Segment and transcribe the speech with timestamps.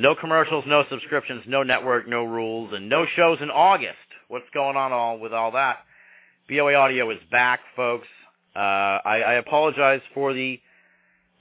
[0.06, 3.96] No commercials, no subscriptions, no network, no rules, and no shows in August.
[4.28, 5.78] What's going on all with all that?
[6.48, 8.06] BOA Audio is back, folks.
[8.54, 8.60] Uh,
[9.04, 10.60] I, I apologize for the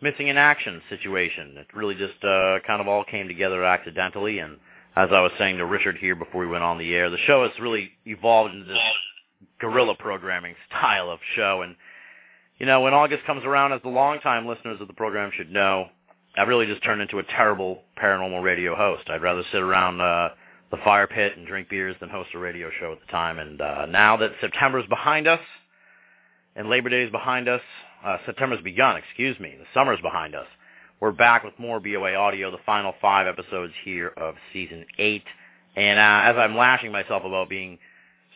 [0.01, 1.57] missing in action situation.
[1.57, 4.53] It really just uh, kind of all came together accidentally, and
[4.95, 7.43] as I was saying to Richard here before we went on the air, the show
[7.43, 8.79] has really evolved into this
[9.61, 11.61] guerrilla programming style of show.
[11.61, 11.75] And,
[12.57, 15.89] you know, when August comes around, as the longtime listeners of the program should know,
[16.37, 19.09] I've really just turned into a terrible paranormal radio host.
[19.09, 20.29] I'd rather sit around uh,
[20.71, 23.39] the fire pit and drink beers than host a radio show at the time.
[23.39, 25.39] And uh, now that September's behind us
[26.55, 27.61] and Labor Day's behind us,
[28.03, 30.47] uh, September's begun, excuse me, the summer's behind us,
[30.99, 35.23] we're back with more BOA audio, the final five episodes here of season eight.
[35.75, 37.79] And uh, as I'm lashing myself about being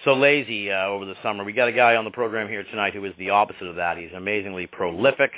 [0.06, 1.44] so lazy uh, over the summer.
[1.44, 3.98] We got a guy on the program here tonight who is the opposite of that.
[3.98, 5.32] He's amazingly prolific.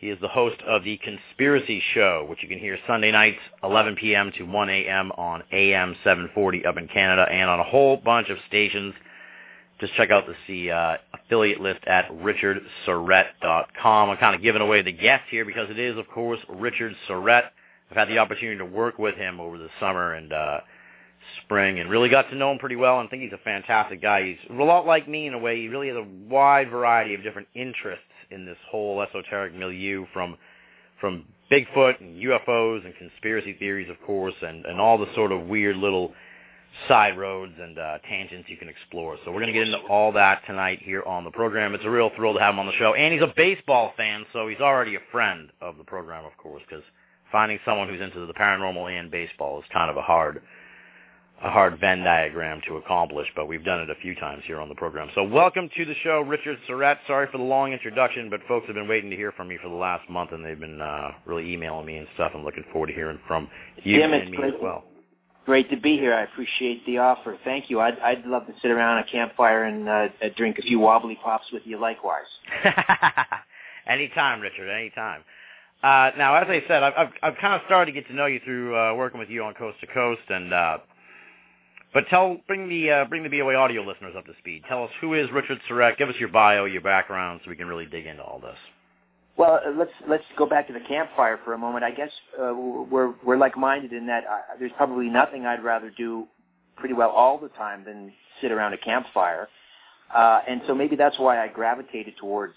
[0.00, 3.96] He is the host of the Conspiracy Show, which you can hear Sunday nights, 11
[3.96, 4.32] p.m.
[4.38, 5.12] to 1 a.m.
[5.12, 8.94] on AM 740 up in Canada, and on a whole bunch of stations.
[9.78, 14.10] Just check out the uh, affiliate list at richardsyrett.com.
[14.10, 17.50] I'm kind of giving away the guest here because it is, of course, Richard Syrett.
[17.90, 20.60] I've had the opportunity to work with him over the summer, and uh,
[21.44, 24.24] spring and really got to know him pretty well and think he's a fantastic guy.
[24.28, 25.60] He's a lot like me in a way.
[25.60, 30.36] He really has a wide variety of different interests in this whole esoteric milieu from
[31.00, 35.46] from Bigfoot and UFOs and conspiracy theories, of course, and, and all the sort of
[35.46, 36.12] weird little
[36.86, 39.16] side roads and uh, tangents you can explore.
[39.24, 41.74] So we're going to get into all that tonight here on the program.
[41.74, 42.94] It's a real thrill to have him on the show.
[42.94, 46.62] And he's a baseball fan, so he's already a friend of the program, of course,
[46.68, 46.84] because
[47.32, 50.42] finding someone who's into the paranormal and baseball is kind of a hard
[51.42, 54.68] a hard Venn diagram to accomplish, but we've done it a few times here on
[54.68, 55.08] the program.
[55.14, 56.98] So welcome to the show, Richard Syrett.
[57.06, 59.68] Sorry for the long introduction, but folks have been waiting to hear from me for
[59.70, 62.32] the last month, and they've been uh, really emailing me and stuff.
[62.34, 63.48] I'm looking forward to hearing from
[63.82, 64.84] you Tim, and me great, as well.
[65.46, 66.12] Great to be here.
[66.12, 67.38] I appreciate the offer.
[67.42, 67.80] Thank you.
[67.80, 71.46] I'd, I'd love to sit around a campfire and uh, drink a few wobbly pops
[71.52, 72.26] with you likewise.
[73.86, 75.22] anytime, Richard, anytime.
[75.82, 78.26] Uh, now, as I said, I've, I've, I've kind of started to get to know
[78.26, 80.78] you through uh, working with you on Coast to Coast, and uh,
[81.92, 84.62] but tell, bring the uh, bring the BOA audio listeners up to speed.
[84.68, 85.98] Tell us who is Richard Syrett.
[85.98, 88.56] Give us your bio, your background, so we can really dig into all this.
[89.36, 91.84] Well, uh, let's let's go back to the campfire for a moment.
[91.84, 96.26] I guess uh, we're we're like-minded in that uh, there's probably nothing I'd rather do
[96.76, 99.48] pretty well all the time than sit around a campfire,
[100.14, 102.54] uh, and so maybe that's why I gravitated towards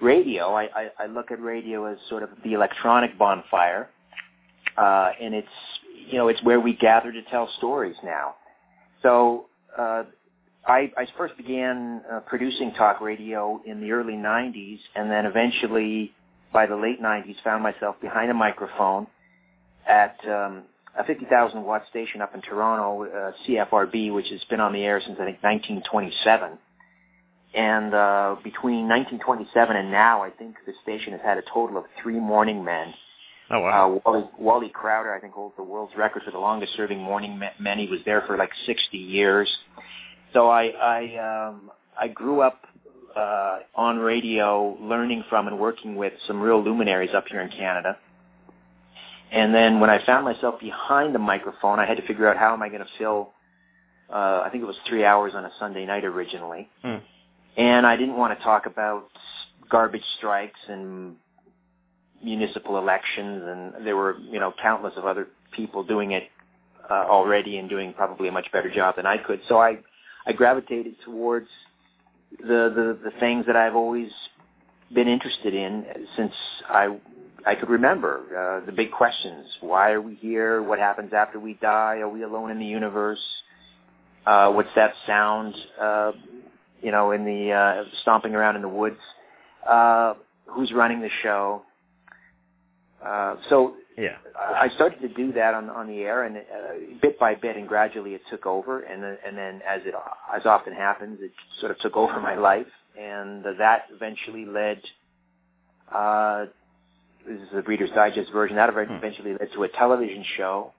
[0.00, 0.54] radio.
[0.54, 3.88] I, I, I look at radio as sort of the electronic bonfire,
[4.78, 5.48] uh, and it's
[6.08, 8.34] you know it's where we gather to tell stories now.
[9.02, 9.46] So
[9.76, 10.04] uh,
[10.66, 16.12] I, I first began uh, producing talk radio in the early 90s, and then eventually,
[16.52, 19.06] by the late 90s, found myself behind a microphone
[19.86, 20.64] at um,
[20.98, 25.00] a 50,000 watt station up in Toronto, uh, CFRB, which has been on the air
[25.00, 26.58] since I think 1927.
[27.54, 31.84] And uh, between 1927 and now, I think the station has had a total of
[32.02, 32.92] three morning men
[33.50, 34.02] Oh wow!
[34.04, 37.78] Uh, Wally, Wally Crouter, I think, holds the world's record for the longest-serving morning man.
[37.78, 39.48] He was there for like 60 years.
[40.34, 42.66] So I I um, I grew up
[43.16, 47.96] uh, on radio, learning from and working with some real luminaries up here in Canada.
[49.30, 52.52] And then when I found myself behind the microphone, I had to figure out how
[52.54, 53.30] am I going to fill.
[54.10, 56.96] Uh, I think it was three hours on a Sunday night originally, Hmm.
[57.58, 59.08] and I didn't want to talk about
[59.68, 61.16] garbage strikes and
[62.22, 66.24] municipal elections, and there were you know countless of other people doing it
[66.90, 69.40] uh, already and doing probably a much better job than I could.
[69.48, 69.78] So I
[70.26, 71.48] I gravitated towards
[72.38, 74.10] the, the the things that I've always
[74.94, 75.84] been interested in
[76.16, 76.32] since
[76.68, 76.96] I
[77.46, 78.60] I could remember.
[78.62, 80.62] Uh, the big questions: Why are we here?
[80.62, 81.98] What happens after we die?
[81.98, 83.22] Are we alone in the universe?
[84.26, 85.54] Uh, what's that sound?
[85.80, 86.12] Uh,
[86.82, 88.98] you know, in the uh, stomping around in the woods.
[89.68, 90.14] Uh,
[90.46, 91.62] who's running the show?
[93.04, 94.16] Uh, so Yeah.
[94.38, 96.42] I started to do that on on the air, and uh,
[97.02, 99.94] bit by bit, and gradually it took over, and then, and then as it
[100.32, 102.66] as often happens, it sort of took over my life,
[102.98, 104.80] and that eventually led.
[105.92, 106.46] Uh,
[107.26, 108.56] this is the Reader's Digest version.
[108.56, 110.72] That eventually led to a television show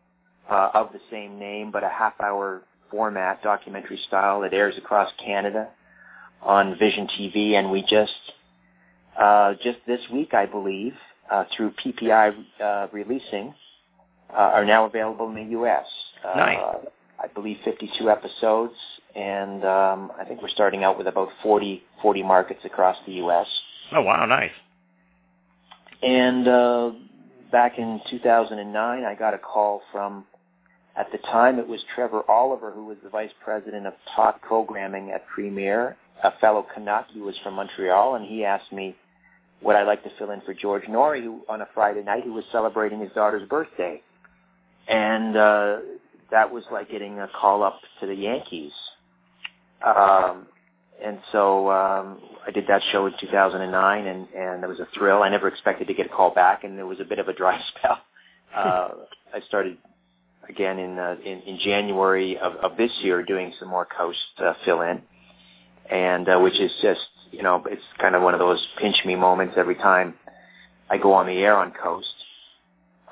[0.49, 5.69] uh, of the same name, but a half-hour format, documentary style, that airs across Canada
[6.41, 8.13] on Vision TV, and we just
[9.19, 10.93] uh, just this week, I believe,
[11.29, 13.53] uh, through PPI uh, releasing,
[14.31, 15.85] uh, are now available in the U.S.
[16.25, 16.59] Uh, Nice.
[17.21, 18.73] I believe 52 episodes,
[19.13, 23.47] and um, I think we're starting out with about 40, 40 markets across the U.S.
[23.91, 24.51] Oh wow, nice.
[26.01, 26.91] And uh,
[27.51, 30.23] back in 2009, I got a call from,
[30.95, 35.11] at the time, it was Trevor Oliver, who was the vice president of talk programming
[35.11, 37.07] at Premiere, a fellow Canuck.
[37.11, 38.95] He was from Montreal, and he asked me
[39.61, 42.33] would I like to fill in for George Noory, who on a Friday night who
[42.33, 44.01] was celebrating his daughter's birthday,
[44.87, 45.77] and uh,
[46.31, 48.71] that was like getting a call up to the Yankees.
[49.85, 50.47] Um,
[51.03, 55.23] and so um, I did that show in 2009, and and it was a thrill.
[55.23, 57.33] I never expected to get a call back, and there was a bit of a
[57.33, 57.99] dry spell.
[58.55, 58.89] Uh,
[59.33, 59.77] I started
[60.47, 64.53] again in uh, in, in January of, of this year doing some more coast uh,
[64.65, 65.01] fill in,
[65.89, 66.99] and uh, which is just
[67.31, 70.15] you know it's kind of one of those pinch me moments every time
[70.89, 72.07] I go on the air on coast,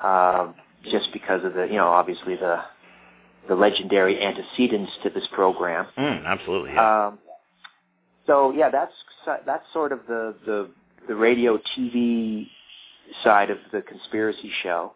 [0.02, 0.52] uh,
[0.90, 2.60] just because of the you know obviously the
[3.48, 5.86] the legendary antecedents to this program.
[5.96, 6.72] Mm, absolutely.
[6.74, 7.06] Yeah.
[7.08, 7.18] Um,
[8.26, 8.92] so yeah, that's
[9.46, 10.70] that's sort of the, the
[11.08, 12.46] the radio TV
[13.24, 14.92] side of the conspiracy show.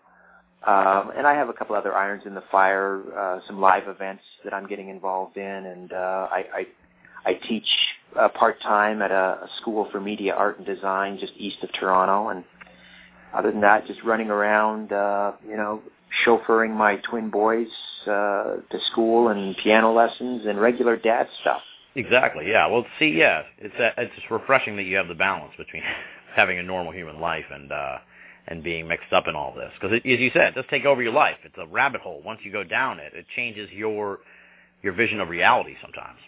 [0.67, 4.23] Um, and I have a couple other irons in the fire, uh, some live events
[4.45, 6.67] that I'm getting involved in, and uh, I,
[7.25, 7.67] I teach
[8.19, 9.15] uh, part time at a,
[9.45, 12.45] a school for media art and design just east of Toronto, and
[13.35, 15.81] other than that, just running around, uh, you know,
[16.25, 17.69] chauffeuring my twin boys
[18.07, 21.63] uh, to school and piano lessons and regular dad stuff.
[21.95, 22.49] Exactly.
[22.49, 22.67] Yeah.
[22.69, 25.83] Well, see, yeah, it's uh, it's just refreshing that you have the balance between
[26.35, 27.99] having a normal human life and uh
[28.49, 31.03] and being mixed up in all this because as you said, it does take over
[31.03, 31.37] your life.
[31.45, 32.23] It's a rabbit hole.
[32.25, 34.21] Once you go down it, it changes your
[34.83, 36.19] your vision of reality sometimes.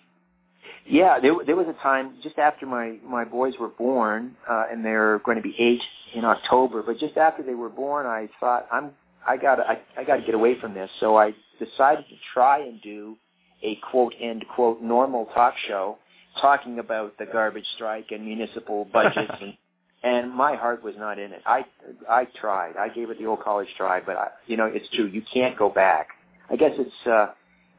[0.87, 4.85] Yeah, there there was a time just after my my boys were born, uh, and
[4.85, 5.83] they're going to be eight
[6.15, 6.83] in October.
[6.83, 8.91] But just after they were born, I thought I'm
[9.27, 10.91] I got I, I got to get away from this.
[11.01, 13.17] So I decided to try and do
[13.63, 15.99] a quote end quote normal talk show
[16.41, 19.55] talking about the garbage strike and municipal budgets and
[20.03, 21.41] and my heart was not in it.
[21.47, 21.65] I
[22.11, 22.77] I tried.
[22.77, 25.07] I gave it the old college try, but I, you know it's true.
[25.07, 26.09] You can't go back.
[26.51, 27.29] I guess it's uh,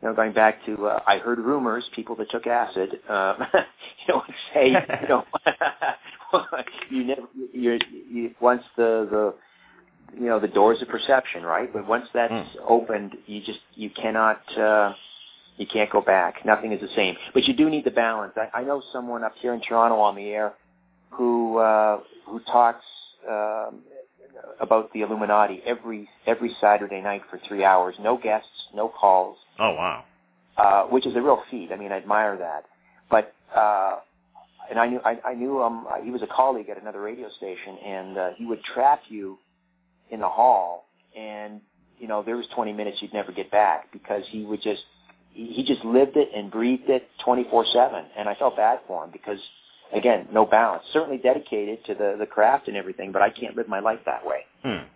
[0.06, 1.84] you know going back to uh, I heard rumors.
[1.96, 3.34] People that took acid, uh,
[4.07, 4.24] you know,
[4.54, 5.25] say you know
[6.92, 7.22] you never
[7.52, 7.80] you
[8.12, 9.34] you once the the
[10.19, 11.74] you know the doors of perception, right?
[11.74, 12.46] But once that's Mm.
[12.68, 14.42] opened, you just you cannot.
[14.56, 14.94] Uh,
[15.57, 16.45] you can't go back.
[16.45, 17.16] Nothing is the same.
[17.33, 18.33] But you do need the balance.
[18.35, 20.54] I, I know someone up here in Toronto on the air
[21.12, 22.83] who uh, who talks
[23.28, 23.80] um,
[24.59, 27.95] about the Illuminati every every Saturday night for three hours.
[27.99, 30.04] No guests, no calls, Oh wow.
[30.57, 31.69] uh, which is a real feat.
[31.71, 32.65] I mean, I admire that.
[33.09, 33.97] But uh,
[34.69, 37.77] and I knew I, I knew um he was a colleague at another radio station,
[37.85, 39.37] and uh, he would trap you
[40.09, 40.85] in the hall,
[41.18, 41.61] and
[41.99, 44.81] you know there was 20 minutes you'd never get back because he would just
[45.33, 49.11] he he just lived it and breathed it 24/7, and I felt bad for him
[49.11, 49.39] because
[49.95, 50.83] again, no balance.
[50.94, 54.25] Certainly dedicated to the the craft and everything, but I can't live my life that
[54.25, 54.45] way.
[54.64, 54.87] Hmm.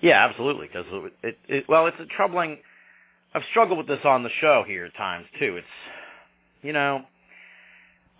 [0.00, 0.66] Yeah, absolutely.
[0.66, 2.58] Because it, it, it, well, it's a troubling.
[3.34, 5.56] I've struggled with this on the show here at times too.
[5.56, 5.66] It's,
[6.62, 7.02] you know,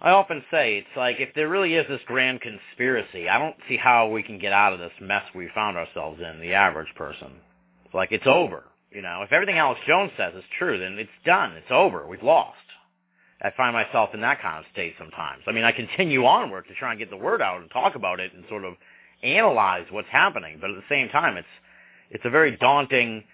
[0.00, 3.76] I often say it's like if there really is this grand conspiracy, I don't see
[3.76, 6.40] how we can get out of this mess we found ourselves in.
[6.40, 7.32] The average person,
[7.84, 8.64] it's like it's over.
[8.92, 11.52] You know, if everything Alex Jones says is true, then it's done.
[11.52, 12.06] It's over.
[12.06, 12.56] We've lost.
[13.42, 15.42] I find myself in that kind of state sometimes.
[15.46, 18.20] I mean, I continue onward to try and get the word out and talk about
[18.20, 18.74] it and sort of
[19.22, 21.48] analyze what's happening, but at the same time, it's
[22.10, 23.24] it's a very daunting.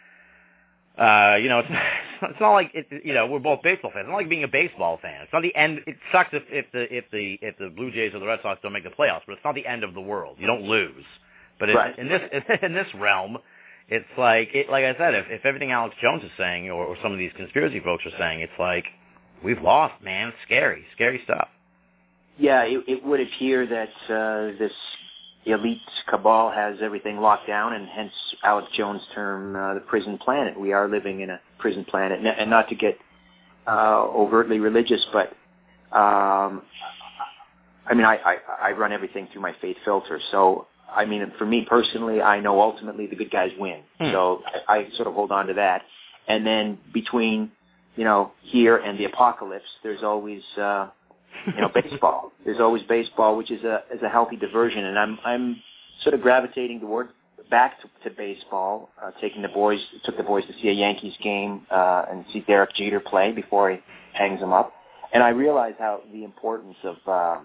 [0.98, 1.68] Uh, you know, it's
[2.22, 4.04] it's not like it, you know we're both baseball fans.
[4.04, 5.22] It's not like being a baseball fan.
[5.22, 5.80] It's not the end.
[5.86, 8.60] It sucks if if the if the if the Blue Jays or the Red Sox
[8.62, 10.36] don't make the playoffs, but it's not the end of the world.
[10.38, 11.04] You don't lose.
[11.58, 11.98] But in, Right.
[11.98, 12.22] in this
[12.62, 13.38] in this realm,
[13.88, 16.96] it's like it, like I said, if if everything Alex Jones is saying or, or
[17.02, 18.84] some of these conspiracy folks are saying, it's like
[19.45, 20.28] we've lost, man.
[20.28, 21.49] It's scary, scary stuff.
[22.38, 24.73] Yeah, it, it would appear that uh, this
[25.47, 28.12] elite cabal has everything locked down, and hence
[28.43, 30.59] Alex Jones' term, uh, the prison planet.
[30.59, 32.99] We are living in a prison planet, and not to get
[33.66, 35.33] uh, overtly religious, but
[35.97, 36.62] um,
[37.87, 38.37] I mean, I, I,
[38.69, 40.21] I run everything through my faith filter.
[40.33, 43.83] So, I mean, for me personally, I know ultimately the good guys win.
[44.00, 44.11] Hmm.
[44.12, 45.83] So I, I sort of hold on to that.
[46.28, 47.52] And then between,
[47.96, 50.88] you know, here and the apocalypse, there's always, uh,
[51.46, 52.32] you know, baseball.
[52.44, 55.56] There's always baseball, which is a is a healthy diversion, and I'm I'm
[56.02, 57.08] sort of gravitating toward
[57.50, 58.90] back to, to baseball.
[59.02, 62.40] Uh, taking the boys, took the boys to see a Yankees game uh, and see
[62.40, 63.78] Derek Jeter play before he
[64.12, 64.72] hangs them up,
[65.12, 67.40] and I realize how the importance of uh,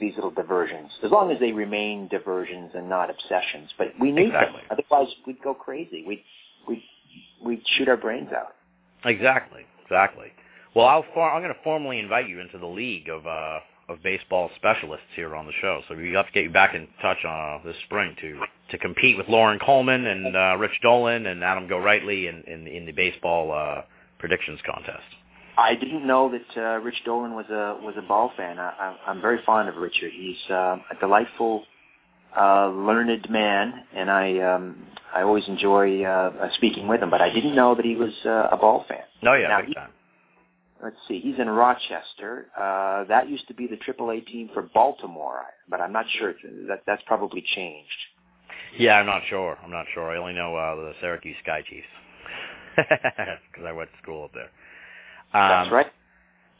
[0.00, 3.70] these little diversions, as long as they remain diversions and not obsessions.
[3.76, 4.60] But we need Exactly.
[4.68, 6.04] them, otherwise we'd go crazy.
[6.06, 6.22] We'd
[6.68, 6.82] we'd
[7.44, 8.54] we'd shoot our brains out.
[9.04, 10.32] Exactly, exactly.
[10.74, 13.58] Well, I'll for, I'm going to formally invite you into the league of uh,
[13.88, 15.82] of baseball specialists here on the show.
[15.88, 19.18] So we have to get you back in touch uh, this spring to to compete
[19.18, 23.52] with Loren Coleman and uh, Rich Dolan and Adam Gorightly in in, in the baseball
[23.52, 23.82] uh,
[24.18, 25.04] predictions contest.
[25.58, 28.58] I didn't know that uh, Rich Dolan was a was a ball fan.
[28.58, 30.12] I, I, I'm very fond of Richard.
[30.14, 31.64] He's uh, a delightful,
[32.38, 37.10] uh, learned man, and I um, I always enjoy uh, speaking with him.
[37.10, 39.02] But I didn't know that he was uh, a ball fan.
[39.26, 39.90] Oh yeah, Now, big he- time.
[40.82, 42.48] Let's see, he's in Rochester.
[42.58, 46.34] Uh, that used to be the AAA team for Baltimore, but I'm not sure.
[46.66, 47.88] That that's probably changed.
[48.76, 49.56] Yeah, I'm not sure.
[49.62, 50.10] I'm not sure.
[50.10, 51.86] I only know uh, the Syracuse Sky Chiefs
[52.76, 54.50] because I went to school up there.
[55.34, 55.86] Um, That's right.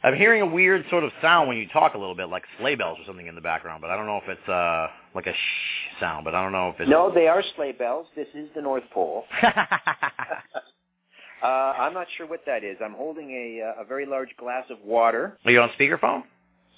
[0.03, 2.75] I'm hearing a weird sort of sound when you talk a little bit, like sleigh
[2.75, 5.33] bells or something in the background, but I don't know if it's uh like a
[5.33, 6.89] shh sound, but I don't know if it's.
[6.89, 8.07] No, they are sleigh bells.
[8.15, 9.23] This is the North Pole.
[11.43, 12.77] Uh, I'm not sure what that is.
[12.81, 15.37] I'm holding a uh, a very large glass of water.
[15.43, 16.23] Are you on speakerphone?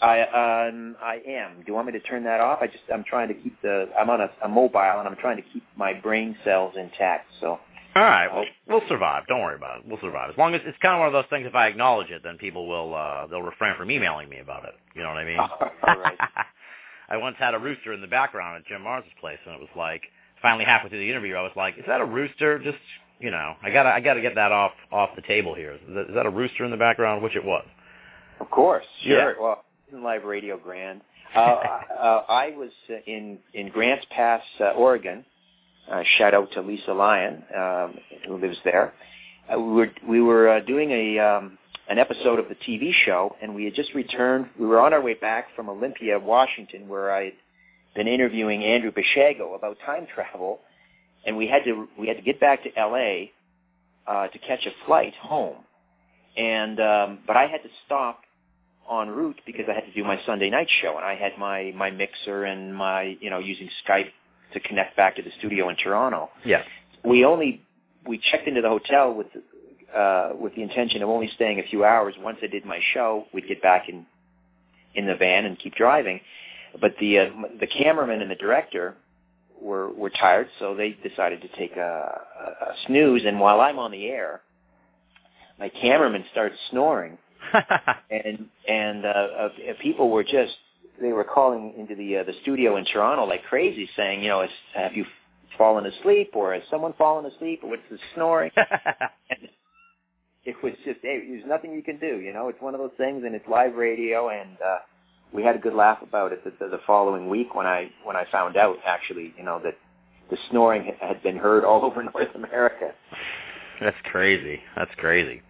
[0.01, 1.57] I um I am.
[1.57, 2.59] Do you want me to turn that off?
[2.61, 5.37] I just I'm trying to keep the I'm on a, a mobile and I'm trying
[5.37, 7.27] to keep my brain cells intact.
[7.41, 7.59] So
[7.95, 9.25] All right, well, we'll survive.
[9.27, 9.85] Don't worry about it.
[9.87, 10.29] We'll survive.
[10.29, 11.47] As long as it's kind of one of those things.
[11.47, 14.73] If I acknowledge it, then people will uh they'll refrain from emailing me about it.
[14.95, 15.39] You know what I mean?
[15.39, 16.17] All right.
[17.09, 19.69] I once had a rooster in the background at Jim Marrs's place, and it was
[19.77, 20.01] like
[20.41, 22.79] finally halfway through the interview, I was like, "Is that a rooster?" Just
[23.19, 25.73] you know, I gotta I gotta get that off off the table here.
[25.73, 27.23] Is that, is that a rooster in the background?
[27.23, 27.65] Which it was.
[28.41, 29.31] of course, sure.
[29.31, 29.41] Yeah.
[29.41, 31.01] Well, in live radio grand.
[31.35, 32.71] Uh, uh, I was
[33.07, 35.23] in in Grants Pass, uh, Oregon.
[35.91, 37.95] Uh, shout out to Lisa Lyon, um,
[38.27, 38.93] who lives there.
[39.51, 43.35] Uh, we were we were uh, doing a um, an episode of the TV show,
[43.41, 44.47] and we had just returned.
[44.59, 47.33] We were on our way back from Olympia, Washington, where I had
[47.95, 50.61] been interviewing Andrew Basiago about time travel,
[51.25, 53.31] and we had to we had to get back to L.A.
[54.07, 55.57] Uh, to catch a flight home,
[56.35, 58.21] and um, but I had to stop
[58.91, 61.71] en route because I had to do my Sunday night show, and I had my
[61.75, 64.09] my mixer and my you know using Skype
[64.55, 66.63] to connect back to the studio in Toronto Yeah.
[67.03, 67.61] we only
[68.07, 69.27] we checked into the hotel with
[69.95, 72.13] uh, with the intention of only staying a few hours.
[72.19, 74.05] Once I did my show, we'd get back in
[74.95, 76.19] in the van and keep driving.
[76.81, 77.25] But the uh,
[77.59, 78.95] the cameraman and the director
[79.61, 83.23] were were tired, so they decided to take a, a, a snooze.
[83.25, 84.41] And while I'm on the air,
[85.59, 87.17] my cameraman starts snoring,
[88.11, 89.49] and and uh, uh,
[89.81, 90.53] people were just
[91.01, 94.41] they were calling into the uh, the studio in Toronto like crazy, saying, you know,
[94.41, 95.05] is, have you
[95.57, 98.51] fallen asleep, or has someone fallen asleep, or what's the snoring?
[100.45, 102.49] it was just hey, there's nothing you can do, you know.
[102.49, 104.77] It's one of those things, and it's live radio, and uh,
[105.33, 108.15] we had a good laugh about it the, the, the following week when I when
[108.15, 109.77] I found out actually, you know, that
[110.29, 112.91] the snoring had been heard all over North America.
[113.81, 114.61] That's crazy.
[114.75, 115.41] That's crazy.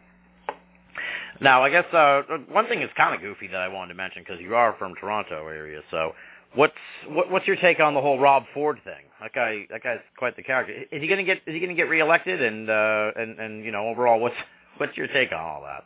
[1.42, 4.24] Now, I guess uh, one thing is kind of goofy that I wanted to mention
[4.24, 5.82] because you are from Toronto area.
[5.92, 6.14] So,
[6.54, 6.74] what's
[7.08, 9.04] what, what's your take on the whole Rob Ford thing?
[9.22, 10.74] That guy, that guy's quite the character.
[10.74, 12.42] Is he gonna get is he gonna get reelected?
[12.42, 14.36] And uh, and and you know, overall, what's
[14.78, 15.84] what's your take on all that?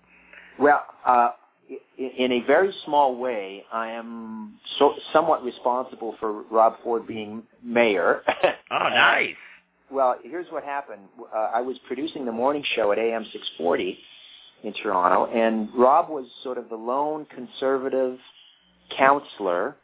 [0.60, 1.32] Well, uh,
[1.98, 8.22] in a very small way, I am so, somewhat responsible for Rob Ford being mayor.
[8.72, 9.34] Oh, nice.
[9.90, 11.02] Well, here's what happened.
[11.36, 13.98] Uh, I was producing the morning show at AM 640
[14.64, 18.18] in Toronto, and Rob was sort of the lone conservative
[18.98, 19.76] counselor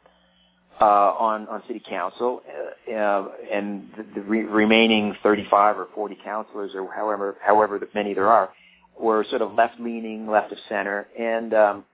[0.80, 6.18] uh, on on city council, uh, uh, and the, the re- remaining 35 or 40
[6.22, 8.50] councilors, or however however many there are,
[8.98, 11.84] were sort of left leaning, left of center, and um,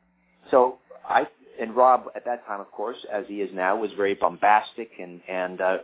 [0.50, 1.26] so I
[1.60, 5.20] and Rob at that time, of course, as he is now, was very bombastic, and
[5.28, 5.78] and uh,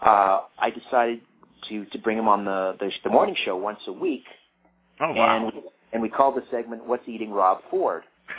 [0.00, 1.20] uh, I decided
[1.68, 4.24] to to bring him on the, the the morning show once a week,
[5.00, 5.46] Oh wow.
[5.46, 8.02] and and we called the segment "What's Eating Rob Ford."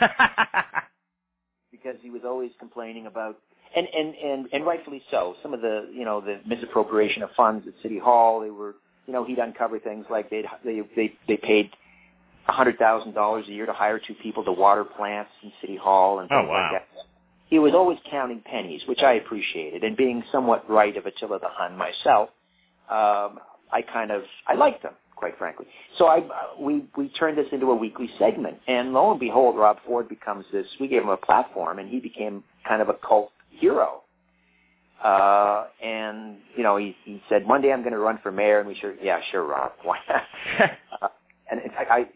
[1.70, 3.36] because he was always complaining about
[3.74, 5.34] and, and and and rightfully so.
[5.42, 8.40] Some of the you know the misappropriation of funds at City Hall.
[8.40, 11.70] They were you know he'd uncover things like they they they they paid
[12.48, 15.76] a hundred thousand dollars a year to hire two people to water plants in City
[15.76, 16.70] Hall and things oh, wow.
[16.72, 17.06] like that.
[17.48, 21.48] He was always counting pennies, which I appreciated, and being somewhat right of Attila the
[21.50, 22.30] Hun myself,
[22.88, 23.38] um,
[23.70, 25.66] I kind of I liked him quite frankly.
[25.98, 26.24] So I
[26.58, 30.44] we we turned this into a weekly segment, and lo and behold, Rob Ford becomes
[30.52, 30.66] this.
[30.80, 34.02] We gave him a platform, and he became kind of a cult hero.
[35.02, 38.66] Uh, and you know, he he said Monday I'm going to run for mayor, and
[38.66, 40.70] we sure yeah sure Rob why not?
[41.02, 41.08] uh,
[41.52, 42.06] and in fact I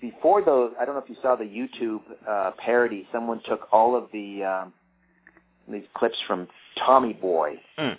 [0.00, 3.06] before those I don't know if you saw the YouTube uh, parody.
[3.12, 4.72] Someone took all of the um,
[5.68, 6.48] these clips from
[6.84, 7.60] Tommy Boy.
[7.78, 7.96] Mm.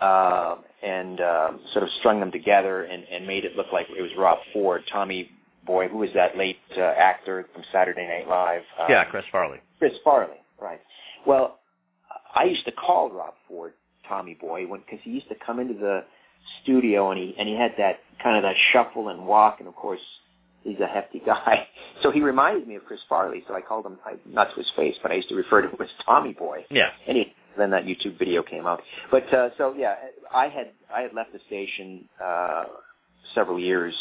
[0.00, 4.00] Uh, and uh, sort of strung them together and, and made it look like it
[4.00, 5.30] was Rob Ford, Tommy
[5.66, 8.62] Boy, who was that late uh, actor from Saturday Night Live.
[8.78, 9.58] Um, yeah, Chris Farley.
[9.78, 10.80] Chris Farley, right.
[11.26, 11.58] Well,
[12.34, 13.74] I used to call Rob Ford
[14.08, 16.04] Tommy Boy because he used to come into the
[16.62, 19.76] studio and he and he had that kind of that shuffle and walk, and of
[19.76, 20.00] course
[20.62, 21.66] he's a hefty guy,
[22.02, 23.44] so he reminded me of Chris Farley.
[23.46, 25.68] So I called him I, not to his face, but I used to refer to
[25.68, 26.64] him as Tommy Boy.
[26.70, 26.88] Yeah.
[27.06, 28.82] And he then that YouTube video came out.
[29.10, 29.96] But uh, so yeah,
[30.34, 32.64] I had I had left the station uh,
[33.34, 33.94] several years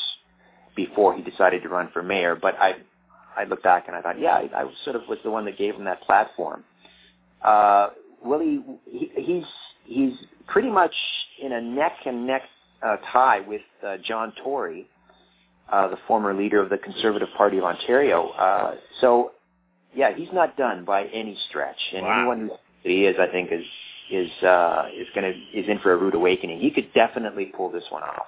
[0.75, 2.35] before he decided to run for mayor.
[2.35, 2.75] But I
[3.35, 5.57] I looked back and I thought, yeah, I, I sort of was the one that
[5.57, 6.63] gave him that platform.
[7.43, 7.89] Uh,
[8.23, 9.45] Willie, he, he's
[9.85, 10.13] he's
[10.47, 10.93] pretty much
[11.41, 12.43] in a neck and neck
[12.81, 14.87] uh, tie with uh, John Tory,
[15.71, 18.29] uh, the former leader of the Conservative Party of Ontario.
[18.29, 19.31] Uh, so,
[19.93, 21.79] yeah, he's not done by any stretch.
[21.93, 22.19] And wow.
[22.19, 23.65] anyone who he is, I think, is
[24.11, 26.59] is uh, is going to is in for a rude awakening.
[26.59, 28.25] He could definitely pull this one off.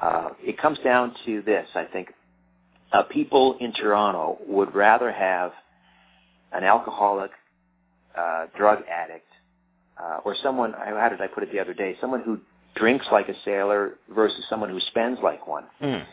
[0.00, 2.12] Uh, it comes down to this, I think.
[2.92, 5.52] Uh, people in Toronto would rather have
[6.52, 7.30] an alcoholic,
[8.18, 9.28] uh, drug addict,
[10.02, 10.74] uh, or someone.
[10.74, 11.96] How did I put it the other day?
[12.00, 12.40] Someone who
[12.74, 15.64] drinks like a sailor versus someone who spends like one.
[15.80, 16.04] Mm.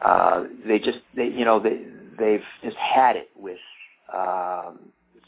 [0.00, 1.86] Uh, they just, they, you know, they
[2.18, 3.58] they've just had it with.
[4.14, 4.78] Um,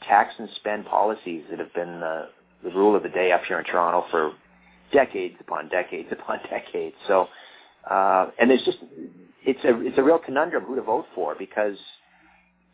[0.07, 2.29] tax and spend policies that have been the,
[2.63, 4.33] the rule of the day up here in Toronto for
[4.93, 6.97] decades upon decades upon decades.
[7.07, 7.29] So,
[7.91, 8.79] uh, and there's just
[9.45, 11.77] it's a it's a real conundrum who to vote for because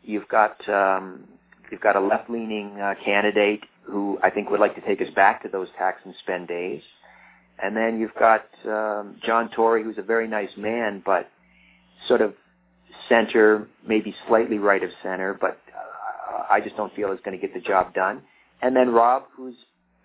[0.03, 1.25] you've got um,
[1.71, 5.13] you've got a left leaning uh, candidate who I think would like to take us
[5.15, 6.81] back to those tax and spend days,
[7.61, 11.29] and then you've got um, John Tory who's a very nice man but
[12.07, 12.33] sort of
[13.09, 15.59] center, maybe slightly right of center, but
[16.49, 18.21] I just don't feel is going to get the job done.
[18.61, 19.55] And then Rob, who's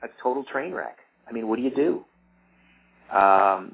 [0.03, 0.99] a total train wreck.
[1.29, 2.05] I mean, what do you do?
[3.17, 3.73] Um,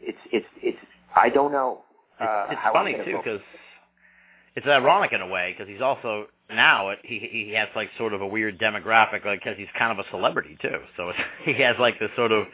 [0.00, 0.78] it's it's it's.
[1.14, 1.82] I don't know.
[2.20, 3.40] Uh, it's, it's funny too because
[4.56, 8.12] it's ironic in a way because he's also now it, he he has like sort
[8.12, 10.78] of a weird demographic like because he's kind of a celebrity too.
[10.96, 12.46] So it's, he has like this sort of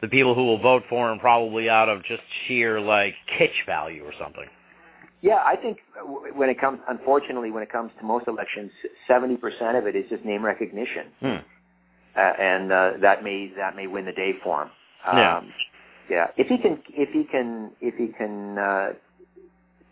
[0.00, 4.04] the people who will vote for him probably out of just sheer like kitsch value
[4.04, 4.46] or something.
[5.24, 5.78] Yeah, I think
[6.36, 8.70] when it comes, unfortunately, when it comes to most elections,
[9.08, 11.26] seventy percent of it is just name recognition, hmm.
[12.14, 14.68] uh, and uh, that may that may win the day for him.
[15.10, 15.40] Um, yeah.
[16.10, 16.26] yeah.
[16.36, 18.88] If he can, if he can, if he can uh,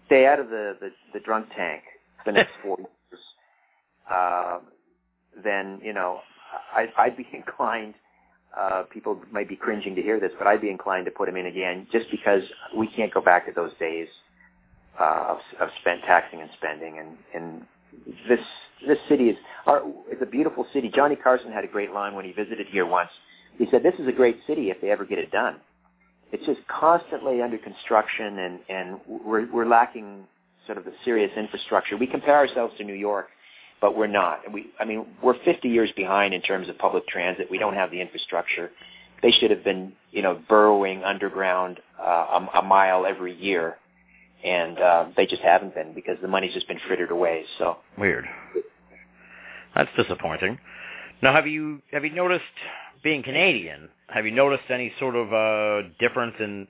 [0.04, 1.80] stay out of the, the the drunk tank
[2.22, 3.22] for the next four years,
[4.12, 4.58] uh,
[5.42, 6.20] then you know,
[6.76, 7.94] I, I'd be inclined.
[8.54, 11.38] Uh, people might be cringing to hear this, but I'd be inclined to put him
[11.38, 12.42] in again, just because
[12.76, 14.08] we can't go back to those days
[15.00, 17.62] uh, of, of spend taxing and spending, and and
[18.28, 18.40] this
[18.86, 20.90] this city is our, it's a beautiful city.
[20.94, 23.10] Johnny Carson had a great line when he visited here once.
[23.58, 25.56] He said, "This is a great city if they ever get it done.
[26.30, 30.24] It's just constantly under construction, and and we're we're lacking
[30.66, 31.96] sort of the serious infrastructure.
[31.96, 33.28] We compare ourselves to New York."
[33.80, 34.42] But we're not.
[34.52, 37.48] We, I mean, we're 50 years behind in terms of public transit.
[37.50, 38.70] We don't have the infrastructure.
[39.24, 43.78] They should have been, you know, burrowing underground uh, a, a mile every year
[44.44, 47.44] and uh, they just haven't been because the money's just been frittered away.
[47.58, 48.26] So weird.
[49.74, 50.58] That's disappointing.
[51.22, 52.44] Now, have you have you noticed,
[53.02, 56.66] being Canadian, have you noticed any sort of uh, difference in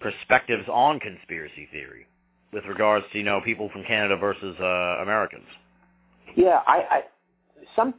[0.00, 2.06] perspectives on conspiracy theory
[2.52, 5.46] with regards to you know people from Canada versus uh, Americans?
[6.36, 7.02] Yeah, I, I
[7.74, 7.94] some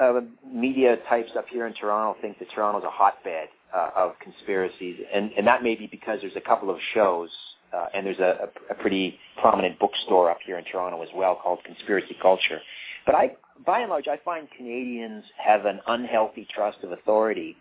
[0.00, 4.96] uh, media types up here in Toronto think that Toronto's a hotbed uh, of conspiracies,
[5.12, 7.30] and and that may be because there's a couple of shows
[7.76, 11.58] uh, and there's a, a, pretty prominent bookstore up here in Toronto as well called
[11.64, 12.60] Conspiracy Culture.
[13.04, 13.32] But I,
[13.66, 17.56] by and large, I find Canadians have an unhealthy trust of authority,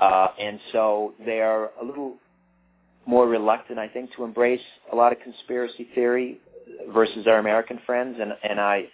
[0.00, 2.16] uh, and so they are a little
[3.06, 4.60] more reluctant, I think, to embrace
[4.92, 6.38] a lot of conspiracy theory.
[6.92, 8.84] versus our American friends, and and I,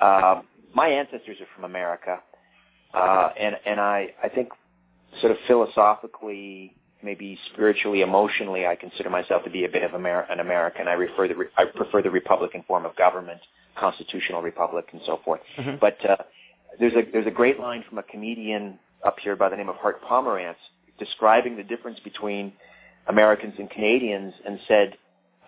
[0.00, 0.42] uh,
[0.74, 2.18] my ancestors are from America,
[2.92, 4.48] uh, and and I I think
[5.20, 10.26] sort of philosophically, maybe spiritually, emotionally, I consider myself to be a bit of Amer-
[10.30, 10.88] an American.
[10.88, 13.40] I refer the I prefer the Republican form of government,
[13.76, 15.40] constitutional republic, and so forth.
[15.58, 15.78] Mhm.
[15.80, 16.16] But uh,
[16.80, 19.76] there's a there's a great line from a comedian up here by the name of
[19.76, 20.56] Hart Pomerantz
[20.98, 22.52] describing the difference between
[23.08, 24.96] Americans and Canadians, and said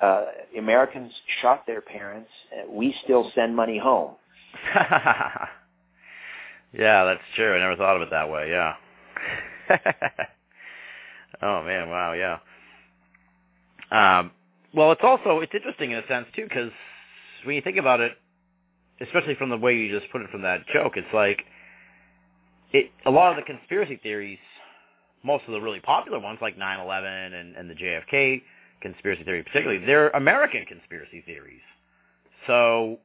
[0.03, 0.25] uh,
[0.59, 2.29] Americans shot their parents,
[2.69, 4.14] we still send money home.
[4.75, 5.47] yeah,
[7.05, 7.55] that's true.
[7.55, 8.51] I never thought of it that way.
[8.51, 8.75] Yeah.
[11.42, 12.38] oh man, wow, yeah.
[13.90, 14.31] Um,
[14.75, 16.70] well, it's also it's interesting in a sense too, because
[17.44, 18.12] when you think about it,
[19.01, 21.42] especially from the way you just put it from that joke, it's like
[22.72, 22.90] it.
[23.07, 24.38] A lot of the conspiracy theories,
[25.22, 28.42] most of the really popular ones, like 9/11 and, and the JFK
[28.81, 31.61] conspiracy theory, particularly, they're American conspiracy theories.
[32.46, 32.99] So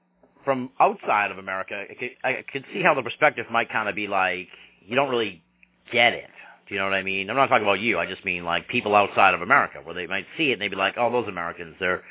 [0.44, 3.96] from outside of America, I could, I could see how the perspective might kind of
[3.96, 4.48] be like,
[4.86, 5.44] you don't really
[5.92, 6.30] get it.
[6.72, 7.30] You know what I mean?
[7.30, 8.00] I'm not talking about you.
[8.00, 10.70] I just mean like people outside of America, where they might see it and they'd
[10.70, 12.02] be like, oh, those Americans, they're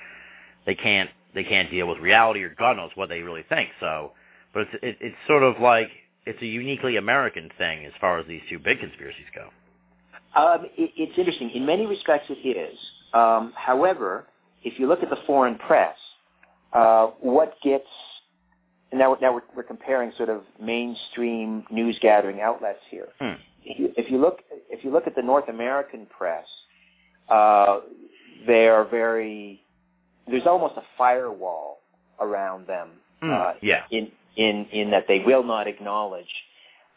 [0.67, 3.71] they can't they can't deal with reality or God knows what they really think.
[3.81, 4.13] So,
[4.53, 5.89] but it's it, it's sort of like
[6.27, 9.49] it's a uniquely American thing as far as these two big conspiracies go.
[10.39, 11.51] Um, it, it's interesting.
[11.53, 12.79] In many respects, it is.
[13.15, 14.27] Um, however,
[14.63, 15.97] if you look at the foreign press,
[16.75, 17.89] uh, what gets
[18.91, 23.09] and now, now we're, we're comparing sort of mainstream news gathering outlets here.
[23.21, 23.35] Hmm.
[23.65, 26.47] If, you, if you look if you look at the North American press,
[27.29, 27.81] uh,
[28.47, 29.63] they are very
[30.27, 31.81] there's almost a firewall
[32.21, 32.89] around them.
[33.21, 33.31] Hmm.
[33.31, 33.83] Uh, Yeah.
[33.91, 36.33] In in in that they will not acknowledge,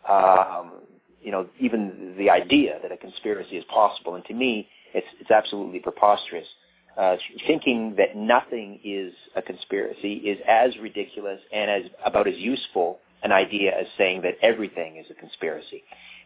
[0.08, 0.74] um,
[1.22, 4.16] you know, even the idea that a conspiracy is possible.
[4.16, 6.48] And to me, it's it's absolutely preposterous.
[6.96, 13.00] Uh, thinking that nothing is a conspiracy is as ridiculous and as about as useful
[13.24, 15.84] an idea as saying that everything is a conspiracy.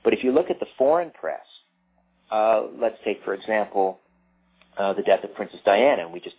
[0.07, 1.43] But if you look at the foreign press,
[2.31, 3.99] uh, let's take for example
[4.77, 6.37] uh, the death of Princess Diana, and we just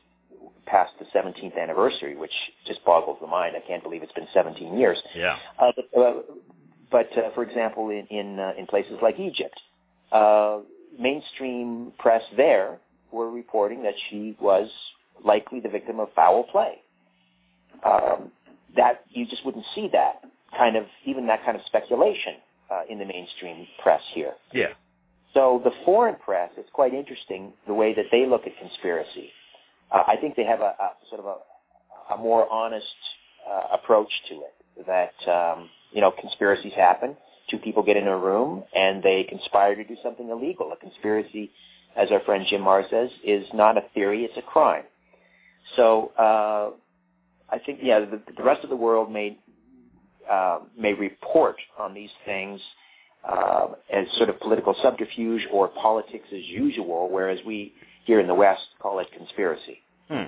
[0.64, 2.32] passed the 17th anniversary, which
[2.66, 3.56] just boggles the mind.
[3.62, 4.96] I can't believe it's been 17 years.
[5.14, 5.36] Yeah.
[5.58, 6.12] Uh, but, uh,
[6.90, 9.60] but uh, for example, in in, uh, in places like Egypt,
[10.12, 10.60] uh,
[10.98, 12.78] mainstream press there
[13.12, 14.70] were reporting that she was
[15.22, 16.76] likely the victim of foul play.
[17.84, 18.32] Um,
[18.76, 20.22] that you just wouldn't see that
[20.56, 22.36] kind of even that kind of speculation
[22.70, 24.34] uh, in the mainstream press here.
[24.52, 24.68] Yeah.
[25.34, 29.30] So the foreign press, it's quite interesting the way that they look at conspiracy.
[29.92, 32.86] Uh, I think they have a, a sort of a, a more honest
[33.48, 34.86] uh, approach to it.
[34.86, 37.16] That um, you know, conspiracies happen.
[37.50, 40.70] Two people get in a room and they conspire to do something illegal.
[40.72, 41.50] A conspiracy,
[41.96, 44.84] as our friend Jim Marrs says, is not a theory; it's a crime.
[45.76, 46.70] So uh,
[47.50, 49.38] I think, yeah, the, the rest of the world may
[50.30, 52.60] uh, may report on these things
[53.28, 57.72] uh, as sort of political subterfuge or politics as usual, whereas we
[58.04, 59.78] here in the West call it conspiracy.
[60.08, 60.24] Hmm.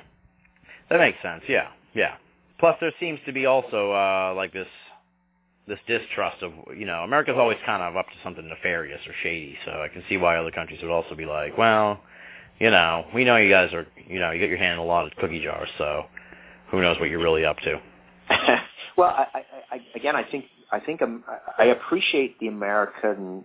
[0.90, 1.42] That makes sense.
[1.48, 1.68] Yeah.
[1.94, 2.16] Yeah.
[2.58, 4.68] Plus, there seems to be also uh, like this
[5.66, 9.56] this distrust of you know America's always kind of up to something nefarious or shady.
[9.64, 12.00] So I can see why other countries would also be like, well,
[12.58, 14.84] you know, we know you guys are you know you get your hand in a
[14.84, 16.04] lot of cookie jars, so
[16.70, 17.80] who knows what you're really up to.
[18.96, 21.24] well, I, I, again, I think I think um,
[21.58, 23.44] I appreciate the American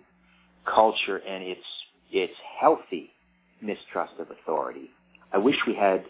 [0.66, 1.66] culture and its
[2.12, 3.12] its healthy
[3.62, 4.90] mistrust of authority.
[5.34, 6.06] I wish we had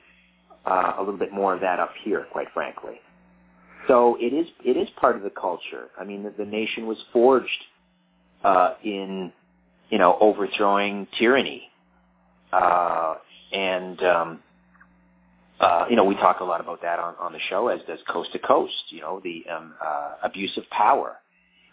[0.65, 2.99] uh, a little bit more of that up here, quite frankly.
[3.87, 5.89] So it is it is part of the culture.
[5.99, 7.65] I mean, the, the nation was forged
[8.43, 9.31] uh, in
[9.89, 11.69] you know overthrowing tyranny,
[12.51, 13.15] uh,
[13.53, 14.39] and um,
[15.59, 17.99] uh, you know we talk a lot about that on, on the show, as does
[18.07, 18.73] Coast to Coast.
[18.89, 21.17] You know the um, uh, abuse of power,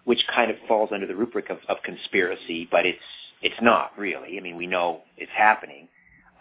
[0.04, 2.98] which kind of falls under the rubric of, of conspiracy, but it's
[3.42, 4.38] it's not really.
[4.38, 5.88] I mean, we know it's happening.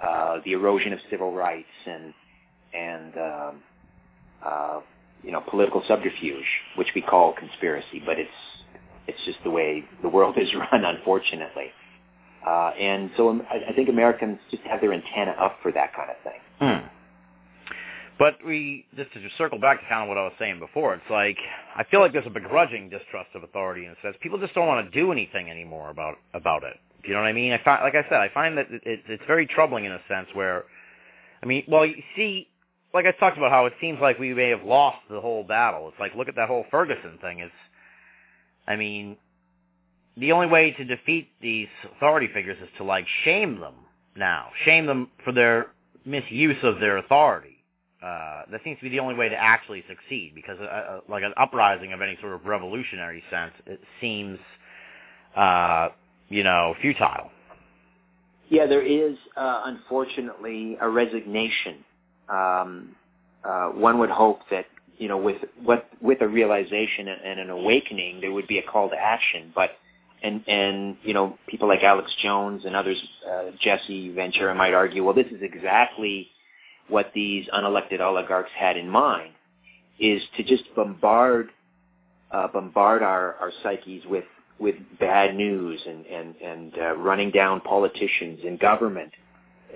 [0.01, 2.13] Uh, the erosion of civil rights and
[2.73, 3.63] and um,
[4.45, 4.79] uh,
[5.23, 8.29] you know political subterfuge, which we call conspiracy, but it's
[9.07, 11.71] it's just the way the world is run, unfortunately.
[12.45, 15.93] Uh, and so um, I, I think Americans just have their antenna up for that
[15.95, 16.39] kind of thing.
[16.59, 17.00] Hmm.
[18.21, 21.09] But we just to circle back to kind of what I was saying before, it's
[21.09, 21.37] like
[21.75, 24.15] I feel like there's a begrudging distrust of authority in a sense.
[24.21, 26.77] People just don't want to do anything anymore about about it.
[27.01, 27.51] Do you know what I mean?
[27.51, 30.27] I find, like I said, I find that it, it's very troubling in a sense
[30.35, 30.65] where,
[31.41, 32.47] I mean, well, you see,
[32.93, 35.87] like I talked about how it seems like we may have lost the whole battle.
[35.87, 37.39] It's like look at that whole Ferguson thing.
[37.39, 37.51] It's,
[38.67, 39.17] I mean,
[40.15, 43.73] the only way to defeat these authority figures is to like shame them
[44.15, 45.71] now, shame them for their
[46.05, 47.57] misuse of their authority
[48.01, 51.23] uh, that seems to be the only way to actually succeed because uh, uh, like
[51.23, 54.39] an uprising of any sort of revolutionary sense, it seems,
[55.35, 55.89] uh,
[56.27, 57.29] you know, futile.
[58.49, 61.85] Yeah, there is uh, unfortunately a resignation.
[62.27, 62.95] Um,
[63.75, 64.65] one would hope that
[64.97, 68.89] you know, with what with a realization and an awakening, there would be a call
[68.89, 69.51] to action.
[69.53, 69.71] But
[70.23, 72.97] and and you know, people like Alex Jones and others,
[73.61, 76.29] Jesse Ventura might argue, well, this is exactly
[76.87, 79.33] what these unelected oligarchs had in mind,
[79.99, 81.49] is to just bombard
[82.31, 84.25] uh, bombard our, our psyches with
[84.59, 89.11] with bad news and and and uh, running down politicians and government,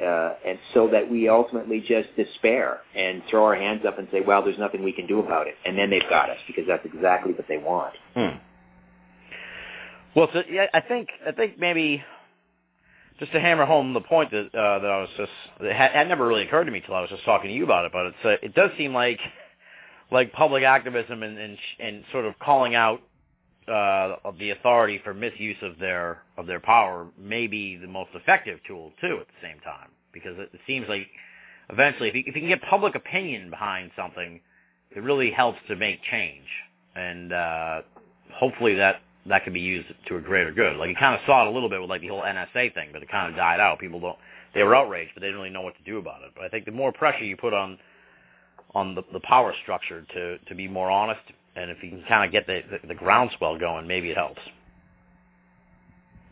[0.02, 4.22] uh, and so that we ultimately just despair and throw our hands up and say,
[4.26, 6.86] well, there's nothing we can do about it, and then they've got us because that's
[6.86, 7.94] exactly what they want.
[8.14, 8.38] Hmm.
[10.16, 12.02] Well, so, yeah, I think I think maybe
[13.20, 16.10] just to hammer home the point that uh, that I was just it had, had
[16.10, 18.08] never really occurred to me till I was just talking to you about it, but
[18.08, 19.20] it's uh, it does seem like
[20.12, 23.02] like public activism and and, and sort of calling out
[23.68, 28.10] uh, of the authority for misuse of their of their power may be the most
[28.14, 29.90] effective tool too at the same time.
[30.14, 31.08] Because it, it seems like
[31.70, 34.40] eventually if you, if you can get public opinion behind something,
[34.96, 36.46] it really helps to make change.
[36.96, 37.82] And uh,
[38.34, 40.78] hopefully that that can be used to a greater good.
[40.78, 42.90] Like you kind of saw it a little bit with like the whole NSA thing,
[42.94, 43.80] but it kind of died out.
[43.80, 44.18] People don't
[44.54, 46.32] they were outraged, but they didn't really know what to do about it.
[46.36, 47.78] But I think the more pressure you put on
[48.74, 51.22] on the, the power structure to to be more honest,
[51.56, 54.42] and if you can kind of get the, the the groundswell going, maybe it helps.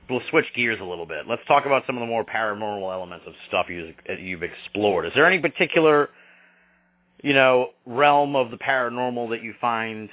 [0.09, 1.27] We'll switch gears a little bit.
[1.27, 5.05] Let's talk about some of the more paranormal elements of stuff you, you've explored.
[5.05, 6.09] Is there any particular,
[7.23, 10.09] you know, realm of the paranormal that you find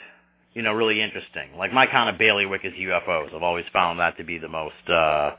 [0.54, 1.56] you know, really interesting.
[1.56, 3.34] Like my kind of bailiwick is UFOs.
[3.34, 5.36] I've always found that to be the most uh,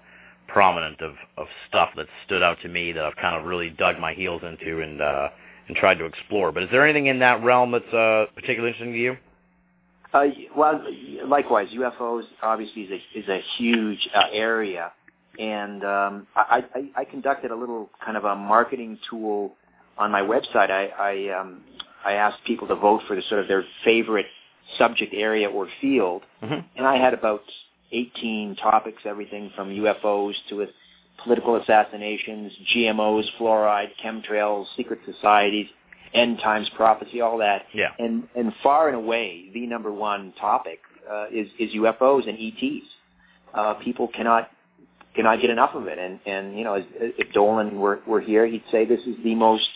[0.47, 3.99] prominent of, of stuff that stood out to me that I've kind of really dug
[3.99, 5.29] my heels into and uh,
[5.67, 6.51] and tried to explore.
[6.51, 9.17] But is there anything in that realm that's uh, particularly interesting to you?
[10.13, 10.25] Uh,
[10.57, 10.83] well,
[11.25, 14.91] likewise, UFOs obviously is a, is a huge uh, area,
[15.39, 19.53] and um, I, I, I conducted a little kind of a marketing tool
[19.97, 20.69] on my website.
[20.69, 21.61] I I, um,
[22.03, 24.25] I asked people to vote for the sort of their favorite
[24.77, 26.23] subject area or field.
[26.41, 26.67] Mm-hmm.
[26.75, 27.43] And I had about
[27.91, 30.65] 18 topics, everything from UFOs to
[31.23, 35.67] political assassinations, GMOs, fluoride, chemtrails, secret societies,
[36.13, 37.63] end times prophecy, all that.
[37.73, 37.89] Yeah.
[37.99, 40.79] And and far and away, the number one topic
[41.09, 42.85] uh, is is UFOs and ETs.
[43.53, 44.49] Uh, people cannot
[45.15, 45.99] cannot get enough of it.
[45.99, 49.35] And and you know, as, if Dolan were were here, he'd say this is the
[49.35, 49.69] most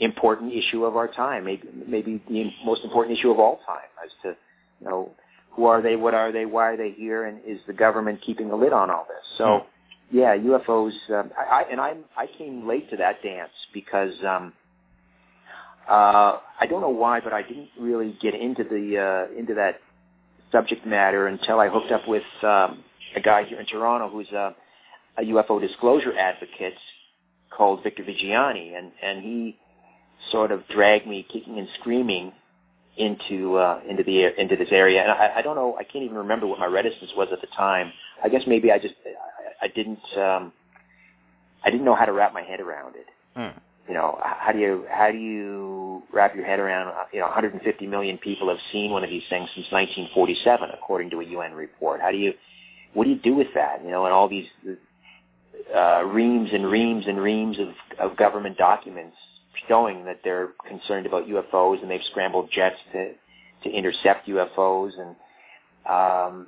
[0.00, 4.10] important issue of our time, maybe maybe the most important issue of all time, as
[4.22, 4.36] to
[4.80, 5.12] you know
[5.50, 8.50] who are they, what are they, why are they here, and is the government keeping
[8.50, 9.38] a lid on all this?
[9.38, 9.64] So,
[10.10, 10.18] hmm.
[10.18, 10.92] yeah, UFOs.
[11.10, 14.52] Um, I, I and I I came late to that dance because um,
[15.88, 19.80] uh, I don't know why, but I didn't really get into the uh, into that
[20.50, 22.84] subject matter until I hooked up with um,
[23.16, 24.54] a guy here in Toronto who's a,
[25.18, 26.74] a UFO disclosure advocate
[27.50, 29.58] called Victor Viggiani, and and he
[30.30, 32.32] sort of dragged me kicking and screaming
[32.96, 35.02] into uh, into the into this area.
[35.02, 35.76] And I, I don't know.
[35.78, 37.92] I can't even remember what my reticence was at the time.
[38.22, 40.52] I guess maybe I just I, I didn't um,
[41.64, 43.06] I didn't know how to wrap my head around it.
[43.34, 43.58] Hmm.
[43.88, 46.88] You know, how do you how do you wrap your head around?
[46.88, 51.10] Uh, you know, 150 million people have seen one of these things since 1947, according
[51.10, 52.00] to a UN report.
[52.00, 52.34] How do you
[52.94, 53.82] what do you do with that?
[53.82, 54.46] You know, and all these
[55.74, 59.16] uh, reams and reams and reams of, of government documents
[59.68, 63.12] showing that they're concerned about UFOs and they've scrambled jets to
[63.64, 65.16] to intercept UFOs and
[65.88, 66.46] um,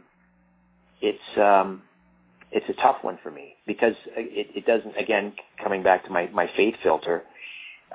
[1.01, 1.83] it's um,
[2.51, 6.29] it's a tough one for me because it, it doesn't again coming back to my
[6.33, 7.25] my faith filter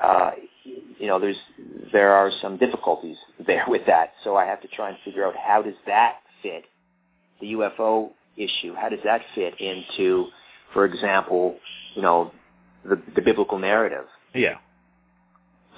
[0.02, 0.32] uh,
[0.64, 1.38] you know there's
[1.92, 4.14] there are some difficulties there with that.
[4.24, 6.66] So I have to try and figure out how does that fit
[7.42, 8.74] the UFO issue?
[8.76, 10.28] How does that fit into
[10.74, 11.58] for example
[11.96, 12.32] you know
[12.84, 14.06] the the biblical narrative?
[14.34, 14.56] Yeah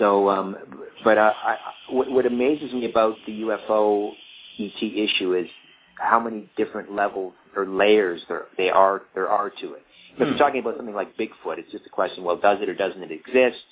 [0.01, 0.57] so, um,
[1.03, 1.57] but uh, I,
[1.91, 4.11] what, what amazes me about the UFO
[4.59, 5.47] ET issue is
[5.95, 9.83] how many different levels or layers there they are there are to it.
[10.13, 10.37] If you're hmm.
[10.37, 13.11] talking about something like Bigfoot, it's just a question: well, does it or doesn't it
[13.11, 13.63] exist?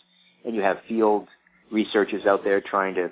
[0.45, 1.27] And you have field
[1.71, 3.09] researchers out there trying to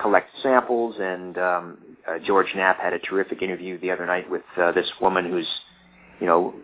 [0.00, 0.94] collect samples.
[1.00, 1.78] And um,
[2.08, 5.48] uh, George Knapp had a terrific interview the other night with uh, this woman who's,
[6.20, 6.54] you know,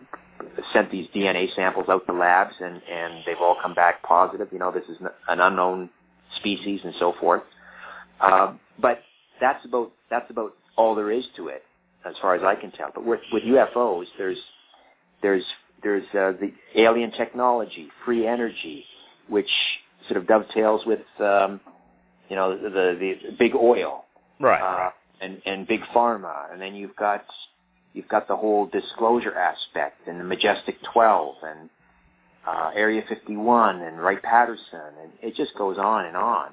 [0.73, 4.49] sent these DNA samples out to labs, and and they've all come back positive.
[4.53, 5.90] You know, this is an unknown
[6.37, 7.42] species and so forth.
[8.21, 9.01] Uh, but
[9.40, 11.62] that's about that's about all there is to it,
[12.05, 12.90] as far as I can tell.
[12.95, 14.38] But with with UFOs, there's
[15.23, 15.45] there's
[15.83, 18.85] there's uh, the alien technology, free energy,
[19.29, 19.51] which
[20.09, 21.61] sort of dovetails with um,
[22.29, 24.05] you know, the the, the big oil,
[24.40, 24.92] right, uh, right.
[25.21, 27.25] and and big pharma, and then you've got
[27.96, 31.70] you've got the whole disclosure aspect and the Majestic 12 and
[32.46, 36.50] uh, Area 51 and Wright Patterson, and it just goes on and on.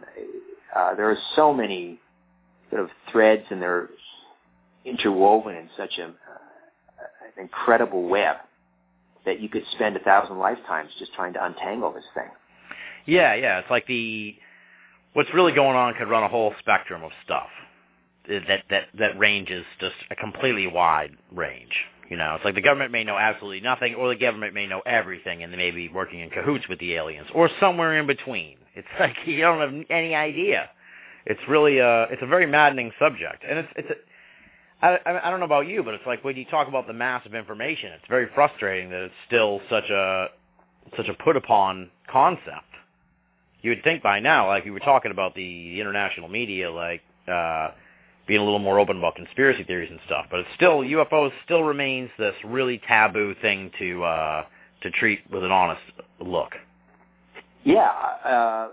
[0.75, 1.99] Uh, there are so many
[2.69, 3.89] sort of threads, and they're
[4.85, 8.37] interwoven in such a, uh, an incredible web
[9.25, 12.29] that you could spend a thousand lifetimes just trying to untangle this thing.
[13.05, 13.59] Yeah, yeah.
[13.59, 14.35] It's like the
[15.13, 17.47] what's really going on could run a whole spectrum of stuff.
[18.27, 21.73] That that that range is just a completely wide range.
[22.09, 24.81] You know, it's like the government may know absolutely nothing, or the government may know
[24.85, 28.57] everything, and they may be working in cahoots with the aliens, or somewhere in between.
[28.75, 30.69] It's like you don't have any idea.
[31.25, 33.89] It's really a it's a very maddening subject, and it's it's.
[33.89, 33.93] A,
[34.85, 37.25] I, I don't know about you, but it's like when you talk about the mass
[37.25, 40.27] of information, it's very frustrating that it's still such a
[40.97, 42.65] such a put upon concept.
[43.61, 47.69] You would think by now, like we were talking about the international media, like uh,
[48.27, 51.63] being a little more open about conspiracy theories and stuff, but it's still UFOs still
[51.63, 54.45] remains this really taboo thing to uh,
[54.81, 55.81] to treat with an honest
[56.19, 56.53] look.
[57.63, 58.69] Yeah, uh,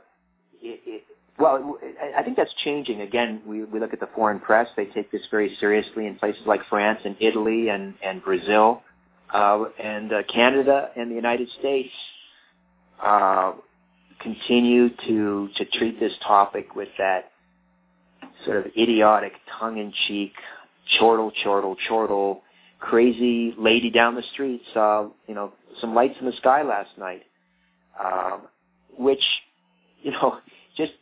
[0.62, 1.04] it, it,
[1.38, 1.78] well,
[2.16, 3.00] I think that's changing.
[3.00, 6.42] Again, we, we look at the foreign press; they take this very seriously in places
[6.46, 8.82] like France and Italy and and Brazil,
[9.32, 11.92] uh, and uh, Canada and the United States.
[13.02, 13.52] Uh,
[14.20, 17.32] continue to to treat this topic with that
[18.44, 20.33] sort of idiotic, tongue-in-cheek,
[20.98, 22.42] chortle, chortle, chortle,
[22.79, 27.22] crazy lady down the street saw you know some lights in the sky last night,
[28.03, 28.42] um,
[28.98, 29.22] which
[30.03, 30.38] you know
[30.76, 30.92] just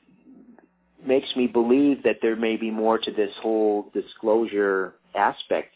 [1.06, 5.74] makes me believe that there may be more to this whole disclosure aspect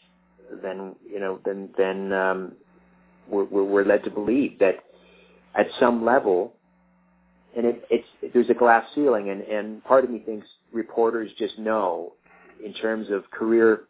[0.61, 2.51] than you know than than um,
[3.29, 4.75] we're, we're led to believe that
[5.55, 6.53] at some level
[7.55, 11.57] and it, it's there's a glass ceiling, and and part of me thinks reporters just
[11.59, 12.13] know,
[12.63, 13.81] in terms of career,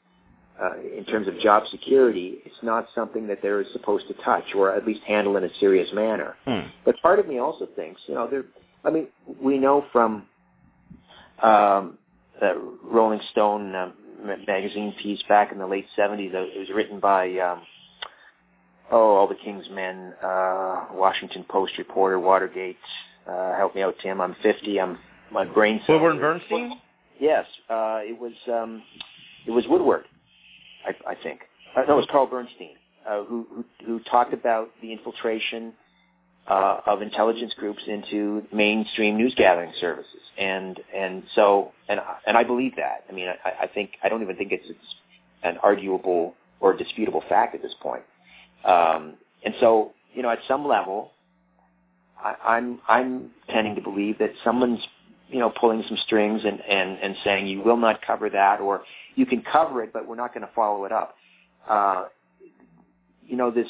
[0.61, 4.73] uh, in terms of job security, it's not something that they're supposed to touch or
[4.73, 6.35] at least handle in a serious manner.
[6.45, 6.67] Hmm.
[6.85, 8.45] But part of me also thinks, you know, there.
[8.85, 9.07] I mean,
[9.41, 10.25] we know from
[11.41, 11.97] um,
[12.39, 13.91] the Rolling Stone uh,
[14.45, 16.33] magazine piece back in the late '70s.
[16.33, 17.37] It was written by.
[17.37, 17.61] Um,
[18.91, 22.77] oh, all the King's Men, uh, Washington Post reporter, Watergate,
[23.29, 24.21] uh, help me out, Tim.
[24.21, 24.79] I'm 50.
[24.79, 24.97] I'm
[25.31, 25.81] my brain.
[25.87, 26.79] And Bernstein.
[27.19, 28.33] Yes, uh, it was.
[28.47, 28.83] Um,
[29.45, 30.05] it was Woodward,
[30.85, 31.41] I, I think.
[31.75, 32.75] Uh, no, it was Carl Bernstein
[33.07, 35.73] uh, who, who who talked about the infiltration
[36.47, 42.43] uh, of intelligence groups into mainstream news gathering services, and and so and and I
[42.43, 43.03] believe that.
[43.09, 44.95] I mean, I, I think I don't even think it's, it's
[45.43, 48.03] an arguable or disputable fact at this point.
[48.63, 51.11] Um, and so, you know, at some level,
[52.23, 54.79] I, I'm I'm tending to believe that someone's
[55.29, 58.83] you know pulling some strings and and and saying you will not cover that or
[59.15, 61.15] you can cover it but we're not going to follow it up.
[61.67, 62.05] Uh,
[63.25, 63.67] you know this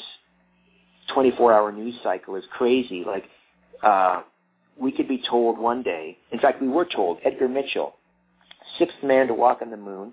[1.14, 3.04] 24-hour news cycle is crazy.
[3.06, 3.24] Like
[3.82, 4.22] uh,
[4.78, 6.16] we could be told one day.
[6.32, 7.94] In fact, we were told Edgar Mitchell,
[8.78, 10.12] sixth man to walk on the moon.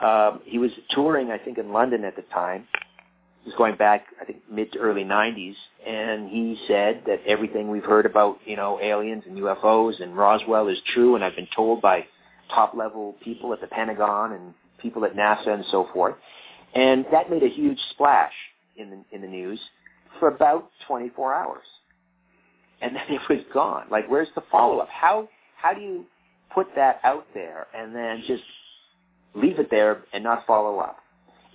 [0.00, 2.66] Um, he was touring, I think, in London at the time
[3.46, 5.54] was going back, I think, mid to early 90s,
[5.86, 10.68] and he said that everything we've heard about, you know, aliens and UFOs and Roswell
[10.68, 12.06] is true, and I've been told by
[12.52, 16.16] top-level people at the Pentagon and people at NASA and so forth.
[16.74, 18.32] And that made a huge splash
[18.76, 19.60] in the, in the news
[20.18, 21.64] for about 24 hours.
[22.82, 23.86] And then it was gone.
[23.90, 24.88] Like, where's the follow-up?
[24.88, 26.04] How, how do you
[26.52, 28.42] put that out there and then just
[29.34, 30.98] leave it there and not follow up?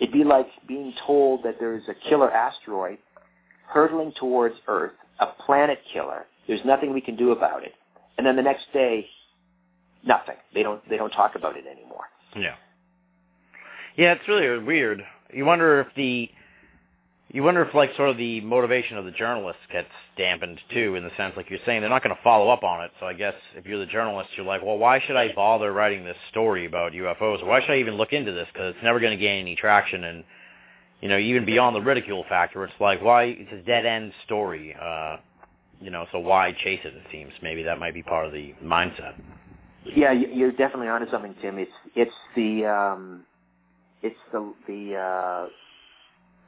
[0.02, 2.98] It'd be like being told that there's a killer asteroid
[3.68, 6.26] hurtling towards Earth, a planet killer.
[6.48, 7.74] There's nothing we can do about it.
[8.18, 9.06] And then the next day,
[10.04, 10.36] nothing.
[10.56, 12.06] They don't they don't talk about it anymore.
[12.36, 12.56] Yeah.
[13.96, 15.04] Yeah, it's really weird.
[15.32, 16.30] You wonder if the
[17.34, 21.04] you wonder if like sort of the motivation of the journalists gets dampened too in
[21.04, 22.92] the sense like you're saying they're not going to follow up on it.
[23.00, 26.04] So I guess if you're the journalist, you're like, well, why should I bother writing
[26.04, 27.46] this story about UFOs?
[27.46, 28.48] Why should I even look into this?
[28.52, 30.04] Because it's never going to gain any traction.
[30.04, 30.24] And
[31.00, 34.76] you know, even beyond the ridicule factor, it's like why it's a dead end story.
[34.80, 35.18] Uh,
[35.80, 36.94] you know, so why chase it?
[36.94, 39.14] It seems maybe that might be part of the mindset.
[39.86, 41.58] Yeah, you're definitely onto something, Tim.
[41.58, 43.24] It's it's the um,
[44.04, 45.48] it's the the uh,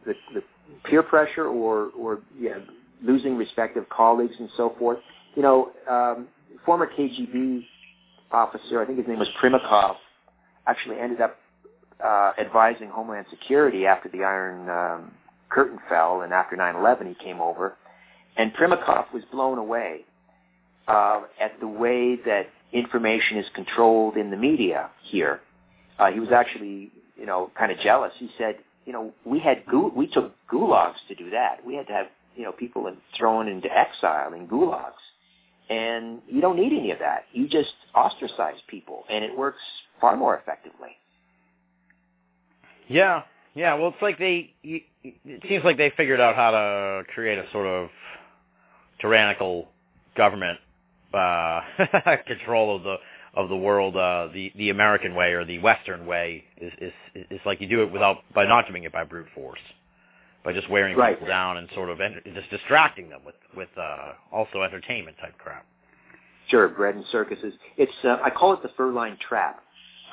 [0.06, 0.43] the, the
[0.86, 2.58] peer pressure or or yeah,
[3.04, 4.99] losing respective colleagues and so forth.
[5.36, 6.28] You know, um,
[6.66, 7.66] former KGB
[8.32, 9.95] officer, I think his name was Primakov,
[10.68, 11.38] actually ended up
[12.04, 15.12] uh, advising Homeland Security after the Iron um,
[15.49, 17.76] Curtain fell and after 9/11 he came over,
[18.38, 20.01] and Primakov was blown away
[20.88, 25.41] uh, at the way that information is controlled in the media here.
[25.99, 28.12] Uh, he was actually, you know, kind of jealous.
[28.18, 29.64] He said, you know, we had
[29.96, 31.66] we took gulags to do that.
[31.66, 35.02] We had to have, you know, people thrown into exile in gulags,
[35.70, 37.26] and you don't need any of that.
[37.32, 39.62] You just ostracize people, and it works
[40.02, 40.90] far more effectively.
[42.88, 43.24] Yeah,
[43.56, 43.76] yeah.
[43.76, 44.54] Well, it's like they.
[44.64, 47.90] It seems like they figured out how to create a sort of
[49.00, 49.68] tyrannical
[50.16, 50.60] government
[51.14, 51.62] uh,
[52.28, 52.96] control of the
[53.34, 53.96] of the world.
[53.98, 56.94] Uh, the the American way or the Western way is is
[57.30, 59.60] is like you do it without by not doing it by brute force,
[60.44, 61.16] by just wearing Right.
[61.16, 65.38] people down and sort of ent- just distracting them with with uh, also entertainment type
[65.38, 65.66] crap.
[66.50, 67.54] Sure, bread and circuses.
[67.78, 69.62] It's uh, I call it the fur line trap.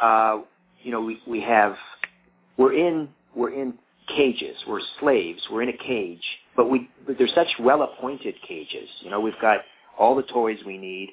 [0.00, 0.40] Uh,
[0.82, 1.76] you know, we we have
[2.56, 3.74] we're in we're in
[4.16, 4.56] cages.
[4.66, 5.40] We're slaves.
[5.50, 6.22] We're in a cage,
[6.56, 8.88] but we but they're such well appointed cages.
[9.02, 9.58] You know, we've got
[9.98, 11.10] all the toys we need,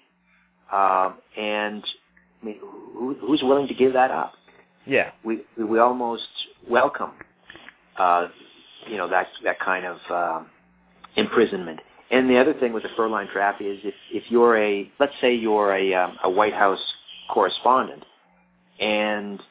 [0.71, 1.83] um, and
[2.41, 4.33] I mean, who, who's willing to give that up?
[4.85, 5.11] Yeah.
[5.23, 6.27] We we, almost
[6.69, 7.11] welcome,
[7.97, 8.27] uh,
[8.87, 10.47] you know, that that kind of um,
[11.15, 11.79] imprisonment.
[12.09, 15.13] And the other thing with the fur line trap is if if you're a let's
[15.19, 16.79] say you're a um, a White House
[17.29, 18.03] correspondent,
[18.79, 19.41] and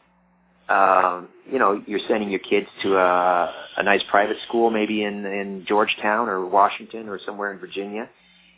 [0.70, 5.26] um, you know you're sending your kids to a a nice private school, maybe in
[5.26, 8.08] in Georgetown or Washington or somewhere in Virginia.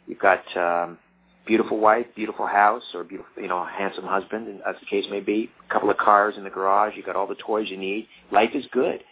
[0.06, 0.98] You've got um,
[1.48, 5.20] beautiful wife, beautiful house, or beautiful you know handsome husband, and as the case may
[5.20, 5.50] be.
[5.68, 6.92] A couple of cars in the garage.
[6.94, 8.06] You got all the toys you need.
[8.30, 9.02] Life is good.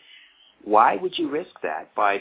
[0.63, 2.21] Why would you risk that by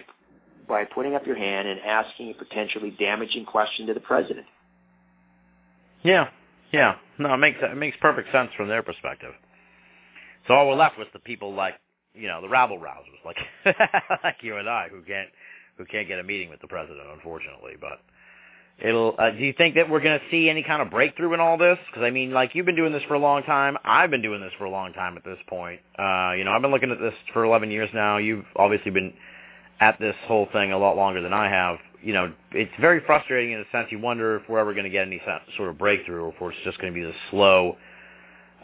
[0.67, 4.47] by putting up your hand and asking a potentially damaging question to the president?
[6.03, 6.29] Yeah,
[6.71, 6.95] yeah.
[7.19, 9.33] No, it makes it makes perfect sense from their perspective.
[10.47, 11.75] So all we're left with the people like
[12.13, 13.37] you know the rabble rousers, like
[14.23, 15.29] like you and I, who can't
[15.77, 17.73] who can't get a meeting with the president, unfortunately.
[17.79, 17.99] But
[18.79, 19.15] it'll.
[19.17, 21.57] Uh, do you think that we're going to see any kind of breakthrough in all
[21.57, 21.77] this?
[21.87, 23.77] Because I mean, like you've been doing this for a long time.
[23.83, 25.79] I've been doing this for a long time at this point.
[25.97, 28.17] Uh, you know, I've been looking at this for 11 years now.
[28.17, 29.13] You've obviously been
[29.79, 31.77] at this whole thing a lot longer than I have.
[32.01, 33.87] You know, it's very frustrating in a sense.
[33.91, 35.21] You wonder if we're ever going to get any
[35.57, 37.77] sort of breakthrough, or if it's just going to be the slow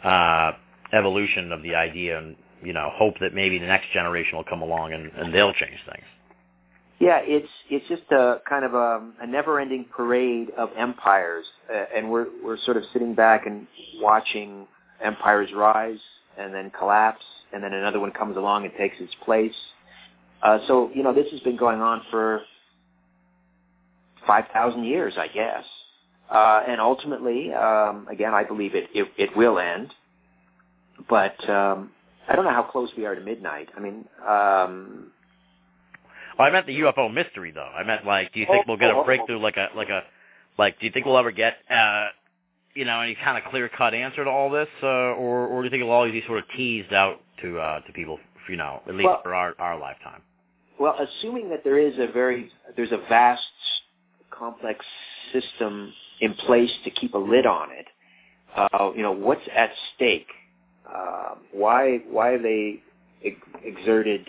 [0.04, 0.52] uh,
[0.92, 4.62] evolution of the idea, and you know, hope that maybe the next generation will come
[4.62, 6.04] along and, and they'll change things.
[7.02, 12.08] Yeah, it's it's just a kind of a, a never-ending parade of empires, uh, and
[12.08, 13.66] we're we're sort of sitting back and
[14.00, 14.68] watching
[15.02, 15.98] empires rise
[16.38, 19.52] and then collapse, and then another one comes along and takes its place.
[20.44, 22.42] Uh, so you know, this has been going on for
[24.24, 25.64] five thousand years, I guess,
[26.30, 29.92] uh, and ultimately, um, again, I believe it, it it will end,
[31.10, 31.90] but um,
[32.28, 33.70] I don't know how close we are to midnight.
[33.76, 34.06] I mean.
[34.28, 35.11] Um,
[36.38, 37.60] Oh, I meant the UFO mystery, though.
[37.60, 39.04] I meant like, do you think Oh, we'll get a oh.
[39.04, 40.02] breakthrough, like a like a
[40.58, 40.78] like?
[40.80, 42.08] Do you think we'll ever get uh,
[42.74, 45.66] you know any kind of clear cut answer to all this, uh, or or do
[45.66, 48.18] you think it'll always be sort of teased out to uh, to people,
[48.48, 50.22] you know, at least Well- for our our lifetime?
[50.78, 53.42] Well, assuming that there is a very there's a vast,
[54.30, 54.84] complex
[55.32, 57.86] system in place to keep a lid on it,
[58.56, 60.26] uh, you know, what's at stake?
[60.92, 62.80] Uh, why why they
[63.64, 64.26] exerted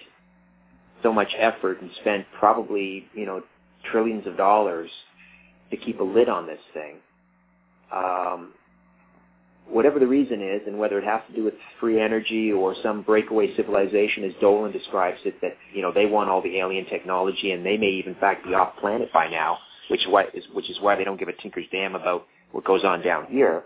[1.03, 3.43] so much effort and spent probably you know
[3.91, 4.89] trillions of dollars
[5.69, 6.95] to keep a lid on this thing?
[7.93, 8.53] Um,
[9.67, 13.01] whatever the reason is, and whether it has to do with free energy or some
[13.01, 17.51] breakaway civilization, as Dolan describes it, that you know they want all the alien technology,
[17.51, 19.57] and they may even in fact be off planet by now,
[19.89, 22.83] which why is, which is why they don't give a tinker's damn about what goes
[22.83, 23.63] on down here.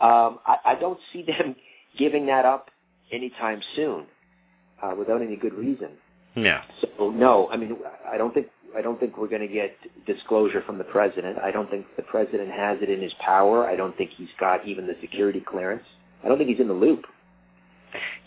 [0.00, 1.56] Um, I, I don't see them
[1.98, 2.70] giving that up
[3.12, 4.06] anytime soon,
[4.82, 5.90] uh, without any good reason.
[6.36, 6.62] Yeah.
[6.98, 7.76] So no, I mean,
[8.10, 9.76] I don't think I don't think we're going to get
[10.06, 11.38] disclosure from the president.
[11.38, 13.66] I don't think the president has it in his power.
[13.68, 15.84] I don't think he's got even the security clearance.
[16.24, 17.04] I don't think he's in the loop.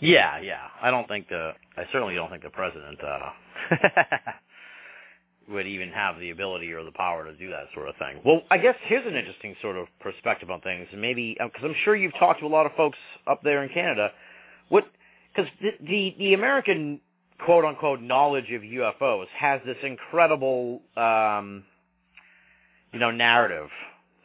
[0.00, 0.68] Yeah, yeah.
[0.80, 3.30] I don't think the I certainly don't think the president uh
[5.50, 8.20] would even have the ability or the power to do that sort of thing.
[8.24, 11.96] Well, I guess here's an interesting sort of perspective on things, maybe because I'm sure
[11.96, 14.10] you've talked to a lot of folks up there in Canada.
[14.68, 14.84] What
[15.34, 17.00] because the, the the American
[17.44, 21.64] quote unquote knowledge of UFOs has this incredible um
[22.92, 23.68] you know narrative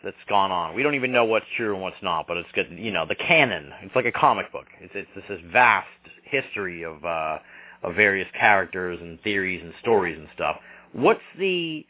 [0.04, 0.76] that's gone on.
[0.76, 2.68] We don't even know what's true and what's not, but it's good.
[2.72, 3.72] You know, the canon.
[3.82, 4.66] It's like a comic book.
[4.82, 5.88] It's it's this, this vast
[6.24, 7.40] history of uh,
[7.84, 10.58] of various characters and theories and stories and stuff.
[10.92, 11.86] What's the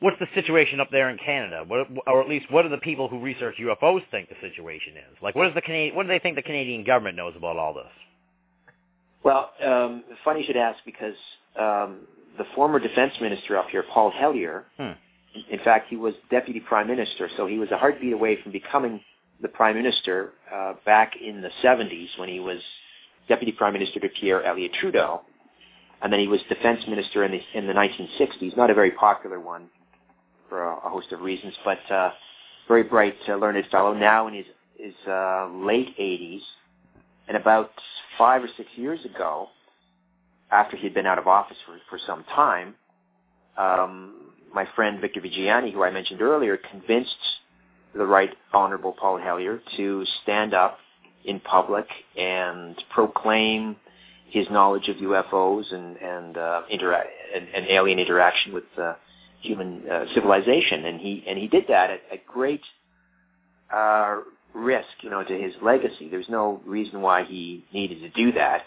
[0.00, 1.64] what's the situation up there in Canada?
[1.66, 5.18] What, or at least what do the people who research UFOs think the situation is?
[5.22, 5.96] Like, what is the Canadian?
[5.96, 7.84] What do they think the Canadian government knows about all this?
[9.24, 11.14] Well, um, funny you should ask because
[11.58, 12.00] um,
[12.38, 14.92] the former defense minister up here, Paul Hellyer, Hmm.
[15.50, 19.00] in fact, he was deputy prime minister, so he was a heartbeat away from becoming
[19.40, 22.60] the prime minister uh, back in the 70s when he was
[23.28, 25.22] deputy prime minister to Pierre Elliott Trudeau,
[26.02, 28.56] and then he was defense minister in the in the 1960s.
[28.56, 29.68] Not a very popular one
[30.48, 32.10] for a, a host of reasons, but uh,
[32.66, 33.92] very bright, uh, learned fellow.
[33.94, 34.46] Now in his
[34.78, 36.40] his uh, late 80s,
[37.28, 37.70] and about
[38.16, 39.48] five or six years ago,
[40.50, 42.74] after he'd been out of office for for some time,
[43.56, 47.16] um, my friend Victor Viggiani, who I mentioned earlier, convinced
[47.94, 50.78] the Right Honorable Paul Hellyer to stand up
[51.24, 53.76] in public and proclaim
[54.30, 57.04] his knowledge of UFOs and and, uh, intera-
[57.34, 58.94] and, and alien interaction with uh,
[59.40, 62.62] human uh, civilization, and he and he did that at, at great
[63.72, 64.20] uh,
[64.58, 66.08] risk, you know, to his legacy.
[66.10, 68.62] There's no reason why he needed to do that,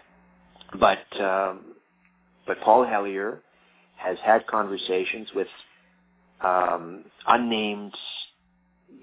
[0.80, 1.62] but um,
[2.48, 3.42] but Paul Hellyer
[3.98, 5.48] has had conversations with
[6.44, 7.94] um, unnamed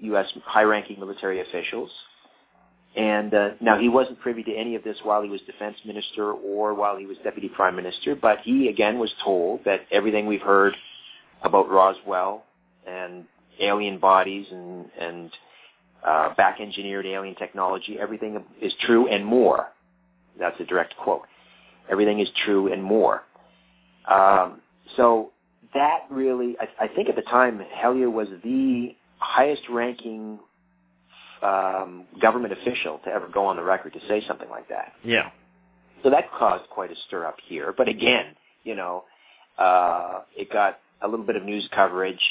[0.01, 0.27] U.S.
[0.45, 1.89] high-ranking military officials.
[2.95, 6.31] And uh, now he wasn't privy to any of this while he was defense minister
[6.31, 10.41] or while he was deputy prime minister, but he again was told that everything we've
[10.41, 10.75] heard
[11.43, 12.43] about Roswell
[12.87, 13.25] and
[13.59, 15.31] alien bodies and, and
[16.05, 19.67] uh, back-engineered alien technology, everything is true and more.
[20.39, 21.23] That's a direct quote.
[21.91, 23.23] Everything is true and more.
[24.09, 24.61] Um,
[24.95, 25.31] so
[25.73, 30.39] that really, I, I think at the time, Hellyer was the highest ranking
[31.41, 34.93] um, government official to ever go on the record to say something like that.
[35.03, 35.29] Yeah.
[36.03, 37.73] So that caused quite a stir up here.
[37.75, 39.03] But again, you know,
[39.57, 42.21] uh, it got a little bit of news coverage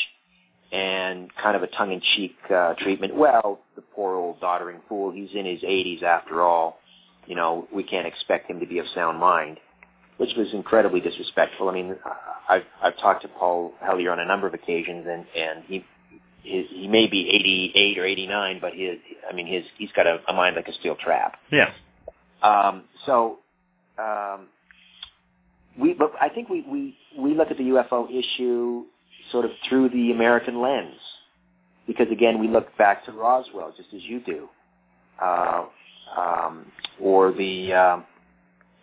[0.73, 3.15] and kind of a tongue-in-cheek uh, treatment.
[3.15, 6.79] Well, the poor old doddering fool, he's in his 80s after all.
[7.27, 9.59] You know, we can't expect him to be of sound mind,
[10.19, 11.69] which was incredibly disrespectful.
[11.69, 11.97] I mean,
[12.49, 15.85] I've, I've talked to Paul Hellyer on a number of occasions, and, and he
[16.43, 18.99] his, he may be 88 or 89, but his,
[19.29, 21.39] I mean, his, he's got a, a mind like a steel trap.
[21.53, 21.73] Yeah.
[22.43, 23.39] Um, so,
[23.99, 24.47] um,
[25.79, 28.85] we, but I think we, we, we look at the UFO issue
[29.33, 30.97] sort of through the American lens,
[31.87, 34.49] because again, we look back to Roswell just as you do,
[35.23, 35.65] uh,
[36.17, 36.67] um,
[37.01, 38.01] or the, uh,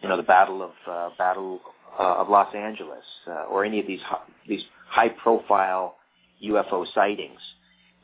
[0.02, 1.62] you know, the Battle of uh, Battle
[2.00, 4.02] uh, of Los Angeles, uh, or any of these
[4.48, 5.96] these high-profile
[6.44, 7.40] UFO sightings.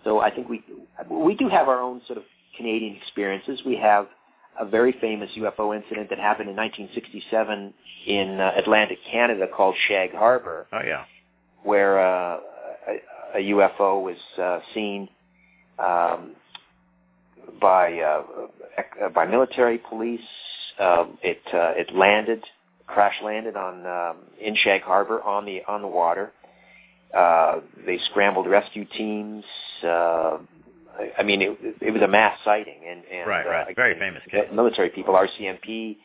[0.04, 0.64] So I think we
[1.10, 2.24] we do have our own sort of
[2.58, 3.62] Canadian experiences.
[3.66, 4.08] We have
[4.60, 7.74] a very famous UFO incident that happened in 1967
[8.08, 10.68] in uh, Atlantic Canada called Shag Harbor.
[10.72, 11.06] Oh yeah.
[11.64, 12.39] Where uh,
[12.88, 15.09] a, a UFO was uh, seen
[15.80, 16.36] um,
[17.59, 20.22] by uh, by military police.
[20.80, 22.43] Um, it uh, it landed,
[22.88, 26.32] crash landed on um, in Shag Harbor on the on the water.
[27.16, 29.43] Uh, they scrambled rescue teams.
[29.84, 30.38] Uh,
[31.18, 34.45] I mean, it, it was a mass sighting, and, and right, right, very famous case.
[34.53, 35.97] Military people, RCMP.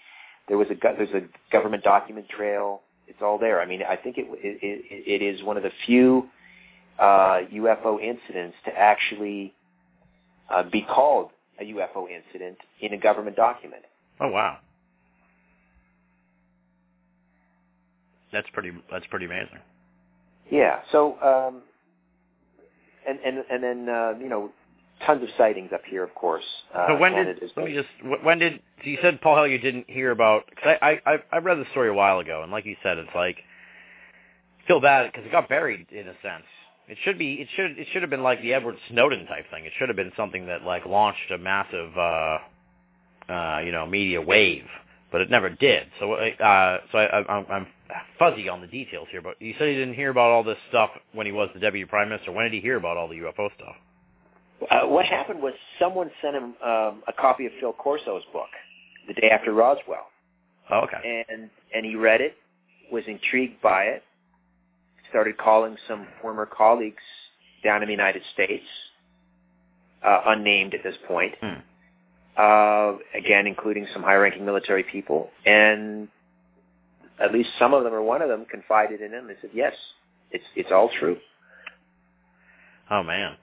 [0.49, 2.83] There was a there's a government document trail.
[3.07, 3.61] It's all there.
[3.61, 6.29] I mean, I think it it, it is one of the few
[6.99, 9.55] uh, UFO incidents to actually
[10.51, 11.31] uh, be called
[11.61, 13.83] a UFO incident in a government document.
[14.21, 14.59] Oh wow,
[18.33, 19.59] that's pretty that's pretty amazing.
[20.51, 20.81] Yeah.
[20.93, 21.63] So, um,
[23.07, 24.51] and and and then uh, you know,
[25.05, 26.45] tons of sightings up here, of course.
[26.75, 29.89] Uh, so when did let me just when did so you said Paul Hellyer didn't
[29.89, 30.45] hear about?
[30.57, 33.11] Cause I I I read the story a while ago, and like you said, it's
[33.15, 33.39] like
[34.67, 36.45] feel bad because it got buried in a sense.
[36.89, 39.65] It should be it should it should have been like the Edward Snowden type thing.
[39.65, 42.39] It should have been something that like launched a massive uh
[43.29, 44.67] uh you know media wave,
[45.11, 45.89] but it never did.
[45.99, 47.67] So uh so I, I I'm
[48.19, 50.91] fuzzy on the details here, but you said he didn't hear about all this stuff
[51.13, 52.33] when he was the deputy prime minister.
[52.33, 53.77] When did he hear about all the UFO stuff?
[54.71, 58.49] Uh, what happened was someone sent him um, a copy of Phil Corso's book
[59.07, 60.07] the day after Roswell.
[60.71, 61.25] Oh, okay.
[61.29, 62.37] And and he read it,
[62.91, 64.03] was intrigued by it,
[65.11, 67.03] started calling some former colleagues
[67.63, 68.65] down in the United States,
[70.05, 71.35] uh, unnamed at this point.
[71.41, 71.61] Hmm.
[72.37, 76.09] Uh, again, including some high-ranking military people, and
[77.19, 79.27] at least some of them or one of them confided in him.
[79.27, 79.75] They said, "Yes,
[80.31, 81.17] it's it's all true."
[82.91, 83.37] Oh man,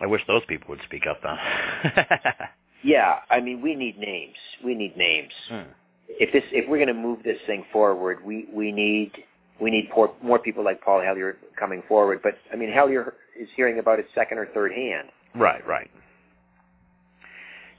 [0.00, 2.04] I wish those people would speak up then.
[2.84, 4.36] yeah, I mean, we need names.
[4.64, 5.32] We need names.
[5.48, 5.70] Hmm.
[6.08, 9.12] If this if we're going to move this thing forward, we we need
[9.60, 12.20] we need more, more people like Paul Hellyer coming forward.
[12.22, 15.08] But I mean, Hellyer is hearing about it second or third hand.
[15.34, 15.90] Right, right.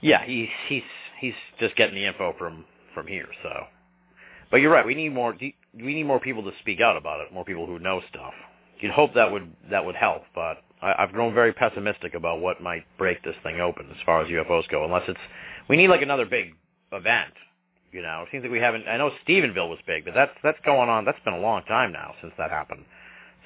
[0.01, 0.83] Yeah, he's he's
[1.19, 3.27] he's just getting the info from from here.
[3.43, 3.65] So,
[4.51, 4.85] but you're right.
[4.85, 5.35] We need more.
[5.39, 7.33] We need more people to speak out about it.
[7.33, 8.33] More people who know stuff.
[8.79, 12.61] You'd hope that would that would help, but I, I've grown very pessimistic about what
[12.61, 14.85] might break this thing open as far as UFOs go.
[14.85, 15.19] Unless it's
[15.67, 16.53] we need like another big
[16.91, 17.33] event.
[17.91, 18.87] You know, it seems like we haven't.
[18.87, 21.05] I know Stephenville was big, but that's that's going on.
[21.05, 22.85] That's been a long time now since that happened.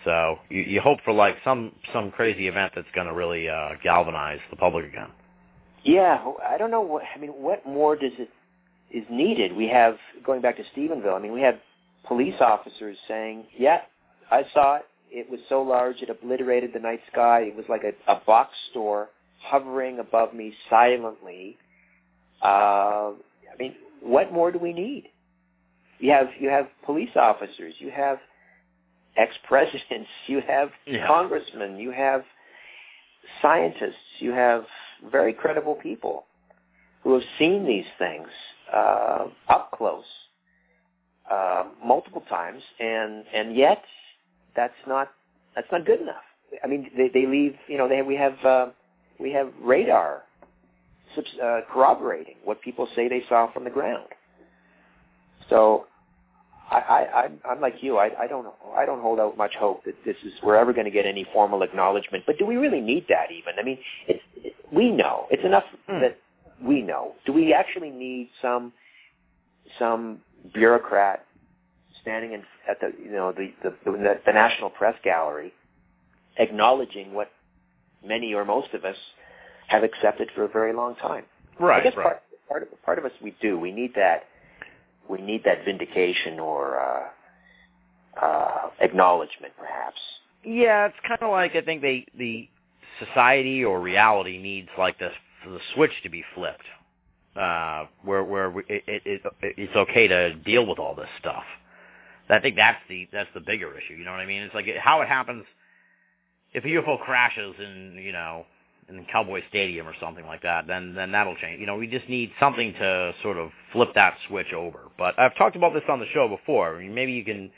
[0.04, 3.70] So you, you hope for like some some crazy event that's going to really uh,
[3.84, 5.10] galvanize the public again.
[5.84, 7.04] Yeah, I don't know what.
[7.16, 8.30] I mean, what more does it
[8.92, 9.56] is needed?
[9.56, 11.16] We have going back to Stephenville.
[11.16, 11.60] I mean, we have
[12.08, 13.82] police officers saying, "Yeah,
[14.32, 14.86] I saw it.
[15.12, 17.41] It was so large it obliterated the night sky.
[17.41, 19.10] It was like a, a box store
[19.41, 21.57] hovering above me silently."
[22.41, 23.12] Uh,
[23.51, 25.10] I mean, what more do we need?
[25.99, 27.74] You have you have police officers.
[27.80, 28.20] You have
[29.18, 30.07] ex-presidents.
[30.28, 31.05] You have Yeah.
[31.07, 31.78] congressmen.
[31.78, 32.24] You have
[33.41, 34.20] scientists.
[34.20, 34.66] You have
[35.12, 36.26] very credible people
[37.03, 38.28] who have seen these things
[38.74, 40.05] uh, up close
[41.30, 43.84] uh, multiple times, and and yet
[44.56, 45.10] that's not
[45.56, 46.24] that's not good enough.
[46.64, 47.56] I mean, they, they leave.
[47.68, 48.68] You know, they we have uh,
[49.20, 50.24] we have radar
[51.18, 54.08] uh, corroborating what people say they saw from the ground.
[55.50, 55.86] So.
[56.72, 56.78] I,
[57.45, 57.97] I, I'm- like you.
[57.97, 58.45] I, I don't.
[58.78, 61.26] I don't hold out much hope that this is we're ever going to get any
[61.34, 62.26] formal acknowledgement.
[62.28, 63.32] But do we really need that?
[63.32, 66.02] Even I mean, it's it, we know it's enough Hmm.
[66.02, 66.18] that
[66.64, 67.14] we know.
[67.26, 68.72] Do we actually need some
[69.80, 70.20] some
[70.54, 71.26] bureaucrat
[72.02, 75.54] standing in, at the you know the, the the the National Press Gallery
[76.38, 77.32] acknowledging what
[78.06, 78.95] many or most of us
[79.68, 81.26] have accepted for a very long time?
[81.60, 81.82] Right.
[81.82, 82.04] I guess right.
[82.04, 83.60] part part of part of us we do.
[83.60, 84.24] We need that.
[85.10, 90.00] We need that vindication or uh, uh, acknowledgement, perhaps.
[90.43, 92.47] Yeah, it's kind of like I think they the
[93.06, 95.14] society or reality needs like this
[95.45, 96.66] the switch to be flipped,
[97.36, 101.43] uh, where where we, it, it, it it's okay to deal with all this stuff.
[102.30, 103.95] I think that's the that's the bigger issue.
[103.95, 104.43] You know what I mean?
[104.43, 105.45] It's like how it happens
[106.53, 108.45] if a UFO crashes in you know
[108.89, 111.59] in Cowboy Stadium or something like that, then then that'll change.
[111.59, 114.80] You know, we just need something to sort of flip that switch over.
[114.97, 116.75] But I've talked about this on the show before.
[116.75, 117.51] I mean, maybe you can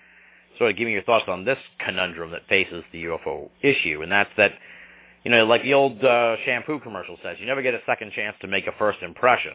[0.58, 4.12] sort of give me your thoughts on this conundrum that faces the UFO issue, and
[4.12, 4.52] that's that,
[5.24, 8.36] you know, like the old uh, shampoo commercial says, you never get a second chance
[8.42, 9.54] to make a first impression.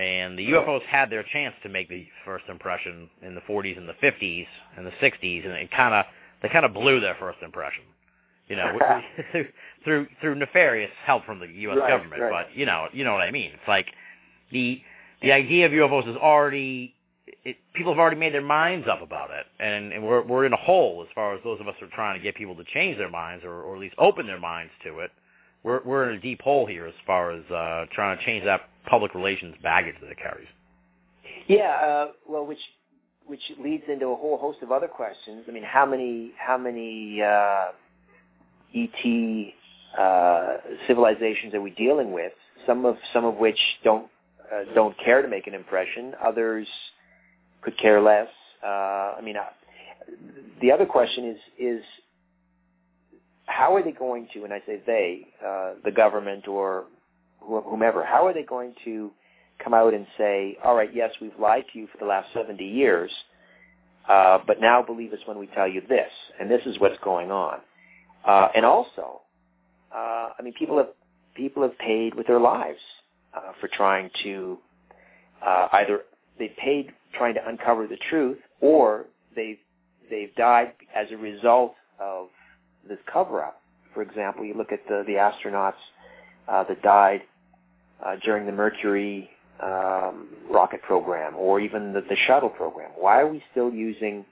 [0.00, 3.86] And the UFOs had their chance to make the first impression in the 40s and
[3.86, 4.46] the 50s
[4.78, 6.06] and the 60s, and it kind of
[6.42, 7.82] they kind of blew their first impression.
[8.48, 8.78] You know,
[9.84, 11.76] through through nefarious help from the U.S.
[11.78, 12.22] Right, government.
[12.22, 12.46] right.
[12.46, 13.50] But you know, you know what I mean.
[13.52, 13.88] It's like
[14.50, 14.80] the
[15.20, 16.94] the idea of UFOs is already
[17.44, 20.54] it, people have already made their minds up about it, and, and we're we're in
[20.54, 22.64] a hole as far as those of us who are trying to get people to
[22.72, 25.10] change their minds or, or at least open their minds to it.
[25.62, 28.62] We're we're in a deep hole here as far as uh, trying to change that
[28.86, 30.48] public relations baggage that it carries.
[31.46, 32.58] Yeah, uh, well, which
[33.26, 35.44] which leads into a whole host of other questions.
[35.48, 37.68] I mean, how many how many uh,
[38.74, 39.54] ET
[39.98, 40.56] uh,
[40.86, 42.32] civilizations are we dealing with?
[42.66, 44.08] Some of some of which don't
[44.52, 46.14] uh, don't care to make an impression.
[46.24, 46.66] Others
[47.62, 48.28] could care less.
[48.64, 49.42] Uh, I mean, uh,
[50.60, 51.84] the other question is is
[53.46, 54.44] how are they going to?
[54.44, 56.84] And I say they, uh, the government or
[57.40, 58.04] whomever.
[58.04, 59.10] How are they going to
[59.62, 62.64] come out and say, all right, yes, we've lied to you for the last 70
[62.64, 63.10] years,
[64.08, 66.10] uh, but now believe us when we tell you this,
[66.40, 67.60] and this is what's going on.
[68.26, 69.20] Uh, and also,
[69.94, 70.88] uh, I mean, people have
[71.34, 72.80] people have paid with their lives
[73.34, 74.58] uh, for trying to
[75.44, 76.00] uh, either
[76.38, 79.58] they paid trying to uncover the truth, or they've
[80.10, 82.28] they've died as a result of
[82.88, 83.60] this cover-up.
[83.94, 85.72] For example, you look at the the astronauts
[86.48, 87.22] uh, that died
[88.04, 89.30] uh, during the Mercury
[89.62, 92.90] um, rocket program or even the, the shuttle program.
[92.96, 94.24] Why are we still using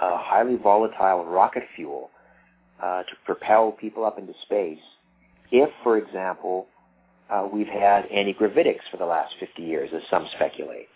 [0.00, 2.10] uh, highly volatile rocket fuel
[2.82, 4.78] uh, to propel people up into space
[5.50, 6.66] if, for example,
[7.30, 10.88] uh, we've had antigravitics for the last 50 years, as some speculate?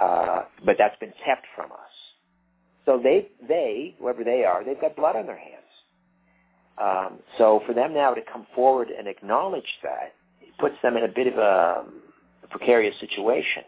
[0.00, 1.78] Uh, but that's been kept from us.
[2.84, 5.62] So they, they, whoever they are, they've got blood on their hands.
[6.78, 10.14] Um, so for them now to come forward and acknowledge that,
[10.58, 11.84] puts them in a bit of a,
[12.44, 13.62] a precarious situation,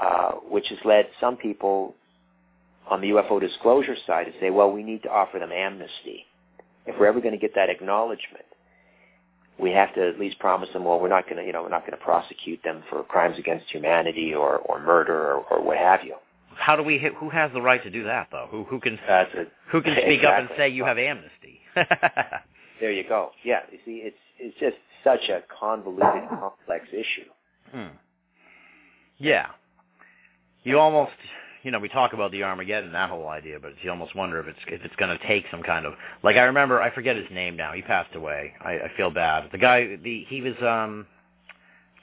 [0.00, 1.94] uh, which has led some people
[2.88, 6.26] on the UFO disclosure side to say, well, we need to offer them amnesty.
[6.86, 8.44] If we're ever going to get that acknowledgement,
[9.58, 11.68] we have to at least promise them, well, we're not going to, you know, we're
[11.68, 15.76] not going to prosecute them for crimes against humanity or, or murder or, or what
[15.76, 16.14] have you.
[16.56, 16.98] How do we?
[17.18, 18.46] Who has the right to do that though?
[18.50, 19.24] Who who can a,
[19.70, 21.60] who can speak up and say you have amnesty?
[22.80, 23.30] there you go.
[23.44, 27.28] Yeah, you see, it's it's just such a convoluted, complex issue.
[27.72, 27.96] Hmm.
[29.18, 29.46] Yeah.
[30.62, 31.12] You almost
[31.62, 34.46] you know, we talk about the Armageddon, that whole idea, but you almost wonder if
[34.46, 37.26] it's if it's going to take some kind of like I remember I forget his
[37.30, 37.72] name now.
[37.72, 38.54] He passed away.
[38.60, 39.50] I, I feel bad.
[39.52, 41.06] The guy, the he was um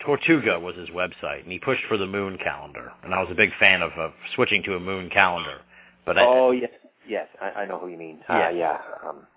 [0.05, 3.35] Tortuga was his website, and he pushed for the moon calendar, and I was a
[3.35, 5.61] big fan of, of switching to a moon calendar.
[6.05, 6.69] But oh I, yes,
[7.07, 8.19] yes, I, I know who you mean.
[8.29, 8.47] Yeah.
[8.47, 8.77] uh, yeah.
[9.07, 9.27] Um,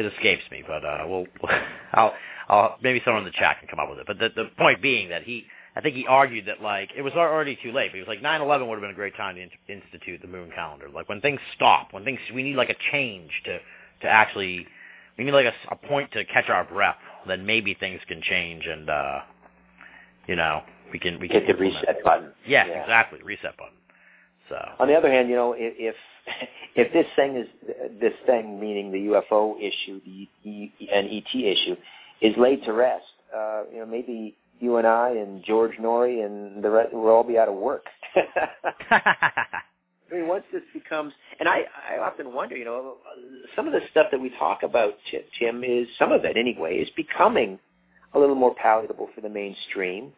[0.00, 1.26] it escapes me, but uh, we'll,
[1.92, 2.14] I'll,
[2.48, 4.06] I'll maybe someone in the chat can come up with it.
[4.06, 5.44] But the the point being that he,
[5.76, 7.90] I think he argued that like it was already too late.
[7.92, 10.28] But he was like 9/11 would have been a great time to in- institute the
[10.28, 10.88] moon calendar.
[10.92, 13.58] Like when things stop, when things we need like a change to
[14.02, 14.66] to actually
[15.18, 16.96] we need like a, a point to catch our breath.
[17.26, 19.20] Then maybe things can change and uh,
[20.26, 22.32] you know we can we can hit the reset button.
[22.46, 22.80] Yes, Yeah.
[22.82, 23.74] exactly, reset button.
[24.50, 25.94] So On the other hand, you know, if
[26.76, 27.48] if, this thing is
[28.00, 31.76] this thing, meaning the UFO issue, the and ET issue,
[32.20, 36.62] is laid to rest, uh, you know, maybe you and I and George Noory and
[36.62, 37.86] the rest will all be out of work.
[38.90, 42.96] I mean, once this becomes, and I, I often wonder, you know,
[43.54, 44.94] some of the stuff that we talk about,
[45.38, 47.60] Tim, is some of it anyway, is becoming
[48.12, 50.12] a little more palatable for the mainstream.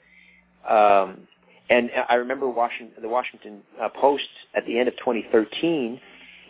[0.68, 1.28] Um,
[1.72, 6.00] and I remember Washington, the Washington uh, Post at the end of 2013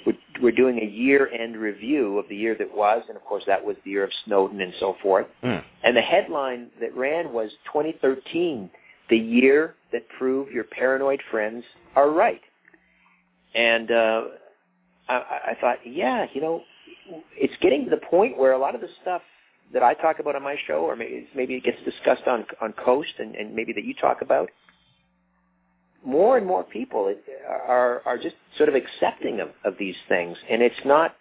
[0.07, 3.65] we're, we're doing a year-end review of the year that was, and of course that
[3.65, 5.27] was the year of Snowden and so forth.
[5.43, 5.63] Mm.
[5.85, 8.71] And the headline that ran was 2013,
[9.11, 11.65] the year that proved your paranoid friends
[11.97, 12.41] are right.
[13.55, 14.23] And uh,
[15.09, 16.63] I, I thought, yeah, you know,
[17.37, 19.23] it's getting to the point where a lot of the stuff
[19.73, 22.73] that I talk about on my show, or maybe maybe it gets discussed on on
[22.73, 24.51] Coast, and, and maybe that you talk about,
[26.05, 27.15] more and more people
[27.49, 31.15] are are just sort of accepting of, of these things, and it's not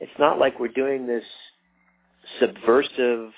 [0.00, 1.24] it's not like we're doing this
[2.40, 3.30] subversive,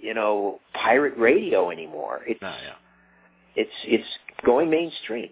[0.00, 2.20] you know, pirate radio anymore.
[2.26, 2.74] It's no, yeah.
[3.54, 4.08] it's it's
[4.44, 5.30] going mainstream.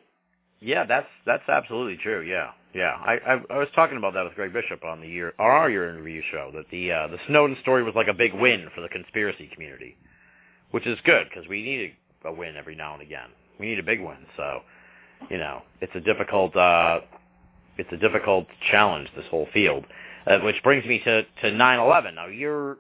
[0.61, 2.21] Yeah, that's that's absolutely true.
[2.23, 2.93] Yeah, yeah.
[3.05, 5.71] I, I I was talking about that with Greg Bishop on the year on our
[5.71, 8.81] year interview show that the uh, the Snowden story was like a big win for
[8.81, 9.97] the conspiracy community,
[10.71, 11.95] which is good because we need
[12.25, 13.29] a win every now and again.
[13.63, 14.27] We need a big one.
[14.37, 14.63] So,
[15.31, 16.99] you know, it's a difficult uh,
[17.79, 19.85] it's a difficult challenge this whole field.
[20.27, 22.17] Uh, which brings me to to 9/11.
[22.17, 22.79] Now you're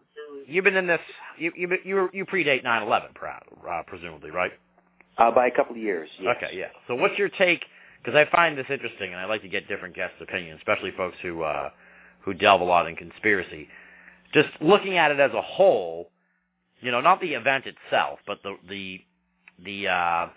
[0.48, 0.98] you've been in this
[1.38, 4.50] you you you, you predate 9/11, uh, presumably, right?
[5.18, 6.08] Uh, by a couple of years.
[6.18, 6.36] Yes.
[6.36, 6.66] Okay, yeah.
[6.88, 7.64] So what's your take?
[8.02, 11.16] Because I find this interesting, and I like to get different guests' opinions, especially folks
[11.22, 11.70] who uh,
[12.22, 13.68] who delve a lot in conspiracy.
[14.34, 16.10] Just looking at it as a whole,
[16.80, 19.00] you know, not the event itself, but the the
[19.64, 20.28] the uh,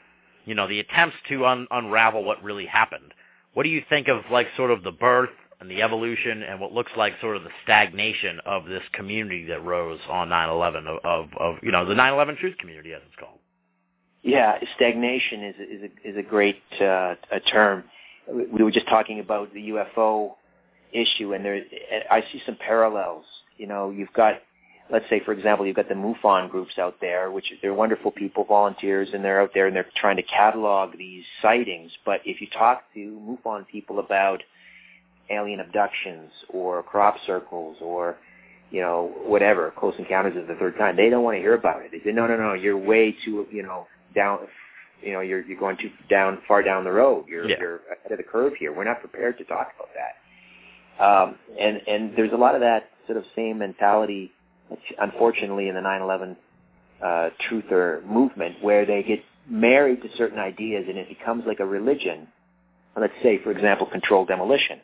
[0.46, 3.14] you know the attempts to un- unravel what really happened.
[3.54, 5.30] What do you think of like sort of the birth
[5.60, 9.64] and the evolution and what looks like sort of the stagnation of this community that
[9.64, 13.39] rose on 9/11 of, of, of you know the 9/11 truth community as it's called?
[14.24, 17.84] Yeah, stagnation is is a, is a great uh, a term.
[18.28, 20.32] We were just talking about the UFO
[20.91, 21.62] issue, and there
[22.10, 23.26] I see some parallels.
[23.58, 24.41] You know, you've got,
[24.91, 28.43] let's say, for example, you've got the MUFON groups out there, which they're wonderful people,
[28.43, 31.91] volunteers, and they're out there and they're trying to catalog these sightings.
[32.05, 34.41] But if you talk to MUFON people about
[35.29, 38.15] alien abductions or crop circles or
[38.71, 41.81] you know whatever close encounters of the third kind, they don't want to hear about
[41.81, 41.91] it.
[41.91, 44.39] They say, no, no, no, you're way too you know down
[45.01, 47.57] you know you're you're going too down far down the road you're Yeah.
[47.59, 51.81] you're ahead of the curve here we're not prepared to talk about that um and
[51.88, 54.31] and there's a lot of that sort of same mentality
[54.99, 56.36] unfortunately in the 9/11
[57.01, 61.66] uh truther movement where they get married to certain ideas and it becomes like a
[61.66, 62.28] religion
[62.99, 64.80] let's say for example controlled demolition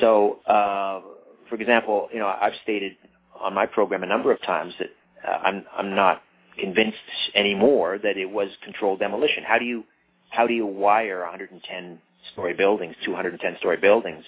[0.00, 1.00] so uh
[1.48, 2.96] for example you know I've stated
[3.40, 4.88] on my program a number of times that
[5.26, 6.22] uh, I'm I'm not
[6.58, 6.96] convinced
[7.34, 9.44] anymore that it was controlled demolition.
[9.46, 9.84] How do you
[10.30, 11.98] how do you wire 110
[12.32, 14.24] story buildings, 210 story buildings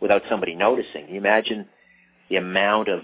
[0.00, 1.06] without somebody noticing?
[1.06, 1.66] Can you imagine
[2.30, 3.00] the amount of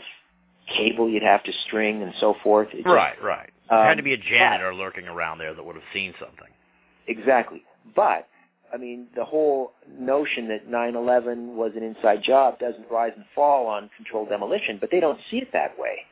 [0.76, 2.68] cable you'd have to string and so forth?
[2.72, 3.50] It just- Right, right.
[3.68, 6.48] There had to Um, be a janitor lurking around there that would have seen something.
[7.06, 7.62] Exactly.
[7.94, 8.26] But
[8.72, 13.66] I mean, the whole notion that 9/11 was an inside job doesn't rise and fall
[13.66, 16.04] on controlled demolition, but they don't see it that way.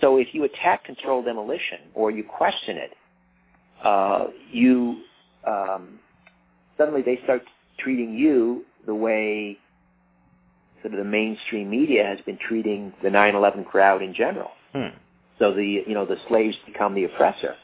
[0.00, 2.96] So if you attack controlled demolition or you question it,
[3.82, 5.02] uh, you
[5.44, 5.98] um,
[6.78, 7.42] suddenly they start
[7.78, 9.58] treating you the way
[10.82, 14.50] sort of the mainstream media has been treating the 9/11 crowd in general.
[14.72, 14.96] Hmm.
[15.38, 17.56] So the you know the slaves become the oppressor,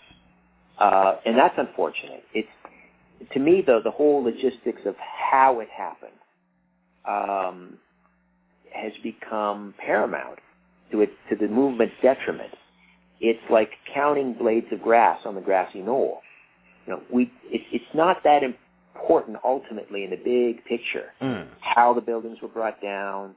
[0.78, 2.24] uh, and that's unfortunate.
[2.34, 2.48] It's
[3.32, 6.12] to me though the whole logistics of how it happened
[7.06, 7.78] um,
[8.72, 10.38] has become paramount
[10.90, 12.52] to it to the movement's detriment.
[13.20, 16.20] It's like counting blades of grass on the grassy knoll.
[16.86, 18.42] You know, we it, it's not that
[19.06, 21.12] important ultimately in the big picture.
[21.22, 21.46] Mm.
[21.60, 23.34] How the buildings were brought down,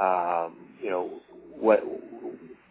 [0.00, 1.10] um, you know,
[1.58, 1.82] what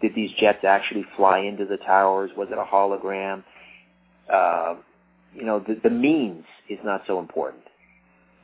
[0.01, 2.31] did these jets actually fly into the towers?
[2.35, 3.43] Was it a hologram?
[4.31, 4.75] Uh,
[5.35, 7.63] you know, the, the means is not so important.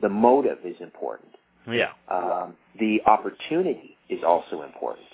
[0.00, 1.30] The motive is important.
[1.70, 1.90] Yeah.
[2.08, 5.06] Um, the opportunity is also important.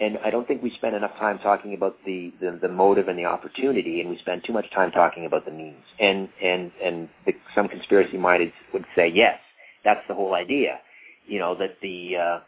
[0.00, 3.18] And I don't think we spend enough time talking about the, the, the motive and
[3.18, 5.82] the opportunity, and we spend too much time talking about the means.
[5.98, 9.38] And and and the, some conspiracy minded would say, yes,
[9.84, 10.78] that's the whole idea.
[11.26, 12.40] You know that the uh,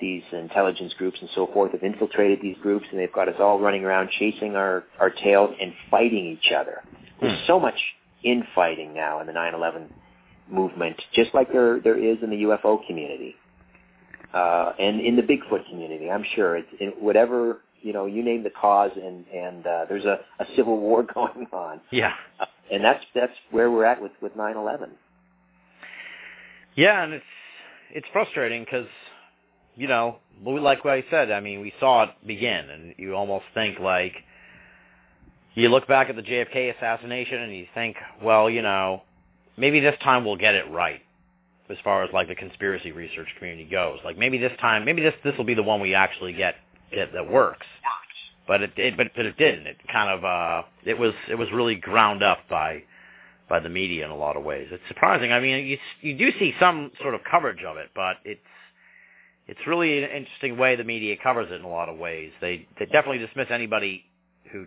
[0.00, 3.58] these intelligence groups and so forth have infiltrated these groups, and they've got us all
[3.60, 6.82] running around chasing our our tails and fighting each other.
[7.20, 7.46] There's Hmm.
[7.46, 7.78] so much
[8.22, 9.88] infighting now in the 9/11
[10.48, 13.34] movement, just like there there is in the UFO community
[14.34, 16.10] uh, and in the Bigfoot community.
[16.10, 18.06] I'm sure it's in whatever you know.
[18.06, 22.12] You name the cause, and and uh, there's a, a civil war going on, Yeah.
[22.40, 24.88] uh, and that's that's where we're at with with 9/11.
[26.74, 27.24] Yeah, and it's
[27.92, 28.86] it's frustrating because
[29.76, 31.30] you know, we- like what I said.
[31.30, 34.14] I mean, we saw it begin, and you almost think like
[35.54, 39.02] you look back at the JFK assassination, and you think, well, you know,
[39.56, 41.00] maybe this time we'll get it right
[41.72, 43.98] as far as like the conspiracy research community goes.
[44.04, 46.56] Like maybe this time, maybe this this will be the one we actually get
[46.92, 47.66] get that works.
[48.46, 49.66] But it, it but but it didn't.
[49.66, 52.82] It kind of uh it was it was really ground up by
[53.48, 54.68] by the media in a lot of ways.
[54.70, 55.32] It's surprising.
[55.32, 58.40] I mean, you you do see some sort of coverage of it, but it's
[59.46, 62.32] it's really an interesting way the media covers it in a lot of ways.
[62.40, 64.04] They they definitely dismiss anybody
[64.52, 64.66] who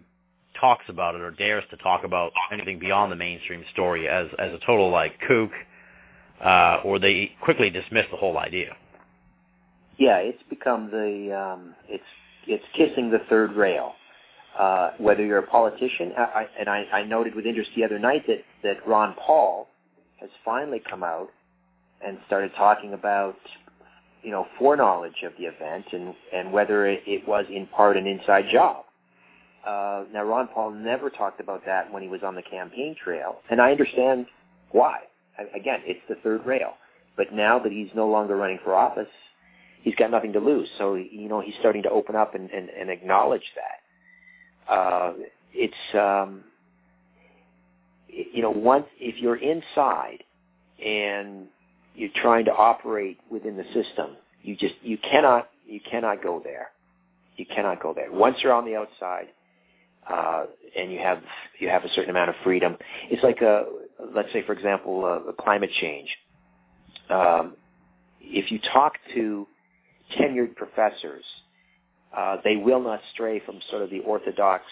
[0.60, 4.54] talks about it or dares to talk about anything beyond the mainstream story as as
[4.54, 5.52] a total like kook,
[6.44, 8.76] uh, or they quickly dismiss the whole idea.
[9.98, 12.04] Yeah, it's become the um, it's
[12.48, 13.94] it's kissing the third rail.
[14.58, 18.00] Uh, whether you're a politician, I, I, and I, I noted with interest the other
[18.00, 19.68] night that that Ron Paul
[20.20, 21.30] has finally come out
[22.06, 23.36] and started talking about
[24.24, 28.08] you know foreknowledge of the event and and whether it, it was in part an
[28.08, 28.86] inside job.
[29.66, 33.38] Uh, now Ron Paul never talked about that when he was on the campaign trail,
[33.50, 34.28] and I understand
[34.72, 35.00] why.
[35.40, 36.74] Again, it's the third rail.
[37.18, 39.08] But now that he's no longer running for office,
[39.84, 40.68] he's got nothing to lose.
[40.78, 44.74] So you know he's starting to open up and, and, and acknowledge that.
[44.74, 45.14] Uh,
[45.54, 46.44] it's um,
[48.08, 50.24] you know once if you're inside
[50.84, 51.48] and
[51.96, 56.72] you're trying to operate within the system, you just you cannot you cannot go there.
[57.38, 58.12] You cannot go there.
[58.12, 59.28] Once you're on the outside,
[60.10, 60.46] uh,
[60.78, 61.22] and you have
[61.60, 62.78] you have a certain amount of freedom.
[63.10, 63.66] It's like a
[64.16, 66.10] let's say for example uh, climate change.
[67.10, 67.56] Um,
[68.22, 69.48] if you talk to
[70.18, 71.24] tenured professors,
[72.16, 74.64] uh, they will not stray from sort of the orthodox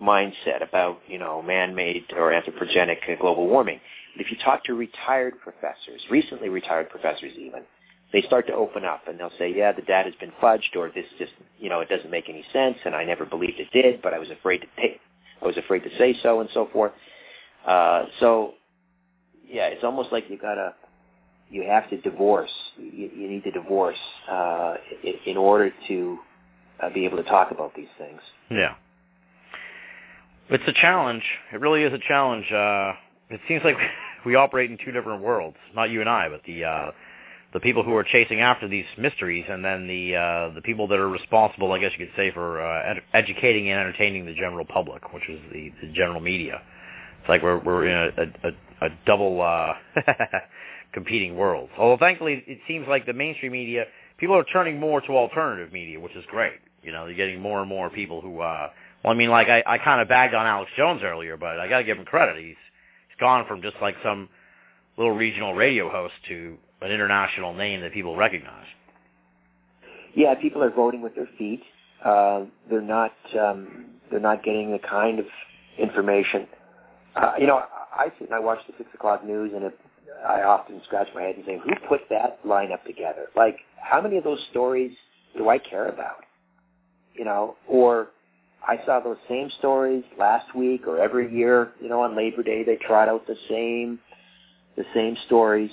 [0.00, 3.80] mindset about you know man-made or anthropogenic global warming.
[4.16, 7.62] But if you talk to retired professors, recently retired professors even,
[8.12, 11.04] they start to open up and they'll say, yeah, the data's been fudged or this
[11.18, 14.14] just, you know, it doesn't make any sense and I never believed it did, but
[14.14, 15.00] I was afraid to take,
[15.42, 16.92] I was afraid to say so and so forth.
[17.66, 18.54] Uh, so,
[19.46, 20.74] yeah, it's almost like you gotta,
[21.50, 22.50] you have to divorce.
[22.78, 23.98] You, you need to divorce
[24.30, 24.74] uh,
[25.26, 26.18] in, order to
[26.82, 28.20] uh, be able to talk about these things.
[28.50, 28.74] Yeah.
[30.48, 31.24] It's a challenge.
[31.52, 32.44] It really is a challenge.
[32.52, 32.92] Uh,
[33.30, 33.76] it seems like
[34.26, 35.56] we operate in two different worlds.
[35.74, 36.90] Not you and I, but the uh,
[37.52, 40.98] the people who are chasing after these mysteries, and then the uh, the people that
[40.98, 44.64] are responsible, I guess you could say, for uh, ed- educating and entertaining the general
[44.64, 46.62] public, which is the, the general media.
[47.26, 49.72] It's like we're we're in a, a, a double uh,
[50.92, 51.70] competing world.
[51.76, 55.98] Although thankfully, it seems like the mainstream media people are turning more to alternative media,
[55.98, 56.60] which is great.
[56.84, 58.40] You know, you're getting more and more people who.
[58.40, 58.70] Uh,
[59.02, 61.68] well, I mean, like I, I kind of bagged on Alex Jones earlier, but I
[61.68, 62.36] got to give him credit.
[62.36, 62.54] He's
[63.08, 64.28] he's gone from just like some
[64.96, 68.66] little regional radio host to an international name that people recognize.
[70.14, 71.62] Yeah, people are voting with their feet.
[72.04, 75.26] Uh, they're not um, they're not getting the kind of
[75.76, 76.46] information.
[77.16, 77.62] Uh, you know,
[77.92, 79.78] I sit and I watch the six o'clock news, and it,
[80.28, 83.28] I often scratch my head and say, "Who put that lineup together?
[83.34, 84.92] Like, how many of those stories
[85.36, 86.24] do I care about?
[87.14, 88.08] You know, or
[88.66, 91.72] I saw those same stories last week or every year.
[91.80, 93.98] You know, on Labor Day they trot out the same
[94.76, 95.70] the same stories.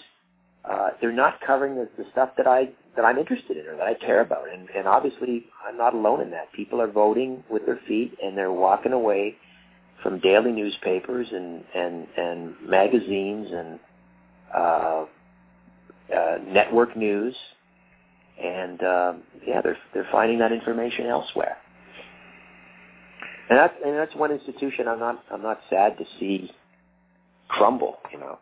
[0.64, 3.88] Uh, they're not covering the, the stuff that I that I'm interested in or that
[3.88, 6.54] I care about, and, and obviously I'm not alone in that.
[6.54, 9.36] People are voting with their feet and they're walking away
[10.04, 13.80] from daily newspapers and and and magazines and
[14.56, 15.06] uh,
[16.16, 17.36] uh, network news,
[18.42, 21.58] and um, yeah, they're they're finding that information elsewhere.
[23.50, 26.52] And that's and that's one institution I'm not I'm not sad to see
[27.48, 27.98] crumble.
[28.12, 28.40] You know.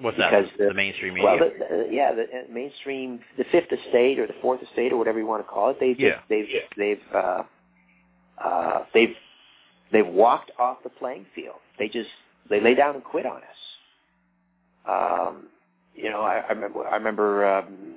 [0.00, 0.30] What's that?
[0.30, 1.30] because The, mainstream media.
[1.30, 4.96] Well, the, the, yeah, the uh, mainstream, the fifth estate or the fourth estate or
[4.96, 6.20] whatever you want to call it, they've Yeah.
[6.28, 7.42] they've they've uh,
[8.42, 9.14] uh, they've
[9.92, 11.56] they've walked off the playing field.
[11.78, 12.08] They just
[12.48, 13.42] they lay down and quit on us.
[14.88, 15.44] Um,
[15.94, 17.94] you know, I, I remember I remember um,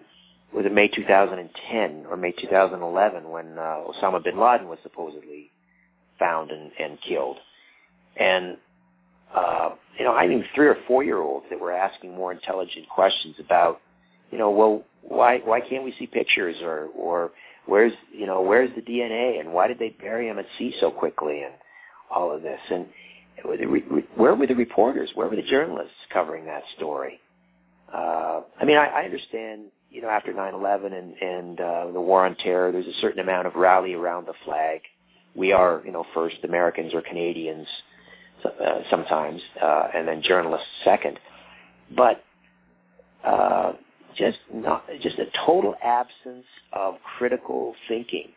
[0.54, 5.52] was it May 2010 or May 2011 when uh, Osama bin Laden was supposedly
[6.20, 7.38] found and, and killed,
[8.18, 8.58] and
[9.34, 12.88] uh, you know, I knew three or four year olds that were asking more intelligent
[12.90, 13.82] questions about,
[14.32, 17.32] you know, well, why why can't we see pictures or or
[17.66, 20.90] where's you know where's the DNA and why did they bury him at sea so
[20.92, 21.54] quickly and
[22.12, 22.86] all of this and
[23.44, 25.12] where the re- where were the reporters?
[25.14, 27.20] Where were the journalists covering that story?
[27.94, 32.26] Uh, I mean, I, I understand, you know, after 9/11 and and uh, the war
[32.26, 34.82] on terror, there's a certain amount of rally around the flag.
[35.36, 37.68] We are, you know, first Americans or Canadians
[38.46, 41.20] uh, sometimes, uh, and then journalists second.
[41.96, 42.24] But
[43.24, 43.74] uh,
[44.18, 48.30] just not just a total absence of critical thinking,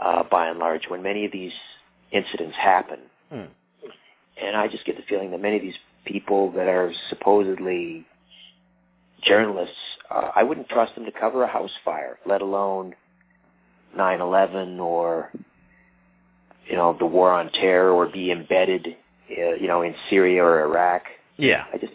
[0.00, 1.52] uh, by and large, when many of these
[2.12, 2.98] incidents happen.
[3.30, 3.44] Hmm.
[4.40, 8.06] And I just get the feeling that many of these people that are supposedly
[9.22, 9.74] journalists,
[10.10, 12.94] uh, I wouldn't trust them to cover a house fire, let alone
[13.96, 15.30] 9/11 or
[16.66, 18.88] you know the war on terror or be embedded
[19.30, 21.04] uh, you know in Syria or Iraq.
[21.36, 21.64] yeah.
[21.72, 21.94] I just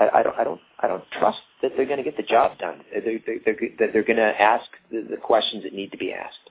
[0.00, 2.58] I, I don't I don't I don't trust that they're going to get the job
[2.58, 2.80] done.
[2.92, 6.12] They're, they're, they're, that they're going to ask the, the questions that need to be
[6.12, 6.50] asked.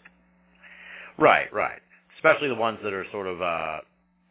[1.17, 1.79] Right, right.
[2.23, 3.79] Especially the ones that are sort of, uh,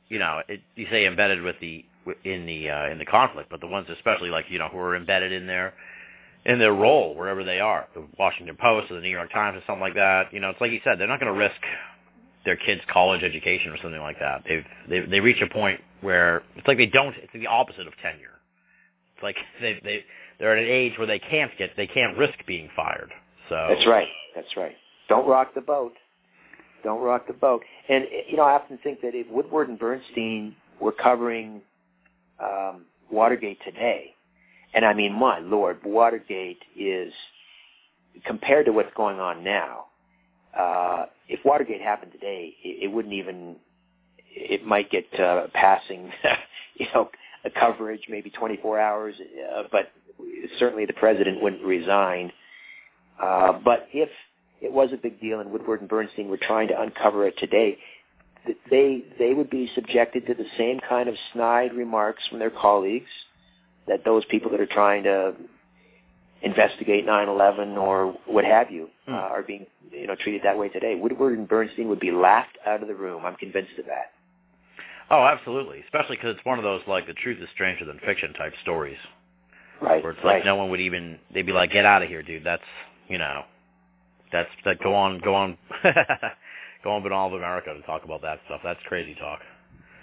[0.09, 1.85] you know, it, you say embedded with the
[2.25, 4.97] in the uh, in the conflict, but the ones especially like you know who are
[4.97, 5.75] embedded in their
[6.45, 9.63] in their role wherever they are, the Washington Post or the New York Times or
[9.67, 10.33] something like that.
[10.33, 11.61] You know, it's like you said, they're not going to risk
[12.45, 14.43] their kids' college education or something like that.
[14.49, 17.15] They've they they reach a point where it's like they don't.
[17.17, 18.41] It's the opposite of tenure.
[19.15, 20.05] It's like they they
[20.39, 23.13] they're at an age where they can't get they can't risk being fired.
[23.49, 24.09] So That's right.
[24.35, 24.77] That's right.
[25.09, 25.93] Don't rock the boat.
[26.83, 27.63] Don't rock the boat.
[27.89, 31.63] And you know, I often think that if Woodward and Bernstein were covering
[32.41, 34.15] um, Watergate today,
[34.75, 37.13] and I mean, my lord, Watergate is
[38.25, 39.87] compared to what's going on now.
[40.57, 43.57] Uh, if Watergate happened today, it, it wouldn't even.
[44.35, 46.11] It might get uh, passing,
[46.77, 47.11] you know,
[47.59, 49.15] coverage, maybe 24 hours,
[49.55, 49.91] uh, but
[50.59, 52.33] certainly the president wouldn't resign.
[53.23, 54.09] Uh, but if
[54.63, 57.77] it was a big deal and Woodward and Bernstein were trying to uncover it today,
[58.71, 63.11] they they would be subjected to the same kind of snide remarks from their colleagues
[63.89, 65.35] that those people that are trying to
[66.43, 69.15] investigate 9/11 or what have you Hmm.
[69.15, 70.95] uh, are being you know treated that way today.
[70.97, 73.25] Woodward and Bernstein would be laughed out of the room.
[73.25, 74.13] I'm convinced of that.
[75.11, 75.81] Oh, absolutely.
[75.81, 78.99] Especially because it's one of those like the truth is stranger than fiction type stories,
[79.81, 80.03] Right.
[80.03, 80.45] where it's like right.
[80.45, 82.45] no one would even they'd be like, get out of here, dude.
[82.45, 82.63] That's
[83.09, 83.45] you know,
[84.33, 85.59] that's that go on go on
[86.85, 88.61] go on Banal of America to talk about that stuff.
[88.65, 89.41] That's crazy talk.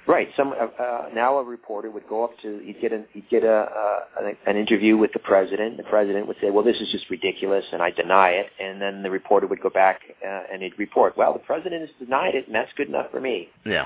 [0.09, 0.27] Right.
[0.35, 3.43] Some uh, uh, now a reporter would go up to he'd get an he'd get
[3.43, 5.77] a, uh, an an interview with the president.
[5.77, 8.47] The president would say, "Well, this is just ridiculous," and I deny it.
[8.59, 11.91] And then the reporter would go back uh, and he'd report, "Well, the president has
[11.99, 13.85] denied it, and that's good enough for me." Yeah.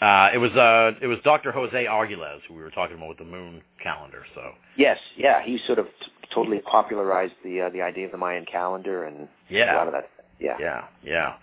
[0.00, 1.52] Uh, it was uh, it was Dr.
[1.52, 4.24] Jose Arguelles who we were talking about with the moon calendar.
[4.34, 8.18] So Yes, yeah, he sort of t- totally popularized the uh, the idea of the
[8.18, 9.74] Mayan calendar and yeah.
[9.74, 10.08] a lot of that.
[10.38, 10.56] Yeah.
[10.58, 11.34] yeah, yeah.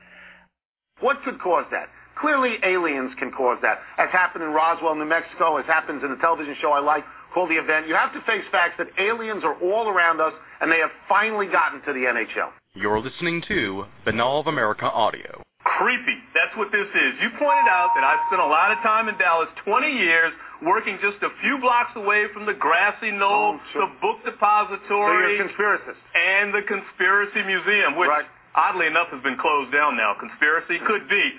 [1.01, 1.89] What could cause that?
[2.19, 6.17] Clearly, aliens can cause that, as happened in Roswell, New Mexico, as happens in the
[6.17, 7.87] television show I like called The Event.
[7.87, 11.45] You have to face facts that aliens are all around us, and they have finally
[11.45, 12.49] gotten to the NHL.
[12.73, 15.43] You're listening to Banal of America Audio.
[15.76, 16.15] Creepy.
[16.34, 17.11] That's what this is.
[17.22, 20.32] You pointed out that I've spent a lot of time in Dallas, 20 years,
[20.63, 23.82] working just a few blocks away from the grassy knoll, Oh, sure.
[23.88, 25.99] the book So depository, you're conspiracist.
[26.15, 28.26] and the Conspiracy Museum, which Right.
[28.55, 30.13] oddly enough has been closed down now.
[30.20, 31.34] Conspiracy could be.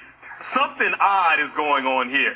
[0.54, 2.34] Something odd is going on here.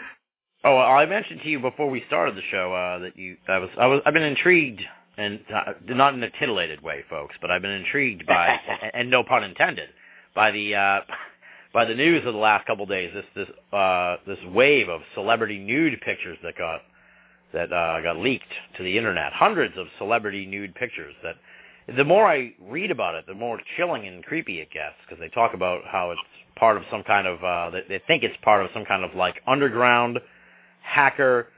[0.65, 3.59] Oh, well, I mentioned to you before we started the show uh, that you I
[3.59, 4.83] was I was I've been intrigued
[5.19, 9.11] and uh, not in a titillated way, folks, but I've been intrigued by and, and
[9.11, 9.89] no pun intended
[10.35, 11.01] by the uh,
[11.73, 13.13] by the news of the last couple of days.
[13.15, 16.81] This this uh, this wave of celebrity nude pictures that got
[17.53, 19.33] that uh, got leaked to the internet.
[19.33, 21.37] Hundreds of celebrity nude pictures that.
[21.97, 25.29] The more I read about it, the more chilling and creepy it gets because they
[25.29, 26.21] talk about how it's
[26.55, 29.43] part of some kind of uh, they, think it's part of some kind of like
[29.49, 30.21] underground
[30.81, 31.49] hacker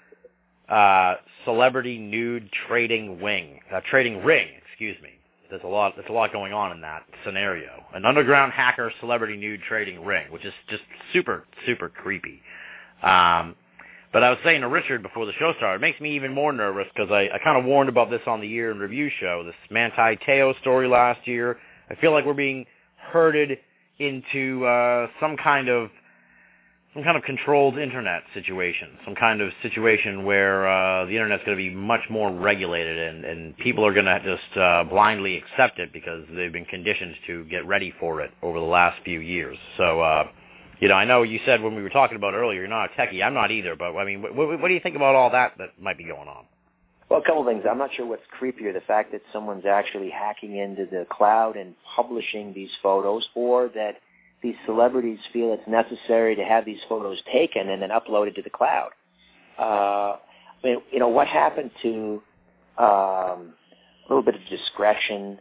[0.68, 5.10] uh, celebrity nude trading wing, uh, trading ring, excuse me.
[5.51, 7.84] There's a lot, there's a lot going on in that scenario.
[7.95, 10.82] An underground hacker celebrity nude trading ring, which is just
[11.12, 12.40] super, super creepy.
[13.03, 13.55] Um,
[14.12, 16.53] But I was saying to Richard before the show started, it makes me even more
[16.53, 19.42] nervous because I, I kind of warned about this on the year in review show,
[19.45, 21.59] this Manti Te'o story last year.
[21.90, 22.64] I feel like we're being
[22.97, 23.59] herded
[23.99, 25.90] into uh, some kind of
[26.95, 31.59] some kind of controlled internet situation, some kind of situation where uh, the internet's going
[31.59, 35.80] to be much more regulated and, and people are going to just uh, blindly accept
[35.80, 39.59] it because they've been conditioned to get ready for it over the last few years.
[39.76, 40.28] So, uh,
[40.78, 43.01] you know, I know you said when we were talking about earlier, you're not a
[43.01, 43.24] techie.
[43.24, 45.70] I'm not either, but I mean, what, what do you think about all that that
[45.80, 46.45] might be going on?
[47.11, 47.64] Well, a couple of things.
[47.68, 51.74] I'm not sure what's creepier, the fact that someone's actually hacking into the cloud and
[51.97, 53.97] publishing these photos, or that
[54.45, 58.51] these celebrities feel it's necessary to have these photos taken and then uploaded to the
[58.51, 58.90] cloud.
[59.59, 59.62] Uh,
[60.12, 60.18] I
[60.62, 62.22] mean, you know, what happened to
[62.78, 63.55] um,
[64.05, 65.38] a little bit of discretion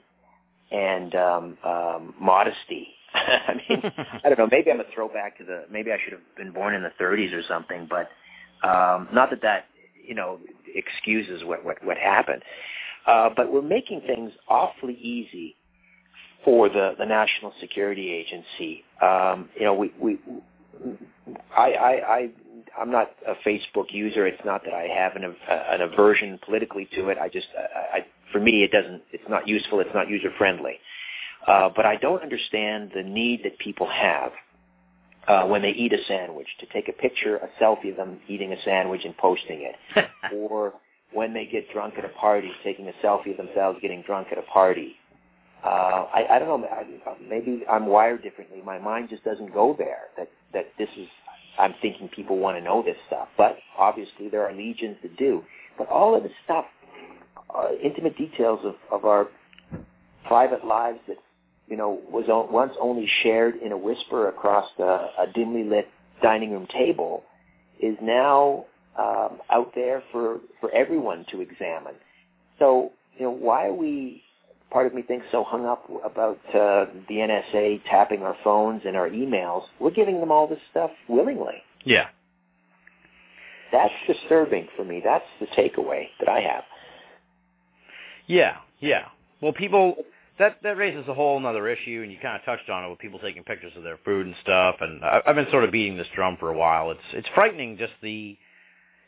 [0.71, 2.87] and um, um, modesty?
[3.13, 3.83] I mean,
[4.23, 4.47] I don't know.
[4.49, 5.65] Maybe I'm a throwback to the.
[5.69, 7.87] Maybe I should have been born in the 30s or something.
[7.89, 8.09] But
[8.67, 9.65] um, not that that
[10.03, 10.39] you know
[10.73, 12.41] excuses what what what happened.
[13.05, 15.57] Uh, but we're making things awfully easy
[16.43, 18.83] for the, the National Security Agency.
[19.01, 20.19] Um, you know, we, we,
[21.55, 22.29] I, I, I,
[22.79, 24.25] I'm not a Facebook user.
[24.27, 27.17] It's not that I have an, an aversion politically to it.
[27.17, 29.79] I just, I, I, for me, it doesn't, it's not useful.
[29.79, 30.79] It's not user friendly.
[31.47, 34.31] Uh, but I don't understand the need that people have
[35.27, 38.53] uh, when they eat a sandwich to take a picture, a selfie of them eating
[38.53, 40.73] a sandwich and posting it, or
[41.13, 44.37] when they get drunk at a party, taking a selfie of themselves getting drunk at
[44.37, 44.95] a party,
[45.63, 46.67] uh, I, I don't know.
[47.27, 48.61] Maybe I'm wired differently.
[48.65, 50.09] My mind just doesn't go there.
[50.17, 51.07] That that this is.
[51.57, 55.43] I'm thinking people want to know this stuff, but obviously there are legions that do.
[55.77, 56.65] But all of this stuff,
[57.55, 59.27] uh, intimate details of, of our
[60.25, 61.17] private lives that
[61.67, 65.87] you know was once only shared in a whisper across the, a dimly lit
[66.21, 67.23] dining room table,
[67.79, 68.65] is now
[68.97, 71.95] um, out there for for everyone to examine.
[72.59, 74.22] So you know why are we
[74.73, 78.97] part of me thinks so hung up about uh, the NSA tapping our phones and
[78.97, 79.63] our emails.
[79.79, 81.63] We're giving them all this stuff willingly.
[81.85, 82.07] Yeah.
[83.71, 85.01] That's disturbing for me.
[85.03, 86.63] That's the takeaway that I have.
[88.27, 89.05] Yeah, yeah.
[89.41, 89.95] Well, people
[90.39, 92.99] that that raises a whole other issue, and you kind of touched on it with
[92.99, 94.75] people taking pictures of their food and stuff.
[94.79, 96.91] And I, I've been sort of beating this drum for a while.
[96.91, 98.37] It's it's frightening just the,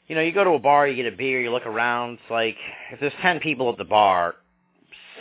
[0.08, 2.14] you know, you go to a bar, you get a beer, you look around.
[2.14, 2.58] It's like
[2.92, 4.36] if there's ten people at the bar,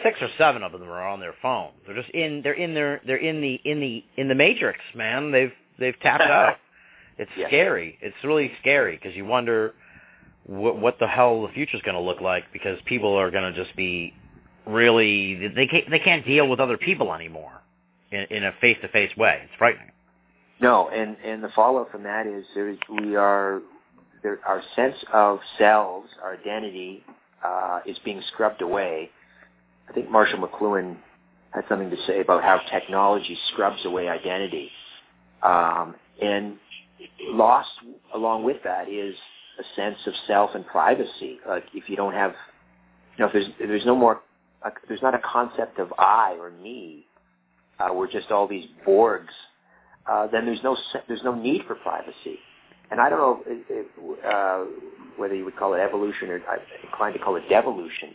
[0.04, 1.70] six or seven of them are on their phone.
[1.86, 2.42] They're just in.
[2.42, 3.00] They're in their.
[3.06, 5.32] They're in the in the in the matrix, man.
[5.32, 6.56] They've they've tapped out.
[7.18, 7.98] It's scary.
[8.00, 9.74] It's really scary because you wonder
[10.46, 13.64] what what the hell the future's going to look like because people are going to
[13.64, 14.14] just be
[14.66, 17.60] really they can't they can't deal with other people anymore
[18.10, 19.40] in, in a face to face way.
[19.44, 19.90] It's frightening.
[20.60, 23.60] No, and and the follow up from that is there is we are
[24.22, 27.04] there our sense of selves, our identity,
[27.44, 29.10] uh, is being scrubbed away.
[29.88, 30.96] I think Marshall McLuhan
[31.52, 34.70] had something to say about how technology scrubs away identity,
[35.42, 36.56] um, and
[37.28, 37.70] lost
[38.14, 39.14] along with that is
[39.58, 41.38] a sense of self and privacy.
[41.48, 42.32] Like if you don't have,
[43.16, 44.22] you know, if there's if there's no more,
[44.88, 47.06] there's not a concept of I or me.
[47.78, 49.28] Uh, we're just all these Borgs
[50.06, 50.76] uh, then there's no
[51.08, 52.38] there's no need for privacy.
[52.90, 54.64] And I don't know if, if, uh,
[55.16, 58.14] whether you would call it evolution or I'm inclined to call it devolution.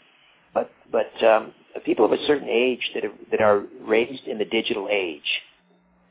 [0.53, 1.53] But but um,
[1.85, 5.41] people of a certain age that are, that are raised in the digital age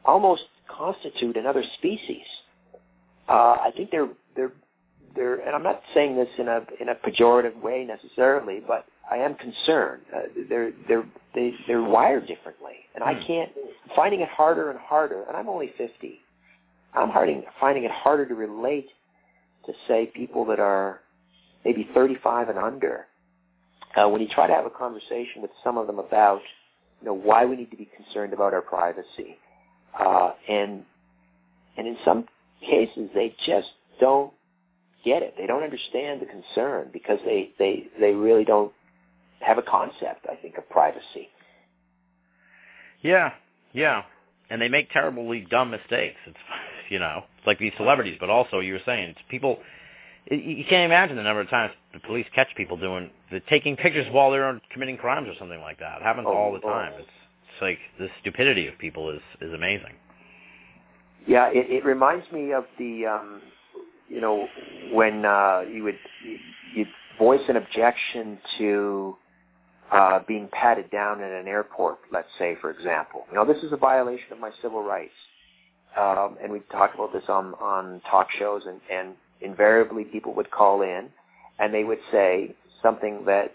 [0.05, 2.24] almost constitute another species.
[3.28, 4.52] Uh, I think they're they're
[5.14, 9.16] they're, and I'm not saying this in a in a pejorative way necessarily, but I
[9.16, 10.02] am concerned.
[10.14, 11.05] Uh, they're they're
[11.35, 13.26] they, they're wired differently, and I Hmm.
[13.26, 13.51] can't
[13.94, 15.24] finding it harder and harder.
[15.28, 16.20] And I'm only 50.
[16.94, 18.89] I'm harding, finding it harder to relate
[19.66, 21.01] to say people that are
[21.64, 23.06] maybe 35 and under.
[23.98, 26.40] Uh, when you try to have a conversation with some of them about
[27.00, 29.36] you know why we need to be concerned about our privacy,
[29.98, 30.84] uh, and
[31.76, 32.26] and in some
[32.60, 33.68] cases they just
[34.00, 34.32] don't
[35.04, 35.34] get it.
[35.36, 38.72] They don't understand the concern because they they they really don't
[39.40, 40.26] have a concept.
[40.30, 41.28] I think of privacy.
[43.02, 43.32] Yeah,
[43.72, 44.02] yeah.
[44.50, 46.16] And they make terribly dumb mistakes.
[46.26, 46.38] It's
[46.88, 49.58] you know, it's like these celebrities, but also you were saying it's people.
[50.30, 54.06] You can't imagine the number of times the police catch people doing the taking pictures
[54.12, 55.98] while they're committing crimes or something like that.
[56.00, 56.68] It happens Oh, all the oh.
[56.68, 56.92] time.
[56.98, 57.09] It's
[57.59, 59.94] it's like the stupidity of people is is amazing.
[61.26, 63.42] Yeah, it, it reminds me of the, um,
[64.09, 64.46] you know,
[64.92, 65.98] when uh, you would
[66.74, 66.86] you
[67.18, 69.16] voice an objection to
[69.90, 71.98] uh, being patted down at an airport.
[72.12, 75.12] Let's say, for example, you know, this is a violation of my civil rights,
[75.98, 80.51] um, and we talk about this on on talk shows, and and invariably people would
[80.51, 81.09] call in
[81.59, 83.52] and they would say something that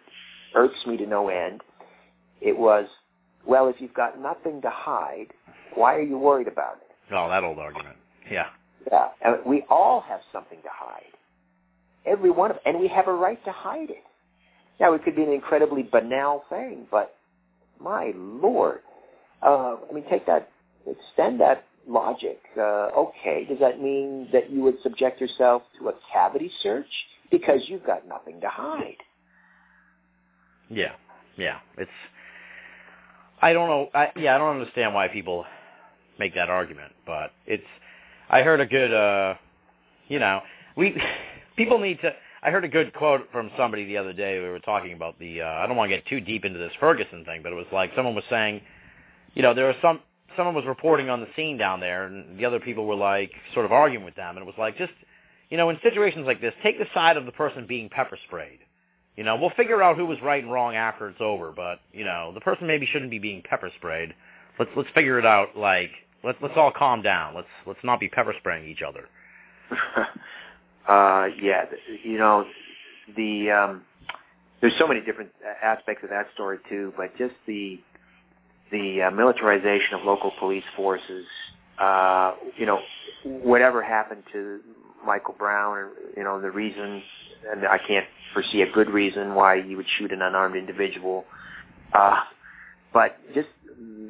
[0.55, 1.61] irks me to no end.
[2.41, 2.88] It was,
[3.45, 5.27] well, if you've got nothing to hide,
[5.76, 7.14] why are you worried about it?
[7.14, 7.95] Oh, that old argument.
[8.30, 8.47] Yeah.
[8.91, 9.10] Yeah.
[9.23, 11.03] And we all have something to hide.
[12.05, 14.03] Every one of and we have a right to hide it.
[14.80, 17.15] Now it could be an incredibly banal thing, but
[17.80, 18.80] my lord.
[19.41, 20.49] Uh, I mean take that
[20.85, 22.39] extend that logic.
[22.57, 26.88] Uh, okay, does that mean that you would subject yourself to a cavity search
[27.31, 28.97] because you've got nothing to hide?
[30.69, 30.93] Yeah,
[31.38, 31.60] yeah.
[31.77, 31.91] It's.
[33.41, 33.89] I don't know.
[33.93, 35.45] I, yeah, I don't understand why people
[36.19, 37.64] make that argument, but it's.
[38.30, 38.93] I heard a good.
[38.93, 39.35] uh
[40.07, 40.41] You know,
[40.76, 40.95] we
[41.57, 42.11] people need to.
[42.41, 44.39] I heard a good quote from somebody the other day.
[44.39, 45.41] We were talking about the.
[45.41, 47.68] uh I don't want to get too deep into this Ferguson thing, but it was
[47.72, 48.61] like someone was saying,
[49.34, 49.99] you know, there are some
[50.35, 53.65] someone was reporting on the scene down there, and the other people were like sort
[53.65, 54.93] of arguing with them, and it was like just,
[55.49, 58.60] you know, in situations like this, take the side of the person being pepper sprayed.
[59.15, 62.03] You know, we'll figure out who was right and wrong after it's over, but you
[62.03, 64.14] know, the person maybe shouldn't be being pepper sprayed.
[64.57, 65.55] Let's let's figure it out.
[65.55, 65.91] Like
[66.23, 67.35] let's let's all calm down.
[67.35, 69.07] Let's let's not be pepper spraying each other.
[70.88, 71.65] uh, yeah,
[72.03, 72.45] you know,
[73.15, 73.81] the um,
[74.61, 75.30] there's so many different
[75.61, 77.80] aspects of that story too, but just the
[78.73, 81.25] the uh, militarization of local police forces.
[81.79, 82.79] Uh, you know,
[83.23, 84.59] whatever happened to
[85.05, 87.01] Michael Brown, you know, the reason,
[87.51, 91.25] and I can't foresee a good reason why you would shoot an unarmed individual.
[91.93, 92.19] Uh,
[92.91, 93.49] but just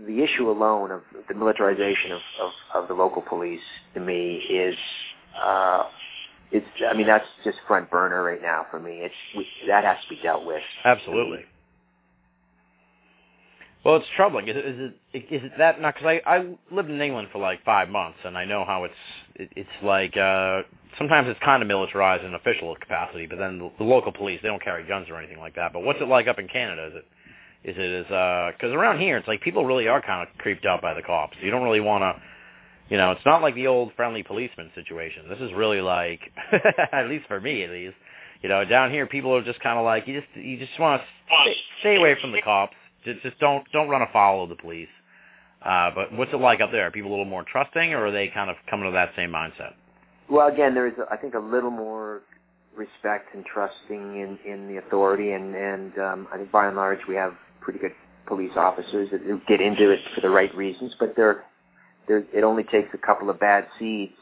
[0.08, 2.52] the issue alone of the militarization of, of,
[2.84, 3.62] of the local police
[3.94, 4.76] to me is,
[5.42, 5.84] uh,
[6.52, 9.00] it's, I mean, that's just front burner right now for me.
[9.02, 10.62] It's, we, that has to be dealt with.
[10.86, 11.46] Absolutely.
[13.84, 14.48] Well, it's troubling.
[14.48, 15.96] Is it, is it, is it that not?
[15.96, 18.94] Because I I lived in England for like five months, and I know how it's
[19.36, 20.62] it, it's like uh
[20.98, 24.48] sometimes it's kind of militarized in official capacity, but then the, the local police they
[24.48, 25.74] don't carry guns or anything like that.
[25.74, 26.88] But what's it like up in Canada?
[26.88, 30.26] Is it is it is uh because around here it's like people really are kind
[30.28, 31.36] of creeped out by the cops.
[31.42, 32.22] You don't really want to.
[32.90, 35.28] You know, it's not like the old friendly policeman situation.
[35.30, 36.20] This is really like,
[36.92, 37.96] at least for me, at least,
[38.42, 41.02] you know, down here people are just kind of like you just you just want
[41.02, 41.08] to
[41.44, 42.76] stay, stay away from the cops
[43.06, 44.90] just, just don't don't run afoul of the police.
[45.64, 46.88] Uh, but what's it like up there?
[46.88, 49.32] Are people a little more trusting, or are they kind of coming to that same
[49.32, 49.74] mindset?
[50.30, 52.22] Well, again, there is, I think, a little more
[52.76, 57.00] respect and trusting in, in the authority, and, and um, I think by and large
[57.08, 57.94] we have pretty good
[58.26, 60.94] police officers that get into it for the right reasons.
[61.00, 61.44] But there,
[62.08, 64.14] there, it only takes a couple of bad seeds.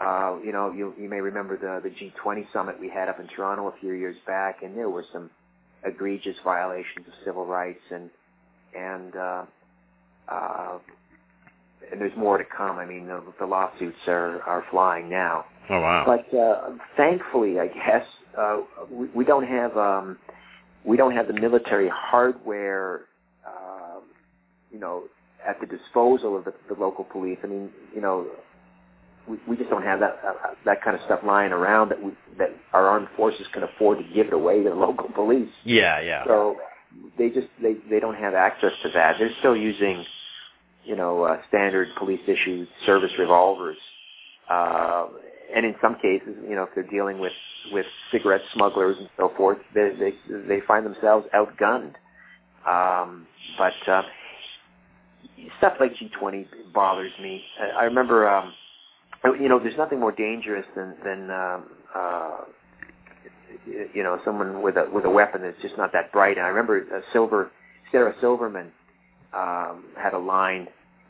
[0.00, 3.28] Uh, you know, you, you may remember the the G20 summit we had up in
[3.28, 5.30] Toronto a few years back, and there were some
[5.86, 8.10] egregious violations of civil rights and
[8.76, 9.44] and uh,
[10.28, 10.78] uh,
[11.90, 12.78] and there's more to come.
[12.78, 15.44] I mean, the, the lawsuits are are flying now.
[15.70, 16.04] Oh wow!
[16.06, 18.06] But uh, thankfully, I guess
[18.38, 18.60] uh,
[18.90, 20.18] we, we don't have um,
[20.84, 23.02] we don't have the military hardware,
[23.46, 24.00] uh,
[24.72, 25.04] you know,
[25.46, 27.38] at the disposal of the, the local police.
[27.42, 28.26] I mean, you know,
[29.28, 32.12] we, we just don't have that uh, that kind of stuff lying around that we
[32.38, 35.50] that our armed forces can afford to give it away to the local police.
[35.64, 36.24] Yeah, yeah.
[36.26, 36.56] So
[37.18, 39.16] they just they they don't have access to that.
[39.18, 40.04] They're still using,
[40.84, 43.78] you know, uh, standard police issued service revolvers.
[44.50, 45.08] Uh,
[45.54, 47.32] and in some cases, you know, if they're dealing with
[47.72, 50.12] with cigarette smugglers and so forth, they they,
[50.48, 51.94] they find themselves outgunned.
[52.68, 53.26] Um,
[53.58, 54.02] but uh,
[55.58, 57.42] stuff like G20 bothers me.
[57.60, 58.52] I, I remember um,
[59.24, 61.64] you know, there's nothing more dangerous than than um,
[61.94, 62.38] uh,
[63.66, 66.36] you know someone with a with a weapon that's just not that bright.
[66.36, 67.50] And I remember uh, Silver
[67.90, 68.70] Sarah Silverman
[69.34, 70.68] um, had a line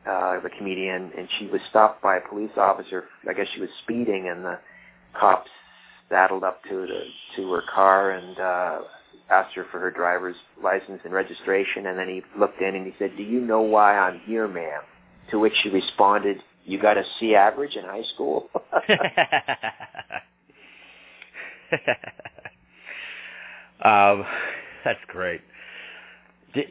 [0.09, 3.05] uh, the comedian, and she was stopped by a police officer.
[3.28, 4.59] I guess she was speeding, and the
[5.19, 5.51] cops
[6.09, 7.03] saddled up to the
[7.37, 8.78] to her car and uh,
[9.31, 11.87] asked her for her driver's license and registration.
[11.87, 14.83] And then he looked in and he said, "Do you know why I'm here, ma'am?"
[15.33, 18.51] To which she responded, you got a C average in high school.
[23.84, 24.24] um,
[24.84, 25.40] that's great.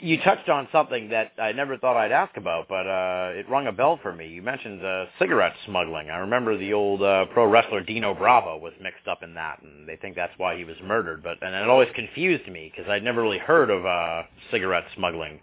[0.01, 3.67] You touched on something that I never thought I'd ask about, but uh, it rung
[3.67, 4.27] a bell for me.
[4.27, 6.09] You mentioned uh, cigarette smuggling.
[6.09, 9.88] I remember the old uh, pro wrestler Dino Bravo was mixed up in that, and
[9.88, 11.22] they think that's why he was murdered.
[11.22, 15.39] But and it always confused me because I'd never really heard of uh, cigarette smuggling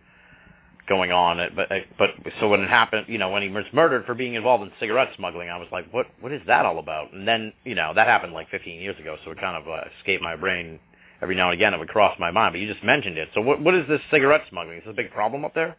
[0.93, 1.39] going on.
[1.57, 4.63] But but so when it happened, you know, when he was murdered for being involved
[4.65, 7.13] in cigarette smuggling, I was like, what what is that all about?
[7.13, 9.89] And then you know that happened like 15 years ago, so it kind of uh,
[9.99, 10.79] escaped my brain
[11.23, 11.73] every now and again.
[11.73, 13.29] It would cross my mind, but you just mentioned it.
[13.35, 14.79] So what what is this cigarette smuggling?
[14.79, 15.77] Is this a big problem up there?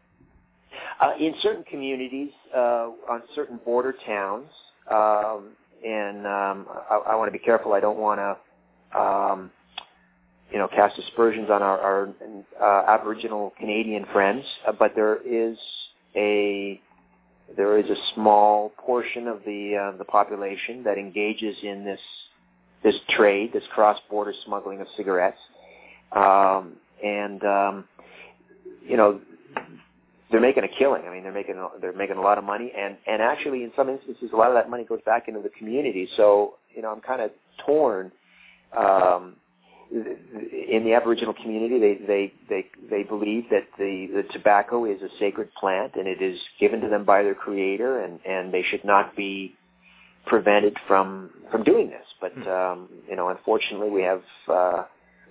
[1.00, 4.50] Uh, in certain communities, uh, on certain border towns,
[4.90, 5.50] um,
[5.86, 7.74] and um, I, I want to be careful.
[7.74, 9.52] I don't want to, um,
[10.54, 12.10] you know, cast aspersions on our, our
[12.62, 15.58] uh, Aboriginal Canadian friends, uh, but there is
[16.16, 16.80] a
[17.58, 22.00] there is a small portion of the uh, the population that engages in this
[22.84, 25.40] this trade, this cross-border smuggling of cigarettes,
[26.12, 26.74] um,
[27.04, 27.86] and um,
[28.88, 29.20] you know
[30.30, 31.02] they're making a killing.
[31.08, 33.90] I mean, they're making they're making a lot of money, and and actually, in some
[33.90, 36.08] instances, a lot of that money goes back into the community.
[36.16, 37.32] So, you know, I'm kind of
[37.66, 38.12] torn.
[38.78, 39.38] Um,
[39.94, 45.10] in the Aboriginal community, they they they they believe that the the tobacco is a
[45.20, 48.84] sacred plant, and it is given to them by their creator, and and they should
[48.84, 49.56] not be
[50.26, 52.06] prevented from from doing this.
[52.20, 54.84] But um, you know, unfortunately, we have uh,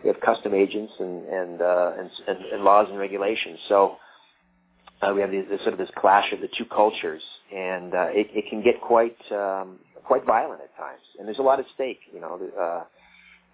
[0.05, 3.59] we have custom agents and and, uh, and and and laws and regulations.
[3.69, 3.97] So
[5.03, 7.23] uh, we have this, this sort of this clash of the two cultures,
[7.53, 11.03] and uh, it, it can get quite um, quite violent at times.
[11.19, 12.41] And there's a lot at stake, you know.
[12.59, 12.85] Uh,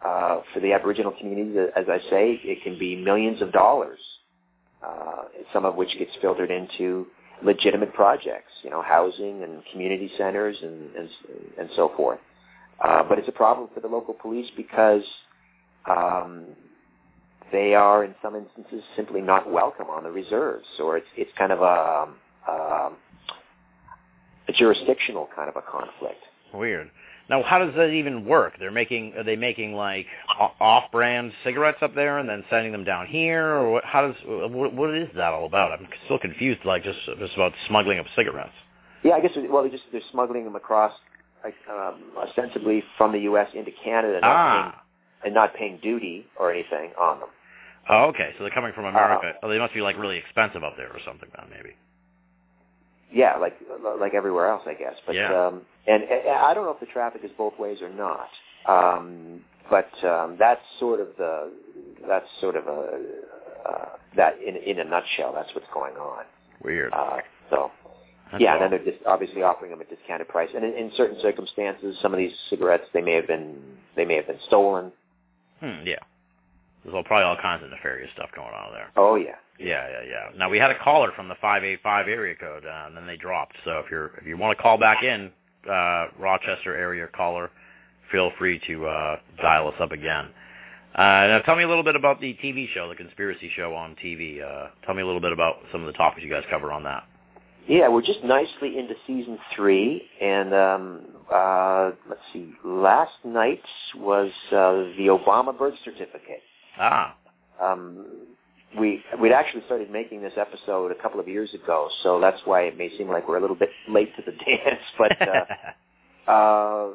[0.04, 3.98] uh, for the Aboriginal communities, as I say, it can be millions of dollars,
[4.86, 7.06] uh, some of which gets filtered into
[7.42, 11.08] legitimate projects, you know, housing and community centers and and,
[11.58, 12.20] and so forth.
[12.82, 15.02] Uh, but it's a problem for the local police because
[15.90, 16.46] um,
[17.50, 21.50] they are, in some instances, simply not welcome on the reserves, or it's it's kind
[21.50, 22.08] of a
[22.48, 22.96] um,
[24.48, 26.22] a jurisdictional kind of a conflict.
[26.54, 26.90] Weird.
[27.28, 28.54] Now, how does that even work?
[28.58, 30.06] They're making are they making like
[30.60, 33.84] off-brand cigarettes up there and then sending them down here, or what?
[33.84, 35.72] How does what, what is that all about?
[35.72, 36.60] I'm still confused.
[36.64, 38.54] Like just just about smuggling of cigarettes.
[39.04, 40.92] Yeah, I guess well, they just they're smuggling them across,
[41.70, 43.48] um, ostensibly from the U.S.
[43.54, 44.62] into Canada, not Ah.
[44.62, 47.28] paying, and not paying duty or anything on them.
[47.90, 48.34] Oh, okay.
[48.36, 49.32] So they're coming from America.
[49.42, 51.74] oh, they must be like really expensive up there or something, then maybe.
[53.12, 53.54] Yeah, like
[54.00, 54.94] like everywhere else, I guess.
[55.06, 55.46] But Yeah.
[55.48, 58.28] um, and, and I don't know if the traffic is both ways or not.
[58.66, 59.40] Um,
[59.70, 61.52] but um, that's sort of the
[62.06, 63.00] that's sort of a
[63.68, 65.32] uh, that in in a nutshell.
[65.34, 66.24] That's what's going on.
[66.62, 66.92] Weird.
[66.92, 67.18] Uh,
[67.50, 67.70] so
[68.32, 70.50] That's yeah, and then they're just obviously offering them a discounted price.
[70.54, 73.56] And in, in certain circumstances, some of these cigarettes they may have been
[73.96, 74.92] they may have been stolen.
[75.60, 75.96] Hmm, yeah.
[76.84, 78.88] There's all, probably all kinds of nefarious stuff going on there.
[78.96, 80.38] Oh yeah, Yeah, yeah, yeah.
[80.38, 83.06] Now we had a caller from the five eight five area code, uh, and then
[83.06, 83.56] they dropped.
[83.64, 85.30] So if you're if you want to call back in,
[85.68, 87.50] uh, Rochester area caller,
[88.10, 90.28] feel free to uh, dial us up again.
[90.94, 93.94] Uh, now tell me a little bit about the TV show, the conspiracy show on
[94.02, 94.42] TV.
[94.42, 96.82] Uh, tell me a little bit about some of the topics you guys cover on
[96.84, 97.04] that.
[97.68, 101.00] Yeah, we're just nicely into season three, and um,
[101.32, 102.50] uh, let's see.
[102.64, 103.60] Last night
[103.94, 106.42] was uh, the Obama birth certificate.
[106.78, 107.14] Ah,
[107.62, 108.06] Um,
[108.78, 112.62] we we'd actually started making this episode a couple of years ago, so that's why
[112.62, 114.82] it may seem like we're a little bit late to the dance.
[114.98, 116.88] But uh, uh,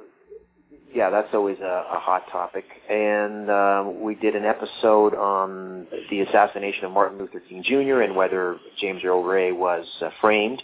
[0.93, 2.65] yeah, that's always a, a hot topic.
[2.89, 8.01] And uh, we did an episode on the assassination of Martin Luther King Jr.
[8.01, 10.61] and whether James Earl Ray was uh, framed.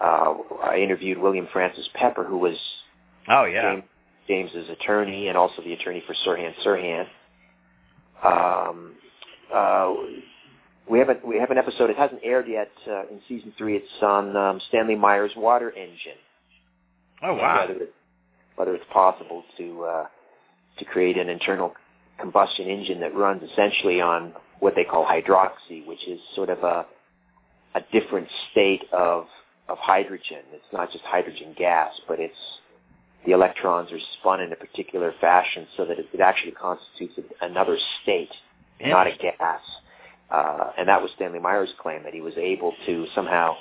[0.00, 2.56] Uh, I interviewed William Francis Pepper, who was
[3.28, 3.76] oh yeah.
[3.76, 3.84] James,
[4.28, 7.06] James's attorney and also the attorney for Sirhan Sirhan.
[8.22, 8.94] Um,
[9.52, 9.94] uh,
[10.88, 11.90] we have a, we have an episode.
[11.90, 13.76] It hasn't aired yet uh, in season three.
[13.76, 16.18] It's on um, Stanley Meyer's water engine.
[17.22, 17.66] Oh wow.
[17.66, 17.92] Whether it's,
[18.56, 20.06] whether it's possible to uh,
[20.78, 21.72] to create an internal
[22.20, 26.86] combustion engine that runs essentially on what they call hydroxy, which is sort of a
[27.74, 29.26] a different state of
[29.68, 30.42] of hydrogen.
[30.52, 32.34] It's not just hydrogen gas, but it's
[33.26, 37.78] the electrons are spun in a particular fashion so that it, it actually constitutes another
[38.02, 38.30] state,
[38.80, 39.60] not a gas.
[40.30, 43.56] Uh, and that was Stanley Meyer's claim that he was able to somehow,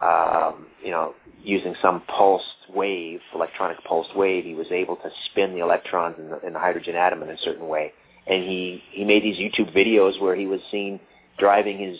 [0.00, 2.44] um, you know, using some pulsed
[2.74, 6.58] wave, electronic pulsed wave, he was able to spin the electrons in the, in the
[6.58, 7.92] hydrogen atom in a certain way.
[8.26, 11.00] And he, he made these YouTube videos where he was seen
[11.38, 11.98] driving his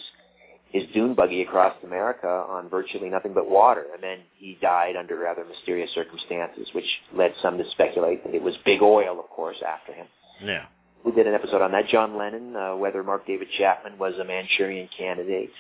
[0.75, 3.87] his dune buggy across America on virtually nothing but water.
[3.95, 6.85] And then he died under rather mysterious circumstances, which
[7.17, 10.09] led some to speculate that it was big oil, of course, after him.
[10.43, 10.65] Yeah.
[11.05, 11.87] We did an episode on that.
[11.87, 15.51] John Lennon, uh, whether Mark David Chapman was a Manchurian candidate.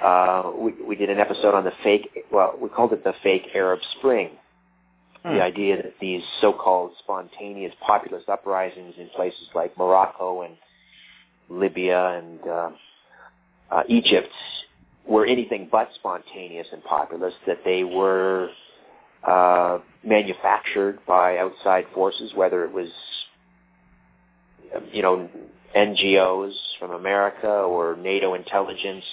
[0.00, 3.48] Uh, we, we did an episode on the fake, well, we called it the fake
[3.56, 4.30] Arab Spring.
[5.24, 5.34] Hmm.
[5.34, 10.54] The idea that these so-called spontaneous populist uprisings in places like Morocco and
[11.48, 12.70] Libya and uh,
[13.70, 14.32] uh, Egypt
[15.06, 18.48] were anything but spontaneous and populist, that they were
[19.26, 22.88] uh, manufactured by outside forces, whether it was,
[24.92, 25.28] you know,
[25.76, 29.04] NGOs from America or NATO intelligence,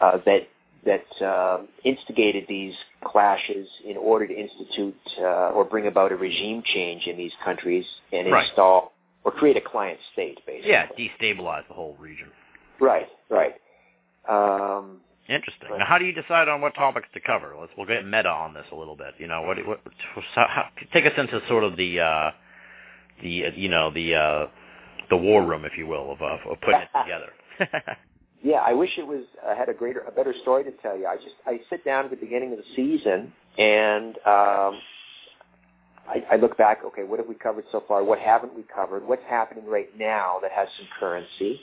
[0.00, 0.48] uh, that
[0.84, 2.72] that uh, instigated these
[3.04, 7.84] clashes in order to institute uh, or bring about a regime change in these countries
[8.12, 8.46] and Right.
[8.48, 8.92] install
[9.24, 10.70] or create a client state, basically.
[10.70, 12.28] Yeah, destabilize the whole region.
[12.80, 13.08] Right.
[13.30, 13.54] Right.
[14.28, 15.68] Um, Interesting.
[15.78, 17.54] Now, how do you decide on what topics to cover?
[17.58, 19.14] Let's we'll get meta on this a little bit.
[19.18, 19.80] You know, what, what
[20.34, 22.30] how, take us into sort of the uh,
[23.22, 24.46] the you know the uh,
[25.10, 27.96] the war room, if you will, of, of, of putting it together.
[28.42, 31.06] Yeah, I wish it was uh, had a greater, a better story to tell you.
[31.06, 34.78] I just I sit down at the beginning of the season and um,
[36.06, 36.84] I, I look back.
[36.84, 38.04] Okay, what have we covered so far?
[38.04, 39.04] What haven't we covered?
[39.04, 41.60] What's happening right now that has some currency?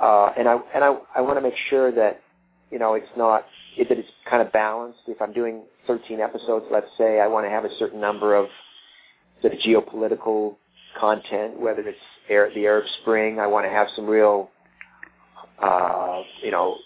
[0.00, 2.22] Uh, and I and I I want to make sure that
[2.70, 3.44] you know it's not
[3.78, 5.00] that it's kind of balanced.
[5.06, 8.46] If I'm doing 13 episodes, let's say, I want to have a certain number of
[9.42, 10.56] sort of geopolitical
[10.98, 11.98] content, whether it's
[12.28, 13.38] Arab, the Arab Spring.
[13.38, 14.50] I want to have some real
[15.62, 16.76] uh, you know,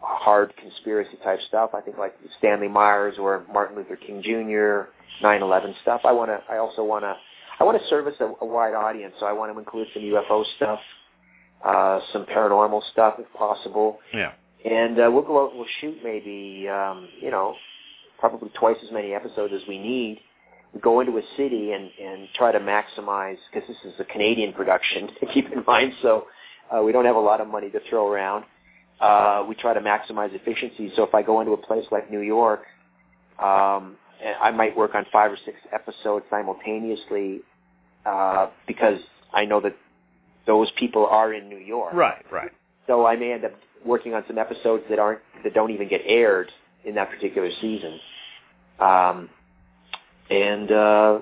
[0.00, 1.70] hard conspiracy type stuff.
[1.74, 4.90] I think like Stanley Meyers or Martin Luther King Jr.,
[5.24, 6.02] 9/11 stuff.
[6.04, 6.40] I want to.
[6.52, 7.16] I also want to.
[7.58, 10.44] I want to service a, a wide audience, so I want to include some UFO
[10.56, 10.80] stuff,
[11.64, 14.32] uh, some paranormal stuff if possible, yeah.
[14.64, 17.54] and uh, we'll go out and we'll shoot maybe, um, you know,
[18.18, 20.20] probably twice as many episodes as we need.
[20.72, 24.52] We go into a city and and try to maximize because this is a Canadian
[24.52, 25.10] production.
[25.34, 26.26] keep in mind, so
[26.70, 28.44] uh, we don't have a lot of money to throw around.
[29.00, 30.92] Uh, we try to maximize efficiency.
[30.94, 32.64] So if I go into a place like New York,
[33.38, 33.96] um,
[34.40, 37.40] I might work on five or six episodes simultaneously
[38.04, 38.98] uh, because
[39.32, 39.74] I know that
[40.46, 41.94] those people are in New York.
[41.94, 42.24] Right.
[42.30, 42.50] Right.
[42.86, 43.52] So I may end up
[43.84, 46.50] working on some episodes that aren't that don't even get aired
[46.84, 48.00] in that particular season.
[48.78, 49.28] Um,
[50.30, 51.18] and uh,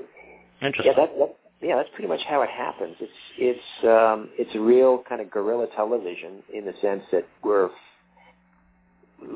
[0.60, 0.92] Interesting.
[0.96, 2.96] yeah, that, that yeah, that's pretty much how it happens.
[3.00, 7.70] It's it's um, it's a real kind of guerrilla television in the sense that we're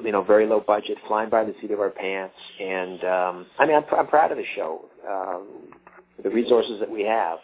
[0.05, 3.67] you know very low budget, flying by the seat of our pants, and um, I
[3.67, 5.47] mean I'm, I'm proud of the show, um,
[6.23, 7.39] the resources that we have.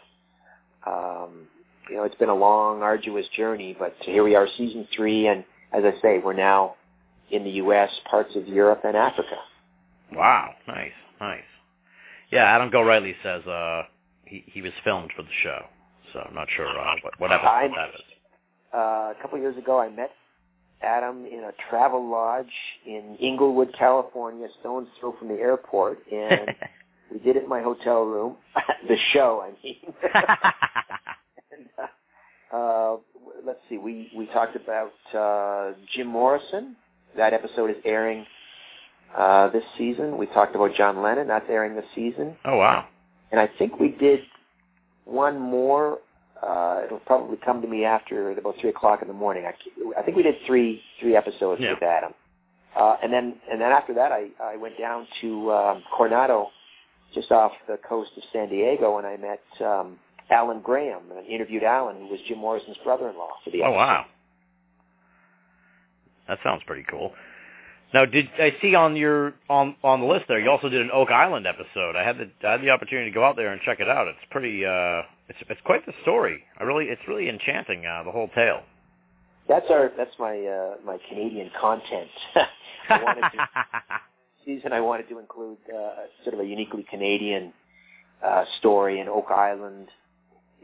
[0.87, 1.48] Um,
[1.91, 5.45] you know, it's been a long, arduous journey, but here we are, season three, and
[5.73, 6.75] as I say, we're now
[7.31, 9.37] in the U.S., parts of Europe, and Africa.
[10.13, 10.55] Wow.
[10.67, 10.93] Nice.
[11.21, 11.43] Nice.
[12.31, 12.45] Yeah.
[12.45, 13.83] Adam Gorightly says uh,
[14.25, 15.65] he he was filmed for the show,
[16.13, 18.01] so I'm not sure uh, what what episode that is.
[18.73, 20.11] uh, a couple of years ago, I met
[20.83, 22.47] Adam in a travel lodge
[22.87, 26.55] in Inglewood, California, stone's throw from the airport, and
[27.13, 28.37] we did it in my hotel room.
[28.89, 29.95] the show, I mean.
[31.79, 32.97] uh, uh,
[33.45, 36.77] let's see, we we talked about uh, Jim Morrison.
[37.17, 38.27] That episode is airing
[39.17, 40.19] uh, this season.
[40.19, 41.27] We talked about John Lennon.
[41.29, 42.37] That's airing this season.
[42.45, 42.87] oh wow.
[43.31, 44.21] And I think we did
[45.05, 45.99] one more.
[46.43, 49.45] Uh, it'll probably come to me after about three o'clock in the morning.
[49.45, 51.73] I, I think we did three three episodes Yeah.
[51.75, 52.13] with Adam,
[52.79, 56.49] uh, and then and then after that, I I went down to um, Coronado,
[57.15, 59.99] just off the coast of San Diego, and I met um,
[60.31, 63.77] Alan Graham and interviewed Alan, who was Jim Morrison's brother-in-law for the Oh episode.
[63.77, 64.07] wow.
[66.29, 67.13] That sounds pretty cool.
[67.95, 70.39] Now, did I see on your on on the list there?
[70.39, 71.97] You also did an Oak Island episode.
[71.97, 74.09] I had the I had the opportunity to go out there and check it out.
[74.09, 74.65] It's pretty.
[74.67, 76.45] uh It's it's quite the story.
[76.59, 77.87] I really it's really enchanting.
[77.87, 78.61] Uh, the whole tale.
[79.49, 82.11] That's our that's my uh, my Canadian content.
[82.91, 83.49] I wanted to
[84.45, 87.55] season I wanted to include uh, sort of a uniquely Canadian
[88.23, 89.89] uh, story, in Oak Island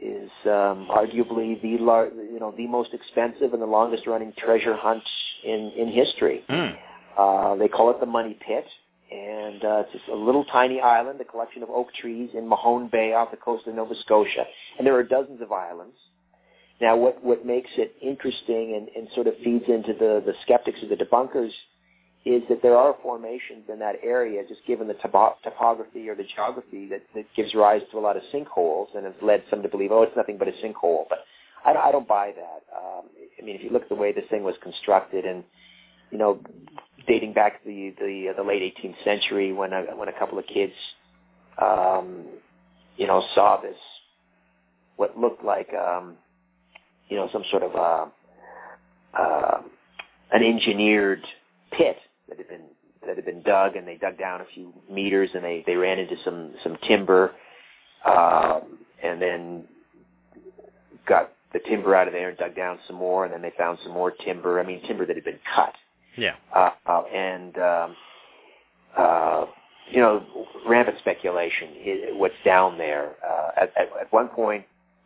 [0.01, 4.75] is um, arguably the lar- you know the most expensive and the longest running treasure
[4.75, 5.03] hunt
[5.43, 6.43] in in history.
[6.47, 6.75] Hmm.
[7.17, 8.65] Uh, they call it the Money Pit,
[9.09, 12.89] and uh, it's just a little tiny island, a collection of oak trees in Mahone
[12.91, 14.43] Bay off the coast of Nova Scotia,
[14.77, 15.95] and there are dozens of islands.
[16.81, 20.79] Now, what what makes it interesting and, and sort of feeds into the the skeptics
[20.83, 21.51] or the debunkers
[22.25, 26.25] is that there are formations in that area, just given the topo- topography or the
[26.35, 29.69] geography that, that gives rise to a lot of sinkholes and has led some to
[29.69, 31.05] believe, oh, it's nothing but a sinkhole.
[31.09, 31.19] But
[31.65, 32.63] I, don't- I don't buy that.
[32.75, 33.05] Um,
[33.41, 35.43] I mean, if you look at the way this thing was constructed, and
[36.11, 36.39] you know,
[37.07, 40.45] dating back to the the, the late 18th century, when a, when a couple of
[40.47, 40.73] kids,
[41.61, 42.25] um,
[42.97, 43.77] you know, saw this
[44.97, 46.15] what looked like, um,
[47.09, 48.05] you know, some sort of uh,
[49.19, 49.61] uh,
[50.31, 51.21] an engineered
[51.71, 51.97] pit
[52.29, 52.61] that had been
[53.05, 55.99] that had been dug, and they dug down a few meters, and they they ran
[55.99, 57.31] into some some timber,
[58.05, 59.63] um, and then
[61.07, 63.77] got the timber out of there and dug down some more, and then they found
[63.83, 64.59] some more timber.
[64.59, 65.73] I mean, timber that had been cut,
[66.17, 66.35] Yeah.
[66.53, 67.95] uh, uh, and um,
[68.97, 69.45] uh,
[69.91, 70.23] you know,
[70.67, 71.69] rampant speculation.
[72.17, 73.15] What's down there?
[73.25, 74.65] Uh, at, at, at one point,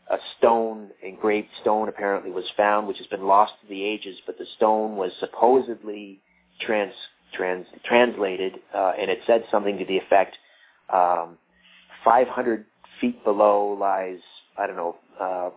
[0.10, 4.18] a stone, engraved stone, apparently was found, which has been lost to the ages.
[4.26, 6.22] But the stone was supposedly
[6.60, 6.94] trans
[7.34, 10.36] trans, translated, uh, and it said something to the effect,
[10.94, 11.38] um,
[12.04, 12.66] 500
[13.00, 14.20] feet below lies,
[14.58, 15.50] I don't know, uh,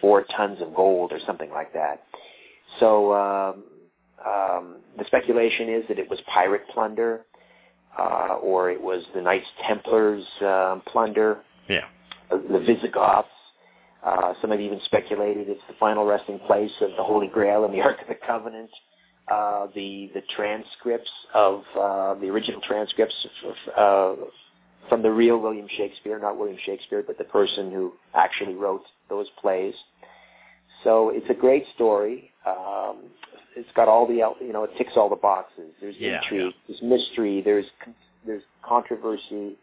[0.00, 2.04] four tons of gold or something like that.
[2.80, 3.64] So um,
[4.24, 7.24] um, the speculation is that it was pirate plunder,
[7.98, 11.38] uh, or it was the Knights Templars um, plunder.
[11.68, 11.84] Yeah.
[12.30, 13.28] The Visigoths.
[14.04, 17.74] Uh, some have even speculated it's the final resting place of the Holy Grail and
[17.74, 18.70] the Ark of the Covenant.
[19.30, 23.14] Uh, the the transcripts of uh, the original transcripts
[23.44, 24.22] of, uh,
[24.88, 29.26] from the real William Shakespeare, not William Shakespeare, but the person who actually wrote those
[29.40, 29.74] plays.
[30.82, 32.30] So it's a great story.
[32.46, 33.10] Um,
[33.56, 35.72] it's got all the you know it ticks all the boxes.
[35.80, 37.94] There's Yeah, intrigue, there's mystery, there's con-
[38.24, 39.56] there's controversy.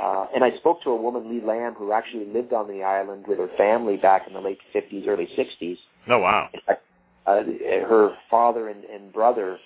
[0.00, 3.26] Uh, and I spoke to a woman, Lee Lamb, who actually lived on the island
[3.26, 5.76] with her family back in the late 50s, early 60s.
[6.08, 6.48] Oh wow.
[6.54, 6.84] In fact,
[7.28, 9.58] uh, her father and, and brother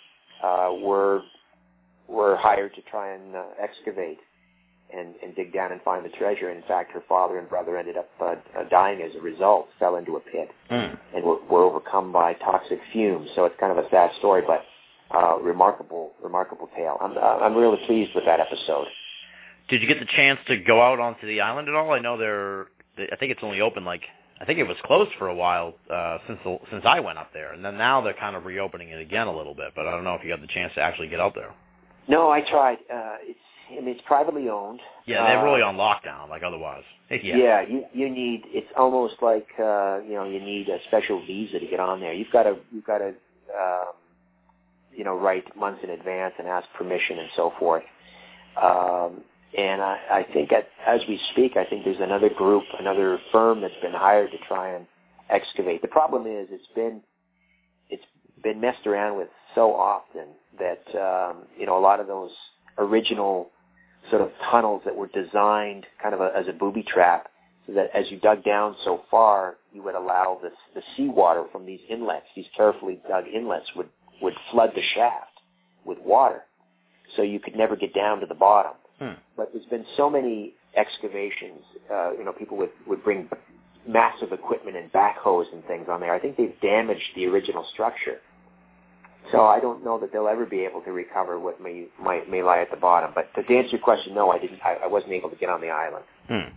[0.42, 1.22] uh, were
[2.08, 4.18] were hired to try and uh, excavate
[4.94, 6.50] and, and dig down and find the treasure.
[6.50, 8.24] In fact, her father and brother ended up uh,
[8.58, 10.94] uh, dying as a result, fell into a pit, Hmm.
[11.14, 13.30] and were, were overcome by toxic fumes.
[13.34, 14.62] So it's kind of a sad story, but
[15.16, 16.98] uh, remarkable, remarkable tale.
[17.00, 18.86] I'm, uh, I'm really pleased with that episode.
[19.68, 21.92] Did you get the chance to go out onto the island at all?
[21.92, 22.66] I know they're.
[22.98, 24.02] they- I think it's only open like.
[24.42, 27.32] I think it was closed for a while uh, since the, since I went up
[27.32, 29.68] there, and then now they're kind of reopening it again a little bit.
[29.76, 31.54] But I don't know if you got the chance to actually get out there.
[32.08, 32.78] No, I tried.
[32.92, 33.38] Uh, it's,
[33.70, 34.80] I mean, it's privately owned.
[35.06, 36.82] Yeah, they're Uh, really on lockdown, like otherwise.
[37.10, 37.36] Yeah.
[37.36, 41.60] Yeah, you you need it's almost like uh, you know you need a special visa
[41.60, 42.12] to get on there.
[42.14, 43.92] You've got to you've got to um,
[44.96, 47.84] you know write months in advance and ask permission and so forth.
[48.60, 49.20] Um,
[49.56, 53.60] and I, I think at, as we speak, I think there's another group, another firm
[53.60, 54.86] that's been hired to try and
[55.30, 55.82] excavate.
[55.82, 57.00] The problem is it's been
[57.90, 58.04] it's
[58.42, 62.30] been messed around with so often that um, you know a lot of those
[62.78, 63.50] original
[64.10, 67.28] sort of tunnels that were designed kind of a, as a booby trap
[67.66, 71.64] so that as you dug down so far, you would allow the, the seawater from
[71.64, 73.88] these inlets, these carefully dug inlets would,
[74.20, 75.30] would flood the shaft
[75.84, 76.42] with water.
[77.16, 78.72] So you could never get down to the bottom.
[79.02, 79.14] Hmm.
[79.36, 81.60] But there's been so many excavations,
[81.92, 83.28] uh, you know, people would, would bring
[83.86, 86.14] massive equipment and backhoes and things on there.
[86.14, 88.20] I think they've damaged the original structure.
[89.32, 92.42] So I don't know that they'll ever be able to recover what may might may
[92.42, 93.12] lie at the bottom.
[93.14, 94.60] But to answer your question, no, I didn't.
[94.64, 96.04] I, I wasn't able to get on the island.
[96.28, 96.54] Hmm.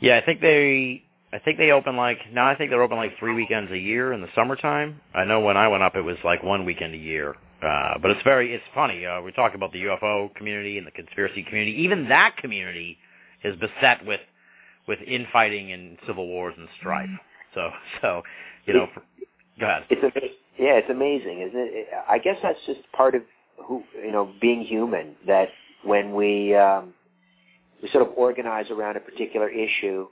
[0.00, 1.04] Yeah, I think they.
[1.32, 2.48] I think they open like now.
[2.48, 5.00] I think they're open like three weekends a year in the summertime.
[5.14, 7.36] I know when I went up, it was like one weekend a year.
[7.64, 9.06] Uh, but it's very, it's funny.
[9.06, 11.82] Uh, we're talking about the UFO community and the conspiracy community.
[11.82, 12.98] Even that community
[13.42, 14.20] is beset with
[14.86, 17.08] with infighting and civil wars and strife.
[17.54, 17.70] So,
[18.02, 18.22] so
[18.66, 19.02] you know, for,
[19.58, 19.84] go ahead.
[19.88, 20.20] It's a,
[20.62, 21.88] yeah, it's amazing, isn't it?
[22.08, 23.22] I guess that's just part of
[23.64, 25.16] who you know being human.
[25.26, 25.48] That
[25.84, 26.92] when we um,
[27.82, 30.08] we sort of organize around a particular issue,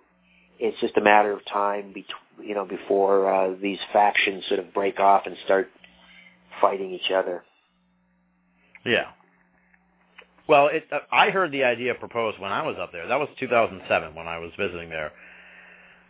[0.59, 4.73] it's just a matter of time, bet- you know, before uh, these factions sort of
[4.73, 5.71] break off and start
[6.63, 7.45] fighting each other.
[8.87, 9.09] Yeah.
[10.49, 13.07] Well, it, uh, I heard the idea proposed when I was up there.
[13.07, 15.13] That was 2007 when I was visiting there.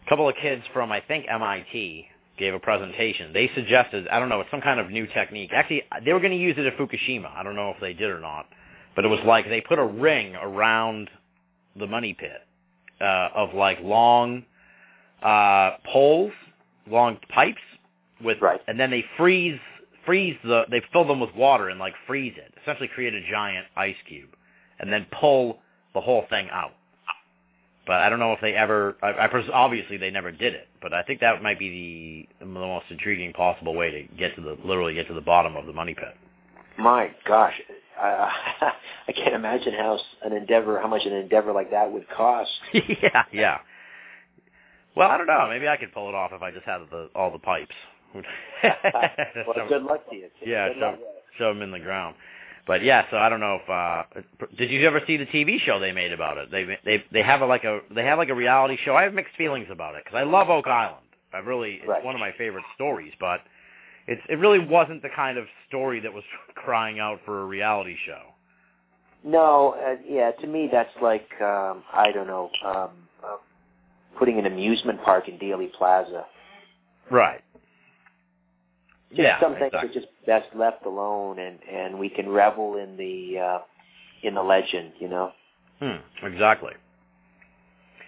[0.06, 2.06] A couple of kids from I think MIT
[2.38, 3.32] gave a presentation.
[3.32, 5.50] They suggested I don't know, it's some kind of new technique.
[5.52, 7.34] Actually, they were going to use it at Fukushima.
[7.36, 8.46] I don't know if they did or not,
[8.96, 11.10] but it was like they put a ring around
[11.76, 12.40] the money pit
[13.00, 14.44] uh, of like long
[15.22, 16.32] uh, poles,
[16.88, 17.60] long pipes
[18.24, 18.60] with, Right.
[18.66, 19.58] and then they freeze
[20.06, 22.52] freeze the they fill them with water and like freeze it.
[22.62, 24.30] Essentially create a giant ice cube
[24.78, 25.58] and then pull
[25.94, 26.72] the whole thing out.
[27.86, 30.68] But I don't know if they ever I, I pres- obviously they never did it,
[30.80, 34.42] but I think that might be the, the most intriguing possible way to get to
[34.42, 36.14] the literally get to the bottom of the money pit.
[36.78, 37.54] My gosh,
[38.00, 38.28] uh,
[39.08, 42.50] I can't imagine how an endeavor, how much an endeavor like that would cost.
[42.72, 43.58] yeah, yeah.
[44.94, 45.46] Well, I don't know.
[45.48, 47.74] Maybe I could pull it off if I just had the all the pipes.
[49.46, 50.28] well, good luck to you.
[50.44, 50.98] Yeah, Good so luck.
[51.38, 52.16] shove them in the ground.
[52.66, 54.04] But yeah, so I don't know if uh
[54.56, 56.50] did you ever see the TV show they made about it?
[56.50, 58.94] They they they have a, like a they have like a reality show.
[58.94, 61.06] I have mixed feelings about it because I love Oak Island.
[61.32, 62.04] I really it's Right.
[62.04, 63.40] one of my favorite stories, but
[64.06, 66.24] it's it really wasn't the kind of story that was
[66.54, 68.20] crying out for a reality show.
[69.24, 72.90] No, uh, yeah, to me that's like um, I don't know, um,
[73.24, 73.36] uh,
[74.18, 76.26] putting an amusement park in Dealey Plaza.
[77.10, 77.42] Right.
[79.12, 79.40] Just yeah.
[79.40, 79.90] some things exactly.
[79.90, 83.58] are just best left alone, and and we can revel in the uh,
[84.22, 85.32] in the legend, you know.
[85.80, 86.72] Hmm, exactly.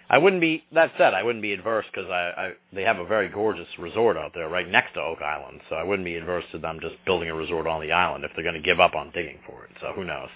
[0.09, 0.63] I wouldn't be.
[0.71, 4.17] That said, I wouldn't be adverse because I, I they have a very gorgeous resort
[4.17, 6.95] out there right next to Oak Island, so I wouldn't be adverse to them just
[7.05, 9.63] building a resort on the island if they're going to give up on digging for
[9.65, 9.71] it.
[9.81, 10.29] So who knows?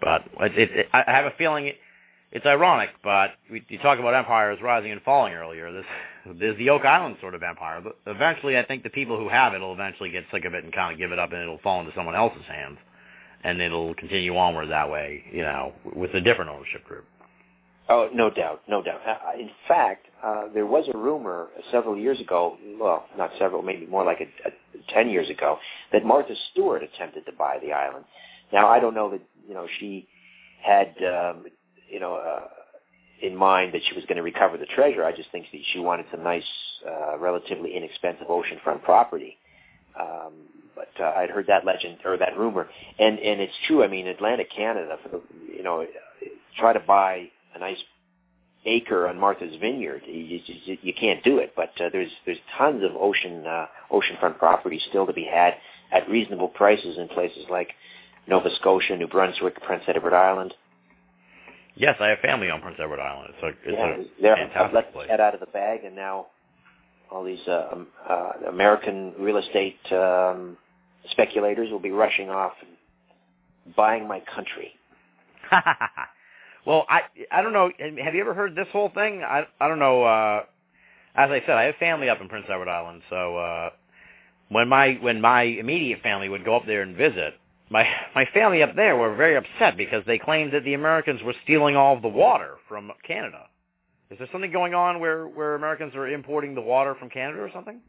[0.00, 1.76] But it, it, it, I have a feeling it,
[2.30, 2.90] it's ironic.
[3.02, 5.72] But we, you talk about empires rising and falling earlier.
[5.72, 5.86] This
[6.38, 7.80] there's the Oak Island sort of empire.
[7.82, 10.64] But eventually, I think the people who have it will eventually get sick of it
[10.64, 12.78] and kind of give it up, and it'll fall into someone else's hands,
[13.42, 15.24] and it'll continue onward that way.
[15.32, 17.04] You know, with a different ownership group.
[17.88, 19.00] Oh, no doubt, no doubt.
[19.06, 23.84] Uh, in fact, uh, there was a rumor several years ago, well, not several, maybe
[23.84, 24.52] more like a, a,
[24.88, 25.58] 10 years ago,
[25.92, 28.06] that Martha Stewart attempted to buy the island.
[28.52, 30.08] Now, I don't know that, you know, she
[30.62, 31.44] had, um,
[31.90, 32.46] you know, uh,
[33.24, 35.04] in mind that she was going to recover the treasure.
[35.04, 36.42] I just think that she wanted some nice,
[36.86, 39.38] uh, relatively inexpensive oceanfront property.
[39.98, 40.32] Um,
[40.74, 42.68] but uh, I'd heard that legend or that rumor,
[42.98, 43.84] and and it's true.
[43.84, 45.22] I mean, Atlantic Canada, for the,
[45.56, 45.86] you know,
[46.58, 47.78] try to buy a nice
[48.66, 50.02] acre on Martha's Vineyard.
[50.06, 54.38] You, you, you can't do it, but uh, there's there's tons of ocean uh, oceanfront
[54.38, 55.54] property still to be had
[55.92, 57.68] at reasonable prices in places like
[58.26, 60.54] Nova Scotia, New Brunswick, Prince Edward Island.
[61.76, 63.34] Yes, I have family on Prince Edward Island.
[63.34, 65.08] It's a, it's yeah, a they're, fantastic let place.
[65.08, 66.26] that out of the bag, and now
[67.10, 70.56] all these uh, um, uh, American real estate um,
[71.10, 74.72] speculators will be rushing off and buying my country.
[76.66, 77.70] well, I I don't know.
[78.02, 79.22] Have you ever heard this whole thing?
[79.22, 80.04] I I don't know.
[80.04, 80.44] Uh,
[81.16, 83.70] as I said, I have family up in Prince Edward Island, so uh,
[84.48, 87.34] when my when my immediate family would go up there and visit,
[87.70, 91.34] my my family up there were very upset because they claimed that the Americans were
[91.44, 93.46] stealing all of the water from Canada.
[94.10, 97.50] Is there something going on where where Americans are importing the water from Canada or
[97.52, 97.80] something?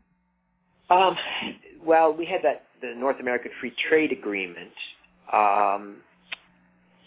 [0.90, 1.18] Um,
[1.84, 4.72] well, we had that the North American Free Trade Agreement,
[5.34, 5.98] um,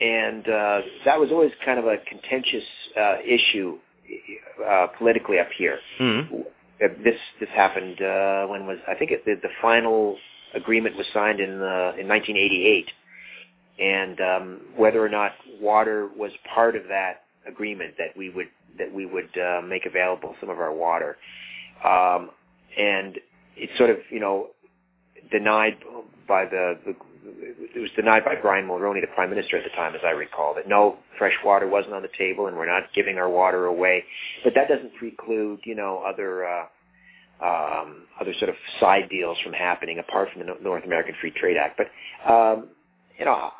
[0.01, 2.65] and uh, that was always kind of a contentious
[3.01, 3.78] uh, issue
[4.69, 5.78] uh, politically up here.
[6.01, 6.36] Mm-hmm.
[7.03, 10.16] This this happened uh, when was I think it, the, the final
[10.54, 12.90] agreement was signed in uh, in 1988,
[13.78, 18.48] and um, whether or not water was part of that agreement that we would
[18.78, 21.16] that we would uh, make available some of our water,
[21.84, 22.30] um,
[22.76, 23.18] and
[23.56, 24.48] it's sort of you know
[25.30, 25.76] denied
[26.26, 26.94] by the, the
[27.74, 30.54] it was denied by Brian Mulroney, the prime minister at the time, as I recall,
[30.54, 34.04] that no fresh water wasn't on the table and we're not giving our water away.
[34.44, 36.46] But that doesn't preclude you know other.
[36.46, 36.66] Uh,
[37.43, 41.56] um, other sort of side deals from happening apart from the North American Free Trade
[41.56, 41.78] Act.
[41.78, 42.69] But um,
[43.19, 43.51] you know,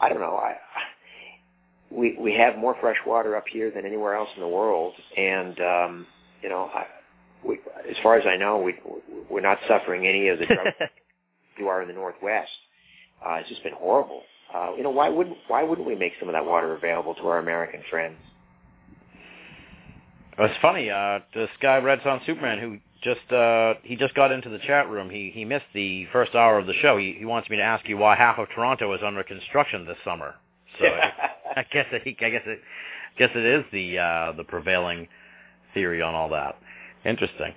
[0.00, 0.36] I don't know.
[0.36, 0.56] I,
[1.90, 5.58] we we have more fresh water up here than anywhere else in the world, and
[5.60, 6.06] um,
[6.42, 6.86] you know, I,
[7.46, 8.74] we, as far as I know, we
[9.30, 10.74] we're not suffering any of the drought
[11.58, 12.50] you are in the Northwest.
[13.24, 14.22] Uh, it's just been horrible.
[14.54, 17.22] Uh, you know, why wouldn't why wouldn't we make some of that water available to
[17.22, 18.16] our American friends?
[20.36, 20.90] It's funny.
[20.90, 24.88] Uh, this guy, Red Sun Superman, who just uh, he just got into the chat
[24.88, 25.10] room.
[25.10, 26.96] He he missed the first hour of the show.
[26.96, 29.98] He he wants me to ask you why half of Toronto is under construction this
[30.04, 30.34] summer.
[30.80, 31.12] So I,
[31.56, 32.60] I guess it, I guess it
[33.18, 35.06] guess it is the uh, the prevailing
[35.74, 36.58] theory on all that.
[37.04, 37.54] Interesting.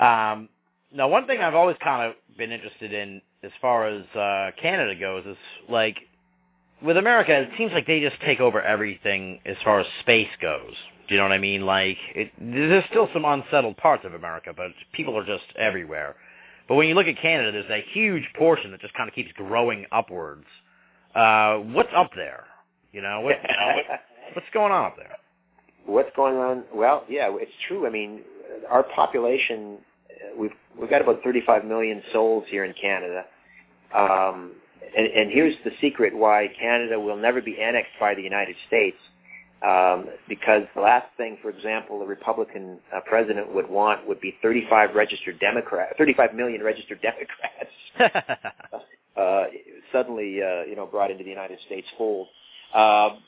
[0.00, 0.48] Um,
[0.92, 4.98] now, one thing I've always kind of been interested in, as far as uh, Canada
[4.98, 5.36] goes, is
[5.68, 5.96] like
[6.82, 10.74] with America, it seems like they just take over everything as far as space goes.
[11.08, 11.62] Do you know what I mean?
[11.64, 16.16] Like, it, there's still some unsettled parts of America, but people are just everywhere.
[16.68, 19.32] But when you look at Canada, there's a huge portion that just kind of keeps
[19.32, 20.44] growing upwards.
[21.14, 22.44] Uh, what's up there?
[22.92, 24.00] You know, what, what,
[24.34, 25.16] what's going on up there?
[25.86, 26.64] What's going on?
[26.74, 27.86] Well, yeah, it's true.
[27.86, 28.20] I mean,
[28.68, 29.78] our population,
[30.36, 33.24] we've we've got about 35 million souls here in Canada.
[33.94, 34.52] Um,
[34.96, 38.98] and, and here's the secret why Canada will never be annexed by the United States.
[39.60, 44.36] Um, because the last thing, for example, a Republican uh, president would want would be
[44.40, 48.46] 35 registered Democrat, 35 million registered Democrats
[49.16, 49.44] uh,
[49.92, 52.28] suddenly, uh, you know, brought into the United States fold.
[52.72, 53.18] Um,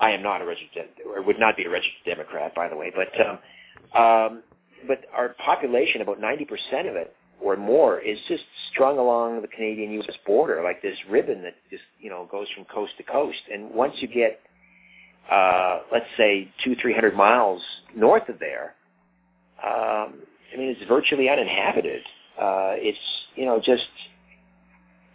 [0.00, 2.92] I am not a registered, or would not be a registered Democrat, by the way,
[2.94, 3.38] but um,
[4.00, 4.42] um,
[4.86, 10.16] but our population, about 90% of it or more, is just strung along the Canadian-U.S.
[10.26, 13.38] border like this ribbon that just you know goes from coast to coast.
[13.52, 14.40] And once you get
[15.30, 17.62] uh, let's say two, three hundred miles
[17.94, 18.74] north of there,
[19.62, 20.14] um,
[20.52, 22.02] I mean, it's virtually uninhabited.
[22.40, 22.98] Uh, it's
[23.34, 23.88] you know just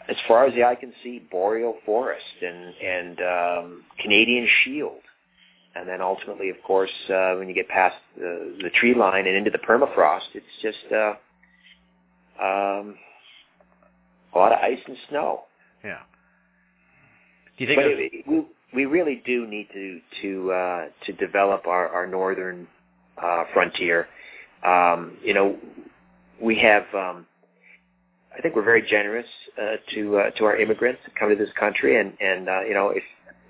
[0.10, 5.02] as far as the eye can see, boreal forest and and um, Canadian shield,
[5.76, 9.36] and then ultimately, of course, uh, when you get past the, the tree line and
[9.36, 11.14] into the permafrost, it's just uh,
[12.44, 12.96] um,
[14.34, 15.42] a lot of ice and snow.
[15.84, 16.00] Yeah.
[17.58, 17.82] Do you think?
[17.82, 22.68] But it, we, we really do need to to uh, to develop our our northern
[23.22, 24.08] uh, frontier.
[24.66, 25.58] Um, you know,
[26.42, 26.84] we have.
[26.94, 27.26] Um,
[28.36, 29.28] I think we're very generous
[29.62, 32.74] uh, to uh, to our immigrants that come to this country, and and uh, you
[32.74, 33.04] know, if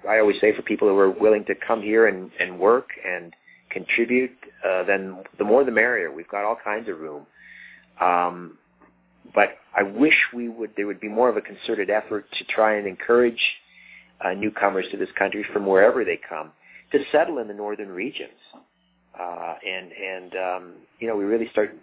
[0.07, 3.33] I always say for people who are willing to come here and and work and
[3.69, 4.31] contribute,
[4.67, 6.11] uh, then the more the merrier.
[6.11, 7.25] We've got all kinds of room.
[8.01, 8.57] Um,
[9.33, 12.75] but I wish we would there would be more of a concerted effort to try
[12.75, 13.39] and encourage
[14.25, 16.51] uh, newcomers to this country from wherever they come
[16.91, 18.31] to settle in the northern regions.
[19.19, 21.75] Uh, and and um, you know we really start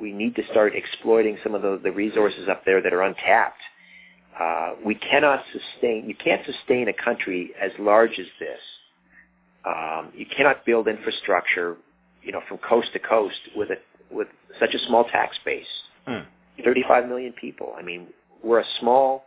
[0.00, 3.60] we need to start exploiting some of the, the resources up there that are untapped.
[4.38, 8.60] Uh, we cannot sustain you can't sustain a country as large as this.
[9.64, 11.76] Um, you cannot build infrastructure,
[12.22, 14.28] you know, from coast to coast with a with
[14.60, 15.66] such a small tax base.
[16.06, 16.20] Hmm.
[16.64, 17.74] 35 million people.
[17.78, 18.06] I mean,
[18.42, 19.24] we're a small,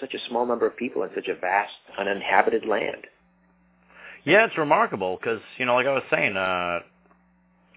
[0.00, 3.06] such a small number of people in such a vast uninhabited land.
[4.24, 6.80] Yeah, it's remarkable because you know, like I was saying, uh,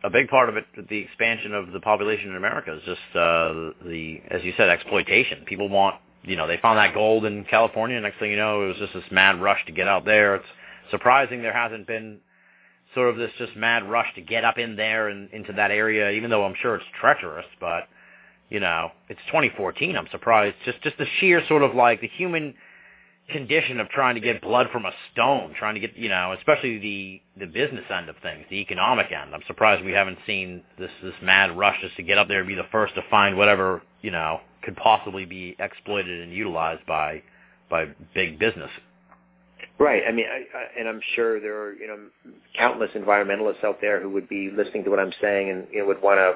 [0.03, 3.71] a big part of it, the expansion of the population in America, is just uh,
[3.85, 5.45] the, as you said, exploitation.
[5.45, 7.99] People want, you know, they found that gold in California.
[8.01, 10.35] Next thing you know, it was just this mad rush to get out there.
[10.35, 10.45] It's
[10.91, 12.19] surprising there hasn't been
[12.93, 16.11] sort of this just mad rush to get up in there and into that area,
[16.11, 17.45] even though I'm sure it's treacherous.
[17.61, 17.87] But
[18.49, 19.95] you know, it's 2014.
[19.95, 20.55] I'm surprised.
[20.65, 22.53] Just just the sheer sort of like the human
[23.29, 26.77] condition of trying to get blood from a stone, trying to get, you know, especially
[26.77, 29.33] the the business end of things, the economic end.
[29.33, 32.47] I'm surprised we haven't seen this this mad rush just to get up there and
[32.47, 37.21] be the first to find whatever, you know, could possibly be exploited and utilized by
[37.69, 38.69] by big business.
[39.79, 40.03] Right.
[40.07, 41.97] I mean, I, I, and I'm sure there are, you know,
[42.57, 45.87] countless environmentalists out there who would be listening to what I'm saying and you know,
[45.87, 46.35] would want to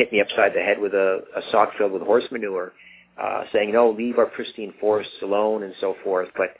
[0.00, 2.72] hit me upside the head with a, a sock filled with horse manure
[3.20, 6.28] uh, saying, no, leave our pristine forests alone and so forth.
[6.34, 6.56] But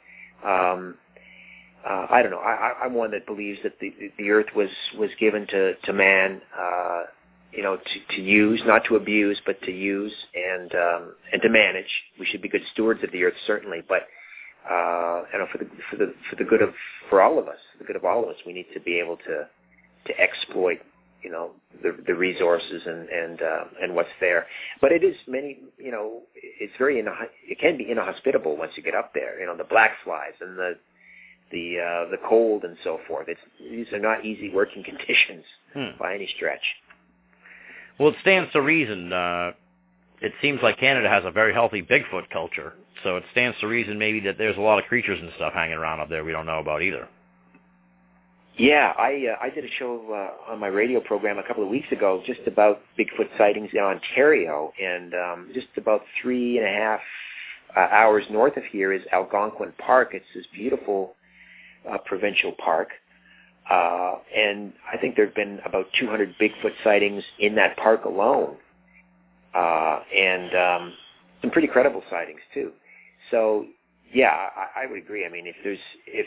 [0.46, 0.94] um,
[1.88, 2.38] uh, I don't know.
[2.38, 4.68] I, I'm one that believes that the, the earth was,
[4.98, 7.04] was given to, to man, uh,
[7.50, 11.48] you know, to, to use, not to abuse, but to use and um, and to
[11.48, 11.90] manage.
[12.18, 14.02] We should be good stewards of the earth, certainly, but
[14.70, 16.72] uh, you know, for the for the for the good of
[17.08, 19.16] for all of us, the good of all of us, we need to be able
[19.16, 19.48] to
[20.06, 20.78] to exploit
[21.22, 21.50] you know
[21.82, 24.46] the the resources and and uh, and what's there.
[24.80, 26.98] But it is many you know it's very
[27.48, 29.40] it can be inhospitable once you get up there.
[29.40, 30.72] You know the black flies and the
[31.50, 33.28] the uh, the cold and so forth.
[33.28, 35.44] It's these are not easy working conditions
[35.74, 35.96] Hmm.
[36.00, 36.62] by any stretch.
[37.98, 39.12] Well, it stands to reason.
[39.12, 39.52] Uh,
[40.20, 42.72] it seems like Canada has a very healthy Bigfoot culture,
[43.04, 45.76] so it stands to reason maybe that there's a lot of creatures and stuff hanging
[45.76, 47.08] around up there we don't know about either.
[48.58, 51.70] Yeah, I uh, I did a show uh, on my radio program a couple of
[51.70, 56.70] weeks ago just about Bigfoot sightings in Ontario, and um, just about three and a
[56.70, 57.00] half
[57.76, 60.10] uh, hours north of here is Algonquin Park.
[60.12, 61.14] It's this beautiful
[61.90, 62.88] uh, provincial park,
[63.70, 68.56] uh, and I think there have been about 200 Bigfoot sightings in that park alone,
[69.54, 70.92] uh, and um,
[71.40, 72.72] some pretty credible sightings too.
[73.30, 73.66] So,
[74.12, 75.24] yeah, I, I would agree.
[75.24, 76.26] I mean, if there's if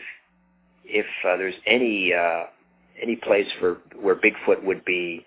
[0.86, 2.44] if uh, there's any uh,
[3.02, 5.26] any place for where Bigfoot would be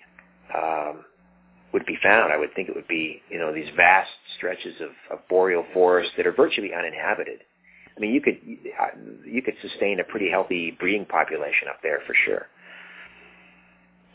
[0.54, 1.04] um,
[1.72, 4.90] would be found, I would think it would be you know these vast stretches of,
[5.10, 7.40] of boreal forest that are virtually uninhabited.
[7.96, 12.14] I mean, you could you could sustain a pretty healthy breeding population up there for
[12.24, 12.46] sure.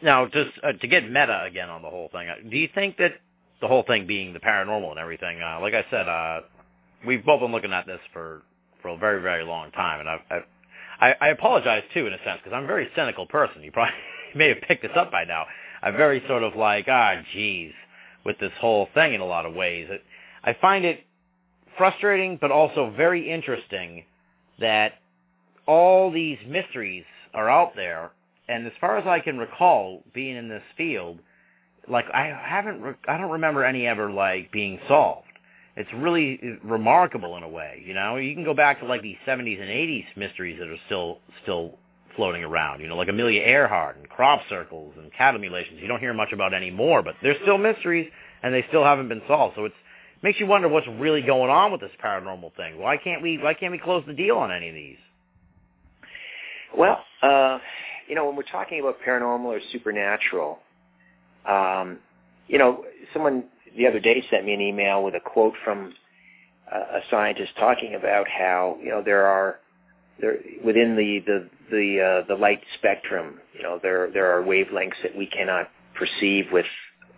[0.04, 2.98] Now, just uh, to get meta again on the whole thing, uh, do you think
[2.98, 3.14] that
[3.62, 6.42] the whole thing being the paranormal and everything, uh, like I said, uh,
[7.06, 8.42] we've both been looking at this for
[8.82, 10.44] for a very very long time, and I've, I've
[11.02, 13.64] I, I apologize too, in a sense, because I'm a very cynical person.
[13.64, 13.94] You probably
[14.36, 15.46] may have picked this up by now.
[15.82, 17.74] I'm very sort of like, ah, geez,
[18.24, 19.88] with this whole thing in a lot of ways.
[19.90, 20.04] It,
[20.44, 21.02] I find it
[21.78, 24.06] frustrating, but also very interesting
[24.60, 24.94] that
[25.66, 28.12] all these mysteries are out there.
[28.48, 31.20] And as far as I can recall, being in this field,
[31.88, 35.31] like I haven't, re- I don't remember any ever like being solved
[35.76, 37.82] it's really remarkable in a way.
[37.86, 40.78] You know, you can go back to like the 70s and 80s mysteries that are
[40.86, 41.78] still still
[42.16, 42.82] floating around.
[42.82, 45.80] You know, like Amelia Earhart and crop circles and cattle mutilations.
[45.82, 48.12] You don't hear much about anymore, but they're still mysteries
[48.44, 49.56] and they still haven't been solved.
[49.56, 49.76] So it's
[50.22, 52.78] makes you wonder what's really going on with this paranormal thing.
[52.78, 54.98] Why can't we why can't we close the deal on any of these?
[56.78, 57.60] Well, uh,
[58.08, 60.60] you know, when we're talking about paranormal or supernatural,
[61.46, 62.00] um,
[62.48, 63.46] you know, someone
[63.78, 65.94] the other day sent me an email with a quote from
[66.72, 69.60] a, a scientist talking about how you know there are
[70.20, 75.02] there within the the the uh, the light spectrum, you know, there there are wavelengths
[75.04, 76.66] that we cannot perceive with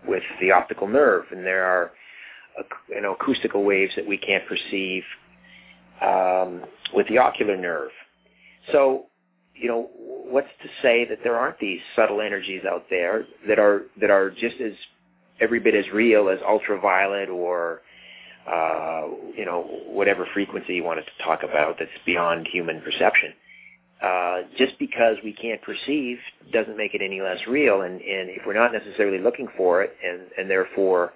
[0.07, 1.91] with the optical nerve, and there are
[2.89, 5.03] you know acoustical waves that we can't perceive
[6.01, 6.63] um,
[6.93, 7.91] with the ocular nerve.
[8.71, 9.07] So,
[9.55, 13.83] you know, what's to say that there aren't these subtle energies out there that are
[13.99, 14.73] that are just as
[15.43, 17.81] every bit as real as ultraviolet or
[18.47, 23.33] uh, you know whatever frequency you wanted to talk about that's beyond human perception.
[24.01, 26.17] Uh, just because we can't perceive
[26.51, 29.95] doesn't make it any less real, and, and if we're not necessarily looking for it,
[30.03, 31.13] and, and therefore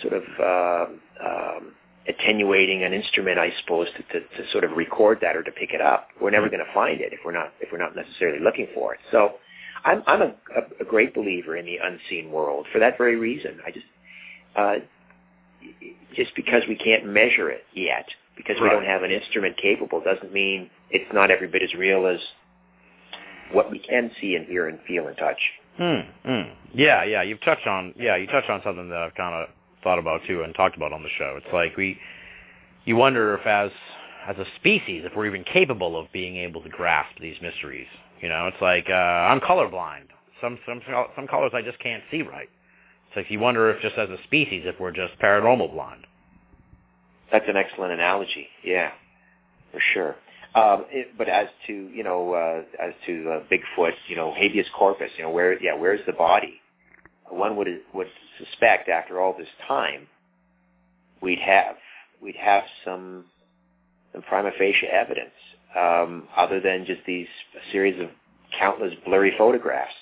[0.00, 1.72] sort of uh, um,
[2.08, 5.70] attenuating an instrument, I suppose, to, to, to sort of record that or to pick
[5.72, 6.08] it up.
[6.20, 8.94] We're never going to find it if we're not if we're not necessarily looking for
[8.94, 9.00] it.
[9.10, 9.34] So,
[9.84, 13.58] I'm I'm a, a, a great believer in the unseen world for that very reason.
[13.66, 13.86] I just
[14.56, 14.74] uh,
[16.14, 18.06] just because we can't measure it yet,
[18.36, 22.06] because we don't have an instrument capable, doesn't mean it's not every bit as real
[22.06, 22.20] as
[23.52, 25.38] what we can see and hear and feel and touch.
[25.76, 26.00] Hmm.
[26.24, 26.50] hmm.
[26.74, 27.22] Yeah, yeah.
[27.22, 29.48] You've touched on yeah, you touched on something that I've kind of
[29.82, 31.38] thought about too and talked about on the show.
[31.42, 31.98] It's like we,
[32.84, 33.70] you wonder if as
[34.28, 37.88] as a species, if we're even capable of being able to grasp these mysteries.
[38.22, 40.06] You know, it's like uh, I'm colorblind.
[40.40, 40.80] Some some
[41.16, 42.48] some colors I just can't see right.
[43.08, 46.06] It's like you wonder if just as a species, if we're just paranormal blind.
[47.30, 48.46] That's an excellent analogy.
[48.64, 48.92] Yeah,
[49.72, 50.16] for sure.
[50.54, 54.66] Um, it, but as to you know, uh, as to uh, Bigfoot, you know, habeas
[54.76, 56.60] corpus, you know, where yeah, where's the body?
[57.28, 58.08] One would would
[58.38, 60.06] suspect after all this time,
[61.20, 61.76] we'd have
[62.20, 63.24] we'd have some
[64.12, 65.32] some prima facie evidence,
[65.78, 67.26] um, other than just these
[67.70, 68.08] series of
[68.58, 69.94] countless blurry photographs.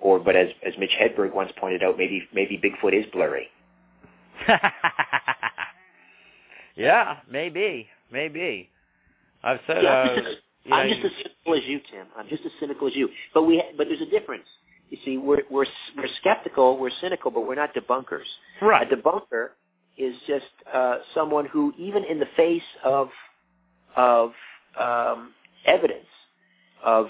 [0.00, 3.48] Or, but as as Mitch Hedberg once pointed out, maybe maybe Bigfoot is blurry.
[6.76, 8.68] yeah, maybe, maybe.
[9.42, 9.82] I've said.
[9.82, 10.34] Yeah, uh, I'm just, as,
[10.64, 12.06] you know, I'm just as cynical as you, Tim.
[12.16, 13.08] I'm just as cynical as you.
[13.32, 14.44] But we, but there's a difference.
[14.90, 18.26] You see, we're we're we're skeptical, we're cynical, but we're not debunkers.
[18.60, 18.90] right.
[18.90, 19.48] A debunker
[19.96, 23.08] is just uh, someone who, even in the face of
[23.96, 24.32] of
[24.78, 25.32] um,
[25.66, 26.06] evidence,
[26.84, 27.06] of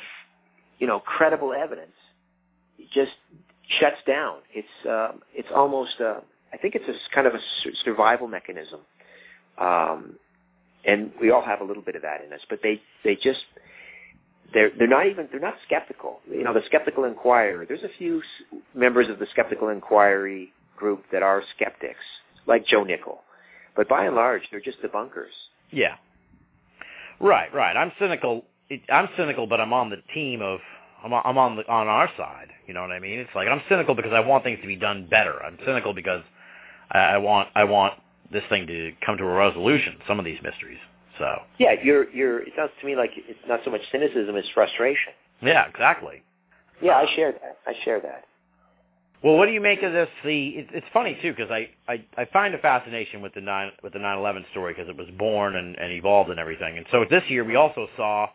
[0.79, 1.97] you know credible evidence,
[2.93, 3.13] just
[3.81, 4.39] shuts down.
[4.53, 6.21] It's um, it's almost uh,
[6.53, 7.41] I think it's a kind of a
[7.85, 8.81] survival mechanism,
[9.59, 10.15] um,
[10.85, 12.41] and we all have a little bit of that in us.
[12.49, 13.41] But they they just
[14.53, 16.21] they're they're not even they're not skeptical.
[16.31, 17.67] You know, the skeptical inquirer.
[17.67, 18.23] There's a few
[18.75, 22.05] members of the skeptical inquiry group that are skeptics,
[22.47, 23.23] like Joe Nickell,
[23.77, 25.35] but by and large, they're just debunkers.
[25.71, 25.97] Yeah.
[27.21, 27.77] Right, right.
[27.77, 28.45] I'm cynical.
[28.91, 30.61] I'm cynical, but I'm on the team of.
[31.05, 32.49] I'm on, I'm on the on our side.
[32.67, 33.19] You know what I mean?
[33.19, 35.43] It's like I'm cynical because I want things to be done better.
[35.43, 36.23] I'm cynical because
[36.91, 37.95] I, I want I want
[38.33, 39.97] this thing to come to a resolution.
[40.09, 40.79] Some of these mysteries.
[41.19, 41.27] So
[41.59, 42.41] Yeah, you're you're.
[42.41, 45.13] It sounds to me like it's not so much cynicism as frustration.
[45.43, 46.23] yeah, exactly.
[46.83, 47.59] Yeah, I share that.
[47.67, 48.25] I share that.
[49.25, 50.11] Well, what do you make of this?
[50.23, 53.73] The it, it's funny too because I, I I find a fascination with the nine
[53.83, 56.77] with the 9/11 story because it was born and, and evolved and everything.
[56.77, 58.29] And so this year we also saw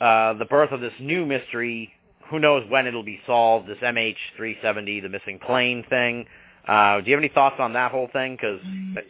[0.00, 1.92] uh, the birth of this new mystery.
[2.30, 3.68] Who knows when it'll be solved?
[3.68, 6.24] This MH370, the missing plane thing.
[6.66, 8.36] Uh, do you have any thoughts on that whole thing?
[8.36, 8.60] Because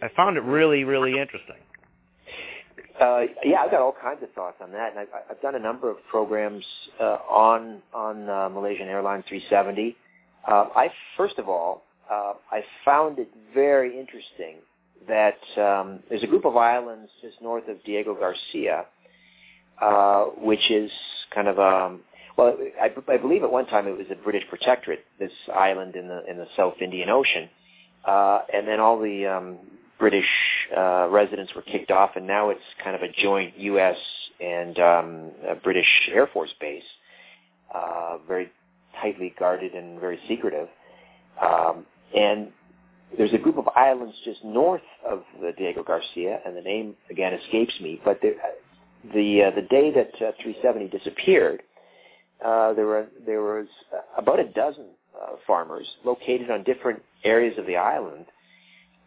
[0.02, 1.54] I, I found it really really interesting.
[3.00, 5.60] Uh, yeah, I've got all kinds of thoughts on that, and I've, I've done a
[5.60, 6.64] number of programs
[7.00, 9.96] uh, on on uh, Malaysian Airlines 370.
[10.46, 14.56] Uh, I first of all, uh, I found it very interesting
[15.08, 18.86] that um, there's a group of islands just north of Diego Garcia,
[19.80, 20.90] uh, which is
[21.34, 22.00] kind of um,
[22.36, 25.04] well, I, I believe at one time it was a British protectorate.
[25.18, 27.48] This island in the in the South Indian Ocean,
[28.04, 29.58] uh, and then all the um,
[29.98, 30.28] British
[30.76, 33.96] uh, residents were kicked off, and now it's kind of a joint U.S.
[34.40, 36.82] and um, a British Air Force base,
[37.74, 38.50] uh, very
[39.04, 40.68] tightly guarded and very secretive.
[41.40, 41.84] Um,
[42.16, 42.48] and
[43.16, 47.34] there's a group of islands just north of the Diego Garcia, and the name again
[47.34, 48.00] escapes me.
[48.04, 48.34] But the
[49.12, 51.62] the, uh, the day that uh, 370 disappeared,
[52.44, 53.66] uh, there were there was
[54.16, 54.86] about a dozen
[55.20, 58.24] uh, farmers located on different areas of the island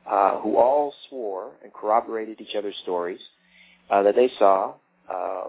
[0.10, 3.20] uh, who all swore and corroborated each other's stories
[3.90, 4.74] uh, that they saw
[5.12, 5.44] uh,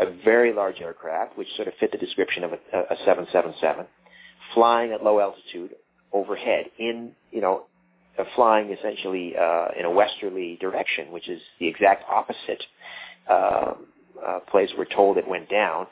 [0.00, 3.86] a very large aircraft, which sort of fit the description of a, a 777,
[4.54, 5.74] flying at low altitude
[6.12, 7.64] overhead in, you know,
[8.18, 12.62] uh, flying essentially uh, in a westerly direction, which is the exact opposite
[13.28, 13.74] uh,
[14.26, 15.86] uh, place we're told it went down.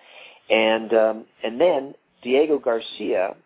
[0.51, 3.37] And um, and then Diego Garcia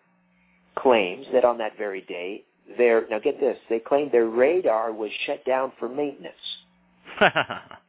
[0.77, 2.45] claims that on that very day
[2.79, 6.35] their now get this they claimed their radar was shut down for maintenance.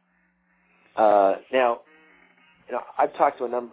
[0.96, 1.80] Uh, now,
[2.68, 3.72] you know, I've talked to a num-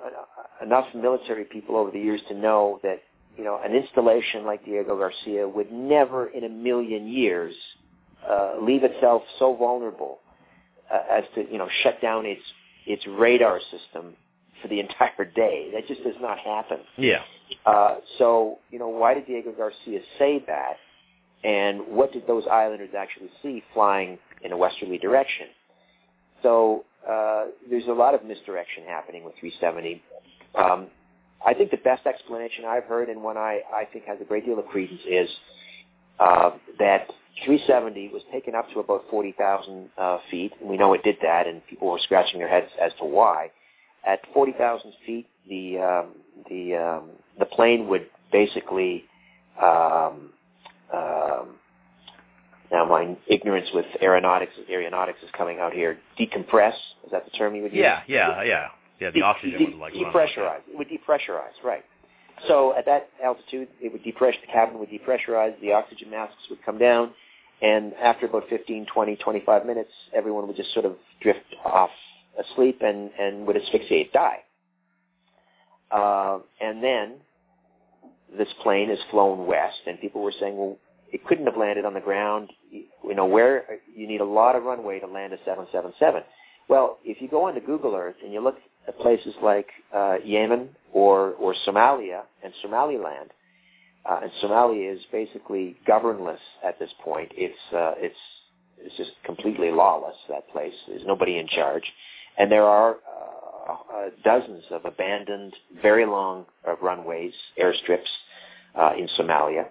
[0.62, 3.02] enough military people over the years to know that
[3.38, 7.54] you know an installation like Diego Garcia would never in a million years
[8.30, 10.20] uh, leave itself so vulnerable
[10.94, 12.42] uh, as to you know shut down its
[12.86, 14.16] its radar system
[14.62, 15.70] for the entire day.
[15.74, 16.80] That just does not happen.
[16.98, 17.22] Yeah.
[17.66, 20.78] Uh, so, you know, why did Diego Garcia say that?
[21.44, 25.48] And what did those islanders actually see flying in a westerly direction?
[26.44, 30.02] So uh, there's a lot of misdirection happening with 370.
[30.56, 30.88] Um,
[31.46, 34.46] I think the best explanation I've heard, and one I, I think has a great
[34.46, 35.30] deal of credence, is
[36.20, 37.08] uh, that
[37.46, 41.48] 370 was taken up to about 40,000 uh, feet, and we know it did that,
[41.48, 43.50] and people were scratching their heads as to why.
[44.06, 46.16] At 40,000 feet, the um,
[46.50, 47.10] the um,
[47.40, 49.06] the plane would basically
[49.62, 50.32] um,
[50.94, 51.56] um,
[52.72, 55.98] now my ignorance with aeronautics aeronautics is coming out here.
[56.20, 56.74] Decompress
[57.06, 57.82] is that the term you would use?
[57.82, 58.68] Yeah, yeah, yeah,
[59.00, 59.12] yeah.
[59.12, 60.00] The De- oxygen de- would like to.
[60.00, 60.62] depressurize.
[60.68, 61.84] It would depressurize, right?
[62.48, 65.60] So at that altitude, it would depress the cabin would depressurize.
[65.62, 67.12] The oxygen masks would come down,
[67.62, 71.92] and after about 15, 20, 25 minutes, everyone would just sort of drift off
[72.40, 74.40] asleep and and would asphyxiate, die.
[75.92, 77.16] Uh, and then
[78.38, 80.78] this plane is flown west, and people were saying, well,
[81.12, 82.52] it couldn't have landed on the ground.
[82.72, 83.66] You know, where
[83.96, 86.24] you need a lot of runway to land a 777.
[86.70, 88.58] Well, if you go onto Google Earth and you look
[88.88, 93.32] at places like uh, Yemen or or Somalia and Somaliland,
[94.10, 97.32] uh, and Somalia is basically governless at this point.
[97.36, 98.16] It's uh, it's
[98.78, 100.16] it's just completely lawless.
[100.30, 101.84] That place there's nobody in charge,
[102.38, 108.10] and there are uh, uh, dozens of abandoned, very long uh, runways, airstrips
[108.76, 109.66] uh, in Somalia.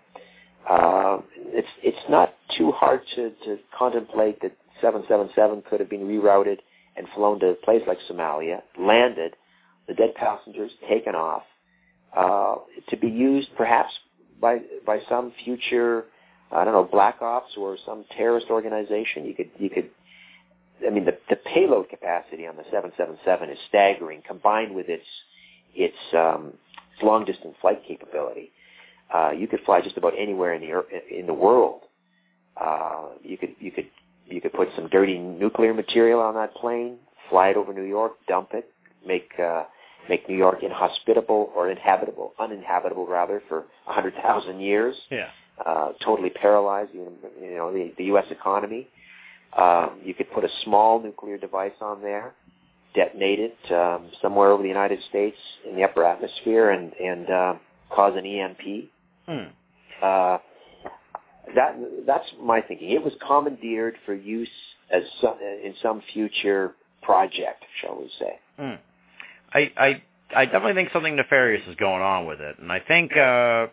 [0.68, 6.58] Uh, it's it's not too hard to, to contemplate that 777 could have been rerouted
[6.96, 9.34] and flown to a place like Somalia, landed,
[9.88, 11.42] the dead passengers taken off,
[12.16, 12.56] uh,
[12.88, 13.92] to be used perhaps
[14.40, 16.04] by by some future,
[16.52, 19.24] I don't know, black ops or some terrorist organization.
[19.24, 19.90] You could you could,
[20.86, 25.06] I mean, the the payload capacity on the 777 is staggering, combined with its
[25.74, 26.52] its um,
[26.94, 28.50] its long distance flight capability.
[29.12, 31.82] Uh, you could fly just about anywhere in the in the world.
[32.56, 33.88] Uh, you could you could
[34.26, 38.12] you could put some dirty nuclear material on that plane, fly it over New York,
[38.28, 38.70] dump it,
[39.06, 39.64] make uh,
[40.08, 44.94] make New York inhospitable or inhabitable, uninhabitable rather, for a hundred thousand years.
[45.10, 45.28] Yeah.
[45.64, 47.04] Uh, totally paralyze you
[47.40, 48.26] know the, the U.S.
[48.30, 48.88] economy.
[49.56, 52.34] Um, you could put a small nuclear device on there,
[52.94, 55.36] detonate it um, somewhere over the United States
[55.68, 57.54] in the upper atmosphere, and and uh,
[57.90, 58.90] cause an EMP.
[59.26, 59.52] Hmm.
[60.02, 60.38] Uh,
[61.54, 61.76] that
[62.06, 62.90] that's my thinking.
[62.90, 64.48] It was commandeered for use
[64.90, 68.38] as some, in some future project, shall we say?
[68.58, 68.74] Hmm.
[69.52, 70.02] I I
[70.34, 73.66] I definitely think something nefarious is going on with it, and I think uh,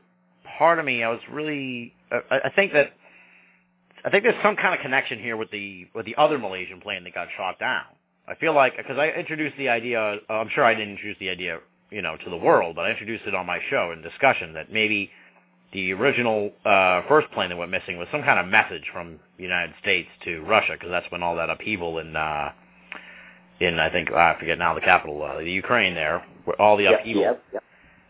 [0.57, 2.93] part of me, I was really, uh, I, I think that
[4.05, 7.03] I think there's some kind of connection here with the with the other Malaysian plane
[7.03, 7.85] that got shot down.
[8.27, 9.99] I feel like because I introduced the idea,
[10.29, 11.59] uh, I'm sure I didn't introduce the idea,
[11.91, 14.71] you know, to the world, but I introduced it on my show in discussion that
[14.71, 15.09] maybe
[15.73, 19.43] the original uh, first plane that went missing was some kind of message from the
[19.43, 22.51] United States to Russia because that's when all that upheaval in uh,
[23.59, 26.83] in I think I forget now the capital, uh, the Ukraine there, where all the
[26.85, 27.21] Yep, upheaval.
[27.23, 27.63] yep, yep.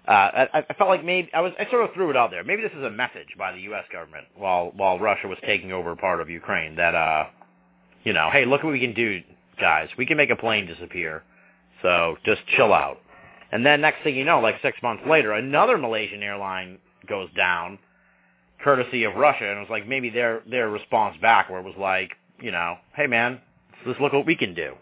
[0.08, 0.12] Uh,
[0.54, 2.44] I, I felt like maybe I was I sort of threw it out there.
[2.44, 3.84] Maybe this is a message by the U.S.
[3.92, 7.26] government while while Russia was taking over part of Ukraine that uh,
[8.04, 9.22] you know, hey, look what we can do,
[9.60, 9.90] guys.
[9.98, 11.24] We can make a plane disappear.
[11.82, 13.00] So just chill out.
[13.52, 16.78] And then next thing you know, like six months later, another Malaysian airline
[17.08, 17.80] goes down,
[18.64, 21.76] courtesy of Russia, and it was like maybe their their response back where it was
[21.80, 23.40] like, you know, hey man,
[23.86, 24.74] let's look what we can do.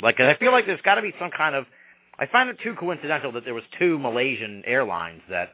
[0.00, 1.66] Like I feel like there's got to be some kind of.
[2.20, 5.50] I find it too coincidental that there was two Malaysian airlines that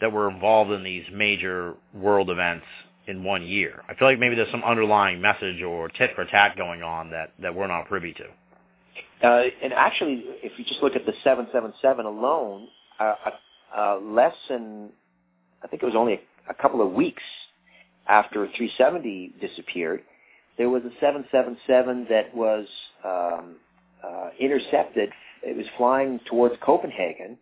[0.00, 2.66] that were involved in these major world events
[3.06, 3.82] in one year.
[3.88, 7.32] I feel like maybe there's some underlying message or tit for tat going on that
[7.40, 8.24] that we're not privy to.
[9.22, 12.68] Uh, and actually, if you just look at the 777 alone,
[13.00, 13.14] uh,
[13.76, 14.90] uh, less than,
[15.62, 17.22] I think it was only a, couple of weeks
[18.08, 20.02] after 370 disappeared,
[20.58, 22.66] there was a 777 that was
[23.04, 23.56] um,
[24.02, 25.10] uh, intercepted.
[25.42, 27.36] It was flying towards Copenhagen.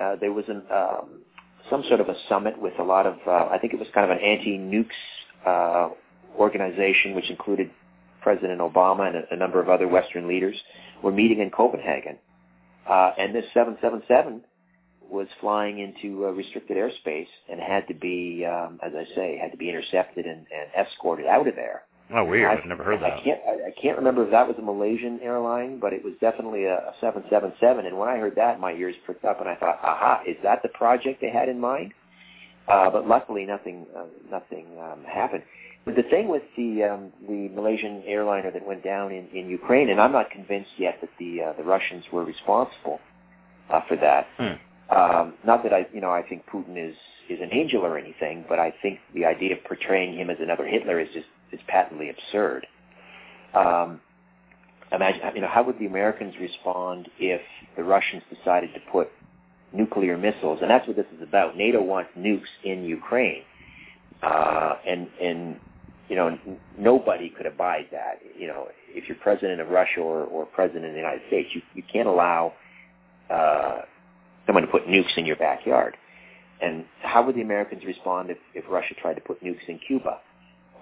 [0.00, 1.22] Uh, there was an, um,
[1.70, 4.10] some sort of a summit with a lot of, uh, I think it was kind
[4.10, 4.86] of an anti-nukes
[5.46, 5.88] uh,
[6.38, 7.70] organization, which included
[8.22, 10.56] President Obama and a, a number of other Western leaders,
[11.02, 12.18] were meeting in Copenhagen.
[12.88, 14.42] Uh, and this 777
[15.14, 19.52] was flying into uh, restricted airspace and had to be, um, as I say, had
[19.52, 21.84] to be intercepted and, and escorted out of there.
[22.14, 22.50] Oh, weird!
[22.50, 23.14] I, I've never heard that.
[23.14, 23.40] I can't.
[23.48, 26.74] I, I can't remember if that was a Malaysian airline, but it was definitely a,
[26.74, 27.86] a 777.
[27.86, 30.22] And when I heard that, my ears pricked up, and I thought, "Aha!
[30.26, 31.94] Is that the project they had in mind?"
[32.68, 33.86] Uh, but luckily, nothing.
[33.96, 35.44] Uh, nothing um, happened.
[35.86, 39.88] But the thing with the um, the Malaysian airliner that went down in, in Ukraine,
[39.90, 43.00] and I'm not convinced yet that the uh, the Russians were responsible.
[43.70, 44.26] uh, for that.
[44.38, 44.54] Hmm.
[44.90, 46.94] Um, not that I, you know, I think Putin is
[47.30, 50.66] is an angel or anything, but I think the idea of portraying him as another
[50.66, 52.66] Hitler is just is patently absurd.
[53.54, 54.00] Um,
[54.92, 57.40] imagine, you know, how would the Americans respond if
[57.76, 59.08] the Russians decided to put
[59.72, 60.58] nuclear missiles?
[60.60, 61.56] And that's what this is about.
[61.56, 63.42] NATO wants nukes in Ukraine,
[64.22, 65.56] uh, and and
[66.08, 66.38] you know,
[66.78, 68.20] nobody could abide that.
[68.38, 71.62] You know, if you're president of Russia or, or president of the United States, you
[71.74, 72.52] you can't allow
[73.30, 73.82] uh,
[74.46, 75.96] someone to put nukes in your backyard.
[76.60, 80.18] And how would the Americans respond if, if Russia tried to put nukes in Cuba?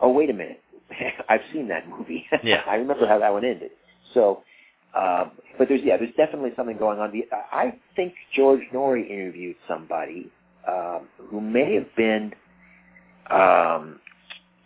[0.00, 0.60] Oh, wait a minute.
[1.28, 2.26] I've seen that movie.
[2.42, 2.62] Yeah.
[2.68, 3.70] I remember how that one ended.
[4.14, 4.42] So,
[4.96, 7.12] uh, but there's yeah, there's definitely something going on.
[7.50, 10.30] I think George Noory interviewed somebody
[10.68, 12.32] um, who may have been
[13.30, 14.00] um,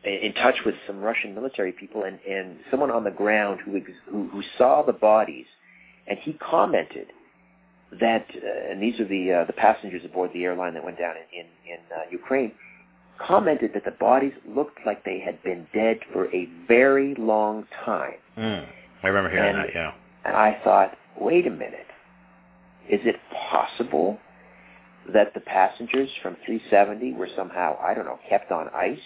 [0.05, 3.81] in in touch with some Russian military people and, and someone on the ground who,
[4.11, 5.47] who who saw the bodies,
[6.09, 7.07] and he commented
[8.01, 11.15] that, uh, and these are the uh, the passengers aboard the airline that went down
[11.17, 12.53] in in, in uh, Ukraine,
[13.19, 18.15] commented that the bodies looked like they had been dead for a very long time.
[18.35, 18.65] Hmm.
[19.03, 19.75] I remember hearing And- that.
[19.75, 19.93] Yeah.
[20.25, 21.87] And I thought, wait a minute,
[22.91, 23.15] is it
[23.51, 24.19] possible
[25.15, 28.99] that the passengers from 370 were somehow, I don't know, kept on ice?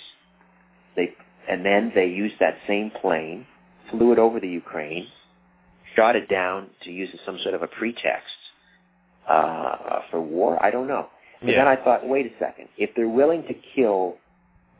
[0.96, 1.14] They
[1.48, 3.46] and then they used that same plane,
[3.90, 5.06] flew it over the Ukraine,
[5.96, 8.34] shot it down to use as some sort of a pretext
[9.30, 10.62] uh, for war.
[10.62, 11.08] I don't know.
[11.40, 11.56] But Yeah.
[11.64, 12.68] then I thought, wait a second.
[12.76, 14.16] If they're willing to kill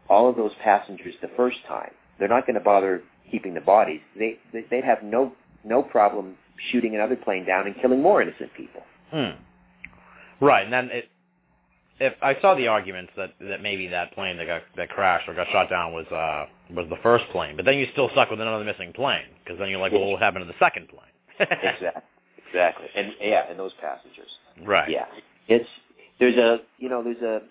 [0.08, 4.00] all of those passengers the first time, they're not going to bother keeping the bodies.
[4.18, 5.32] They they- they'd have no
[5.64, 6.36] no problem
[6.70, 8.82] shooting another plane down and killing more innocent people.
[9.10, 9.30] Hmm.
[10.40, 11.08] Right, and then it.
[12.02, 15.34] If I saw the arguments that that maybe that plane that got that crashed or
[15.34, 18.40] got shot down was uh was the first plane, but then you're still stuck with
[18.40, 21.14] another missing plane because then you're like, well, what happened to the second plane?
[21.40, 21.88] exactly.
[22.52, 22.86] Exactly.
[22.94, 24.30] And yeah, and those passengers.
[24.64, 24.90] Right.
[24.90, 25.06] Yeah.
[25.48, 25.68] It's
[26.18, 27.42] there's a you know there's a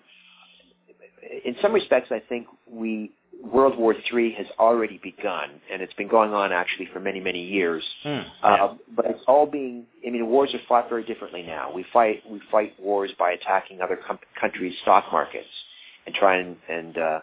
[1.46, 3.10] in some respects I think we
[3.42, 7.42] World War III has already begun and it's been going on actually for many many
[7.42, 7.82] years.
[8.02, 8.08] Hmm.
[8.08, 8.24] Yeah.
[8.42, 9.84] Uh, but it's all being.
[10.06, 11.72] I mean, wars are fought very differently now.
[11.72, 15.48] We fight we fight wars by attacking other com- countries' stock markets
[16.06, 17.20] and try and, and uh,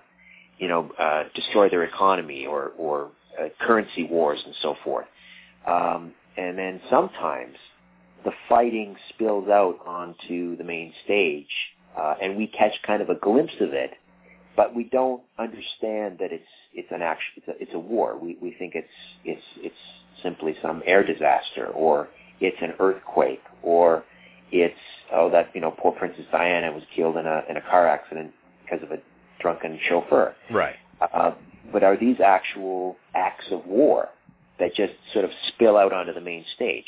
[0.57, 5.05] you know uh, destroy their economy or or uh, currency wars and so forth.
[5.67, 7.55] Um, and then sometimes
[8.23, 11.47] the fighting spills out onto the main stage,
[11.97, 13.91] uh, and we catch kind of a glimpse of it,
[14.55, 16.43] but we don't understand that it's
[16.73, 18.17] it's an action it's a, it's a war.
[18.17, 18.87] We we think it's
[19.23, 19.75] it's it's
[20.23, 22.09] simply some air disaster, or
[22.39, 24.03] it's an earthquake, or
[24.51, 24.75] it's
[25.13, 28.31] oh that you know poor Princess Diana was killed in a in a car accident
[28.63, 28.97] because of a
[29.39, 30.35] drunken chauffeur.
[30.51, 30.75] Right.
[31.01, 31.31] Uh,
[31.71, 34.09] but are these actual acts of war
[34.59, 36.85] that just sort of spill out onto the main stage?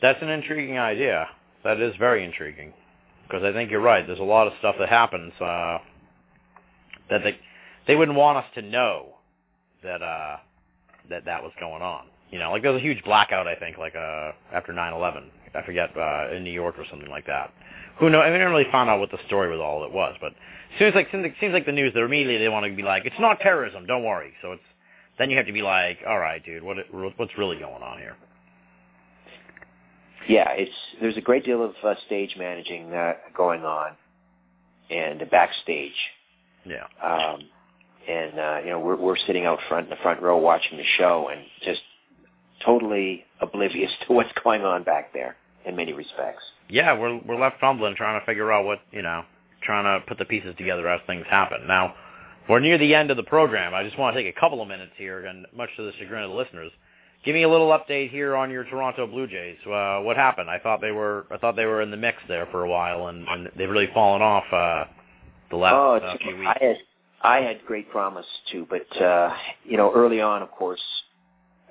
[0.00, 1.28] That's an intriguing idea.
[1.64, 2.72] That is very intriguing
[3.22, 4.06] because I think you're right.
[4.06, 5.78] There's a lot of stuff that happens uh,
[7.08, 7.38] that they
[7.86, 9.14] they wouldn't want us to know
[9.82, 10.38] that uh,
[11.08, 12.06] that that was going on.
[12.30, 13.46] You know, like there was a huge blackout.
[13.46, 15.28] I think like uh, after 9/11.
[15.54, 17.52] I forget uh, in New York or something like that.
[17.98, 18.20] Who know?
[18.20, 20.32] I mean, I didn't really find out what the story was all it was, but
[20.78, 23.40] seems like, seems like the news, they're immediately they want to be like, it's not
[23.40, 23.86] terrorism.
[23.86, 24.32] Don't worry.
[24.40, 24.62] So it's
[25.18, 26.76] then you have to be like, all right, dude, what
[27.16, 28.16] what's really going on here?
[30.28, 33.92] Yeah, it's there's a great deal of uh, stage managing uh, going on,
[34.90, 35.94] and backstage,
[36.64, 36.84] Yeah.
[37.02, 37.40] um,
[38.08, 40.84] and uh, you know we're we're sitting out front in the front row watching the
[40.96, 41.80] show and just
[42.64, 46.42] totally oblivious to what's going on back there in many respects.
[46.68, 49.24] yeah, we're we're left fumbling trying to figure out what you know,
[49.62, 51.66] trying to put the pieces together as things happen.
[51.66, 51.94] Now,
[52.48, 53.74] we're near the end of the program.
[53.74, 56.24] I just want to take a couple of minutes here, and much to the chagrin
[56.24, 56.72] of the listeners,
[57.24, 59.56] give me a little update here on your Toronto Blue Jays.
[59.66, 60.50] Uh, what happened?
[60.50, 63.08] I thought they were I thought they were in the mix there for a while,
[63.08, 64.84] and, and they've really fallen off uh,
[65.50, 66.50] the last oh, uh, few weeks.
[66.60, 66.76] I had
[67.22, 69.32] I had great promise too, but uh,
[69.64, 70.82] you know early on, of course,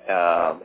[0.08, 0.62] um,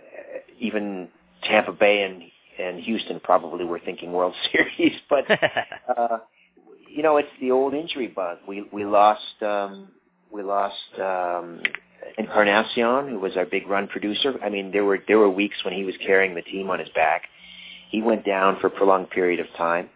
[0.59, 1.09] even
[1.43, 2.23] Tampa Bay and
[2.59, 6.17] and Houston probably were thinking World Series, but uh,
[6.97, 8.39] you know, it's the old injury bug.
[8.47, 9.89] We we lost um,
[10.31, 11.61] we lost um,
[12.17, 14.33] Encarnacion, who was our big run producer.
[14.43, 16.89] I mean, there were there were weeks when he was carrying the team on his
[16.95, 17.25] back.
[17.91, 19.89] He went down for a prolonged period of time.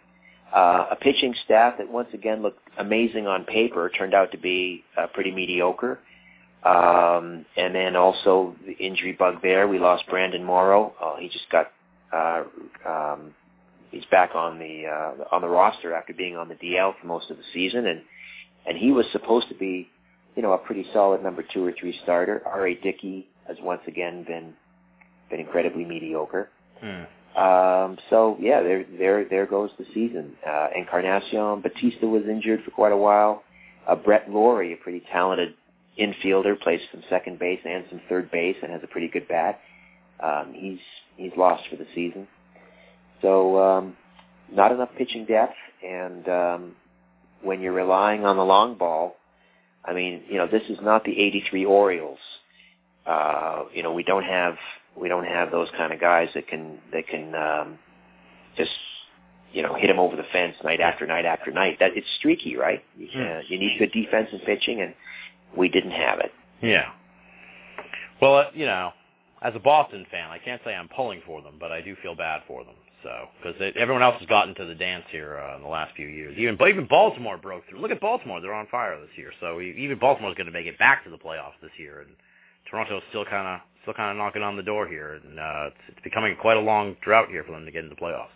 [0.55, 4.83] Uh, a pitching staff that once again looked amazing on paper turned out to be
[4.95, 5.97] uh, pretty mediocre.
[6.63, 9.67] Um, and then also the injury bug there.
[9.67, 10.93] We lost Brandon Morrow.
[11.01, 11.71] Uh, he just got
[12.13, 12.43] uh,
[12.87, 13.33] um,
[13.91, 17.30] he's back on the uh, on the roster after being on the DL for most
[17.30, 18.01] of the season, and
[18.65, 19.89] and he was supposed to be,
[20.35, 22.41] you know, a pretty solid number two or three starter.
[22.45, 22.68] R.
[22.68, 22.76] A.
[22.76, 24.53] Dickey has once again been
[25.30, 26.49] been incredibly mediocre.
[26.80, 27.03] Hmm.
[27.38, 30.35] Um, so yeah, there there there goes the season.
[30.47, 33.43] Uh, Encarnacion Bautista was injured for quite a while.
[33.88, 35.55] Uh, Brett Lawrie, a pretty talented
[35.99, 39.59] infielder, plays some second base and some third base, and has a pretty good bat.
[40.22, 40.80] Um, he's
[41.15, 42.27] he's lost for the season.
[43.22, 43.98] So um,
[44.52, 46.76] not enough pitching depth, and um,
[47.41, 49.15] when you're relying on the long ball,
[49.85, 52.19] I mean, you know, this is not the '83 Orioles.
[53.06, 54.56] Uh, you know, we don't have
[54.95, 57.80] we don't have those kind of guys that can that can um,
[58.57, 58.72] just
[59.53, 61.77] you know hit them over the fence night after night after night.
[61.80, 62.84] That it's streaky, right?
[62.99, 64.93] Uh, you need good defense and pitching, and
[65.57, 66.31] we didn't have it.
[66.61, 66.91] Yeah.
[68.22, 68.91] Well, uh, you know,
[69.41, 72.15] as a Boston fan, I can't say I'm pulling for them, but I do feel
[72.15, 72.76] bad for them.
[73.03, 76.07] So, because everyone else has gotten to the dance here uh, in the last few
[76.07, 76.37] years.
[76.37, 77.79] Even even Baltimore broke through.
[77.79, 79.31] Look at Baltimore; they're on fire this year.
[79.39, 82.11] So even Baltimore's going to make it back to the playoffs this year, and
[82.69, 85.77] Toronto's still kind of still kind of knocking on the door here, and uh, it's,
[85.89, 88.27] it's becoming quite a long drought here for them to get into the playoffs.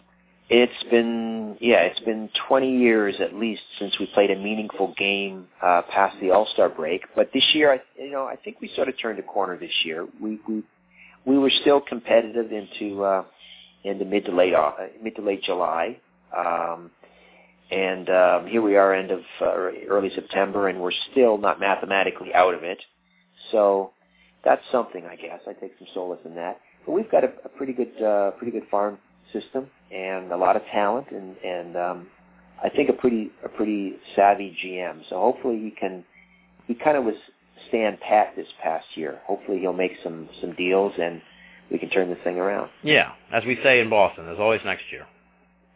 [0.49, 5.47] It's been yeah, it's been 20 years at least since we played a meaningful game
[5.61, 7.01] uh, past the All Star break.
[7.15, 9.73] But this year, I you know I think we sort of turned a corner this
[9.83, 10.07] year.
[10.21, 10.63] We we
[11.25, 13.23] we were still competitive into uh,
[13.85, 14.71] into mid to late uh,
[15.01, 15.97] mid to late July.
[16.35, 16.91] Um,
[17.71, 22.33] and um, here we are, end of uh, early September, and we're still not mathematically
[22.33, 22.79] out of it.
[23.51, 23.91] So
[24.43, 25.39] that's something, I guess.
[25.47, 26.59] I take some solace in that.
[26.85, 28.99] But we've got a, a pretty good, uh, pretty good farm
[29.33, 32.07] system and a lot of talent, and and um,
[32.63, 35.01] I think a pretty a pretty savvy GM.
[35.09, 36.03] So hopefully he can.
[36.67, 37.15] He kind of was
[37.69, 39.19] stand pat this past year.
[39.25, 41.21] Hopefully he'll make some some deals and
[41.71, 42.69] we can turn this thing around.
[42.83, 45.05] Yeah, as we say in Boston, there's always next year.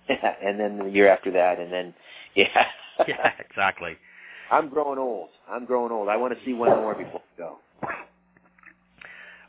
[0.43, 1.93] and then the year after that, and then
[2.35, 2.65] yeah.
[3.07, 3.97] yeah, exactly.
[4.51, 5.29] I'm growing old.
[5.49, 6.09] I'm growing old.
[6.09, 7.57] I want to see one more before we go.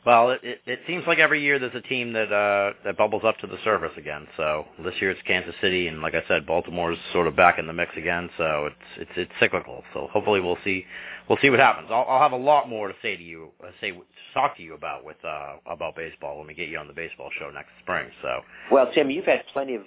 [0.05, 3.23] Well, it, it, it seems like every year there's a team that uh, that bubbles
[3.23, 4.27] up to the surface again.
[4.35, 7.67] So this year it's Kansas City, and like I said, Baltimore's sort of back in
[7.67, 8.29] the mix again.
[8.35, 9.83] So it's it's it's cyclical.
[9.93, 10.85] So hopefully we'll see
[11.29, 11.89] we'll see what happens.
[11.91, 13.93] I'll, I'll have a lot more to say to you, uh, say
[14.33, 17.29] talk to you about with uh, about baseball when we get you on the baseball
[17.37, 18.09] show next spring.
[18.23, 18.41] So
[18.71, 19.83] well, Tim, you've had plenty of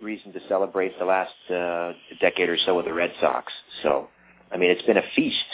[0.00, 3.52] reason to celebrate the last uh, decade or so with the Red Sox.
[3.82, 4.06] So
[4.52, 5.44] I mean, it's been a feast.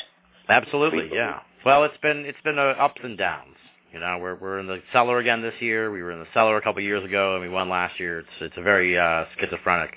[0.50, 1.40] Absolutely, yeah.
[1.64, 3.56] Well, it's been it's been uh, ups and downs.
[3.92, 5.90] You know, we're we're in the cellar again this year.
[5.90, 8.20] We were in the cellar a couple years ago, and we won last year.
[8.20, 9.94] It's it's a very uh, schizophrenic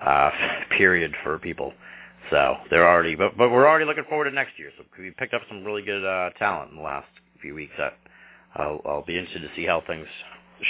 [0.00, 0.30] uh,
[0.78, 1.72] period for people.
[2.30, 4.70] So they're already, but but we're already looking forward to next year.
[4.78, 7.08] So we picked up some really good uh, talent in the last
[7.42, 7.72] few weeks.
[7.78, 7.94] That
[8.54, 10.06] I'll, I'll be interested to see how things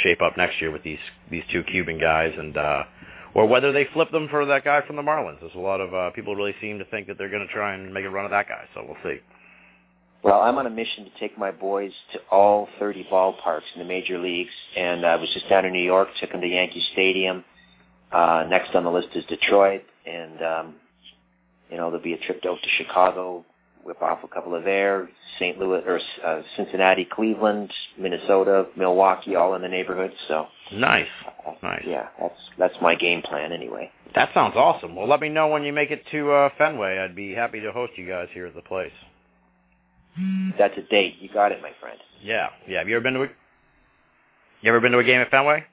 [0.03, 0.99] shape up next year with these
[1.31, 2.85] these two Cuban guys, and uh,
[3.35, 5.41] or whether they flip them for that guy from the Marlins.
[5.41, 7.75] There's a lot of uh, people really seem to think that they're going to try
[7.75, 8.65] and make a run at that guy.
[8.75, 9.21] So we'll see.
[10.23, 13.87] Well, I'm on a mission to take my boys to all 30 ballparks in the
[13.87, 17.43] major leagues, and I was just down in New York, took them to Yankee Stadium.
[18.13, 20.75] Uh, next on the list is Detroit, and um,
[21.71, 23.45] you know there'll be a trip out to Chicago,
[23.85, 25.59] whip off a couple of there, St.
[25.59, 30.13] Louis or uh, Cincinnati, Cleveland, Minnesota, Milwaukee, all in the neighborhood.
[30.29, 31.07] So nice,
[31.47, 31.85] uh, nice.
[31.87, 33.91] Yeah, that's that's my game plan anyway.
[34.17, 34.97] That sounds awesome.
[34.97, 36.99] Well, let me know when you make it to uh, Fenway.
[36.99, 38.93] I'd be happy to host you guys here at the place.
[40.59, 41.17] That's a date.
[41.21, 41.99] You got it, my friend.
[42.23, 42.79] Yeah, yeah.
[42.79, 43.29] Have you ever been to a
[44.63, 45.65] You ever been to a game at Fenway?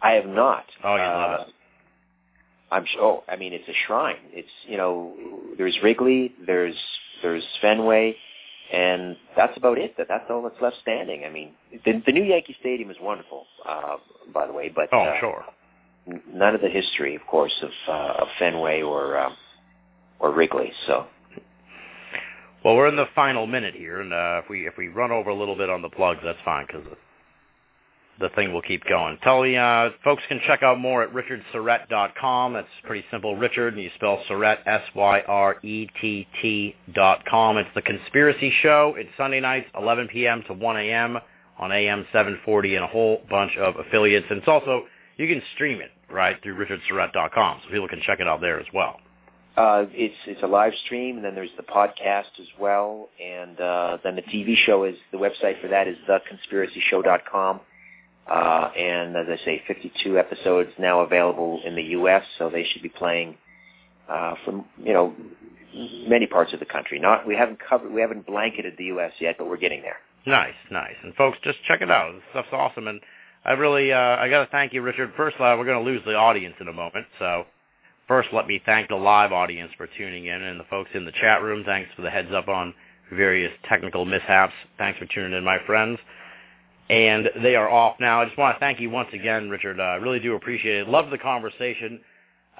[0.00, 0.64] I have not.
[0.82, 1.54] Oh, you uh, love it.
[2.70, 3.02] I'm sure.
[3.02, 4.16] Oh, I mean, it's a shrine.
[4.30, 5.14] It's you know,
[5.56, 6.76] there's Wrigley, there's
[7.22, 8.16] there's Fenway,
[8.72, 9.96] and that's about it.
[9.96, 11.24] That that's all that's left standing.
[11.24, 11.52] I mean,
[11.84, 13.96] the, the new Yankee Stadium is wonderful, uh,
[14.32, 15.44] by the way, but oh, uh, sure.
[16.32, 19.36] none of the history, of course, of uh, of Fenway or um,
[20.20, 20.72] or Wrigley.
[20.86, 21.06] So
[22.64, 25.30] Well, we're in the final minute here, and uh, if we if we run over
[25.30, 26.82] a little bit on the plugs, that's fine because
[28.20, 29.16] the thing will keep going.
[29.22, 32.52] Tell me, uh, folks can check out more at richardsyrett.com.
[32.52, 35.16] That's pretty simple, Richard, and you spell Syrett, S-Y-R-E-T-T
[36.94, 37.58] dot com.
[37.58, 38.94] It's The Conspiracy Show.
[38.96, 40.42] It's Sunday nights, 11 p.m.
[40.48, 41.18] to 1 a.m.
[41.58, 44.26] on AM 740 and a whole bunch of affiliates.
[44.30, 44.84] And it's also,
[45.16, 48.66] you can stream it, right, through richardsyrett.com, so people can check it out there as
[48.74, 48.98] well.
[49.58, 53.98] Uh, it's it's a live stream, and then there's the podcast as well, and uh,
[54.04, 57.60] then the TV show is the website for that is theconspiracyshow.com.
[58.30, 62.82] Uh, and as I say, 52 episodes now available in the U.S., so they should
[62.82, 63.36] be playing
[64.08, 65.12] uh, from you know
[66.06, 67.00] many parts of the country.
[67.00, 69.10] Not we haven't covered, we haven't blanketed the U.S.
[69.18, 69.96] yet, but we're getting there.
[70.24, 70.94] Nice, nice.
[71.02, 72.12] And folks, just check it out.
[72.12, 73.00] This stuff's awesome, and
[73.44, 75.14] I really uh, I got to thank you, Richard.
[75.16, 77.44] First, uh, we're going to lose the audience in a moment, so.
[78.08, 81.12] First, let me thank the live audience for tuning in and the folks in the
[81.12, 81.62] chat room.
[81.64, 82.74] Thanks for the heads up on
[83.12, 84.54] various technical mishaps.
[84.78, 85.98] Thanks for tuning in, my friends.
[86.90, 88.22] and they are off now.
[88.22, 89.80] I just want to thank you once again, Richard.
[89.80, 90.88] Uh, I really do appreciate it.
[90.88, 92.00] Love the conversation.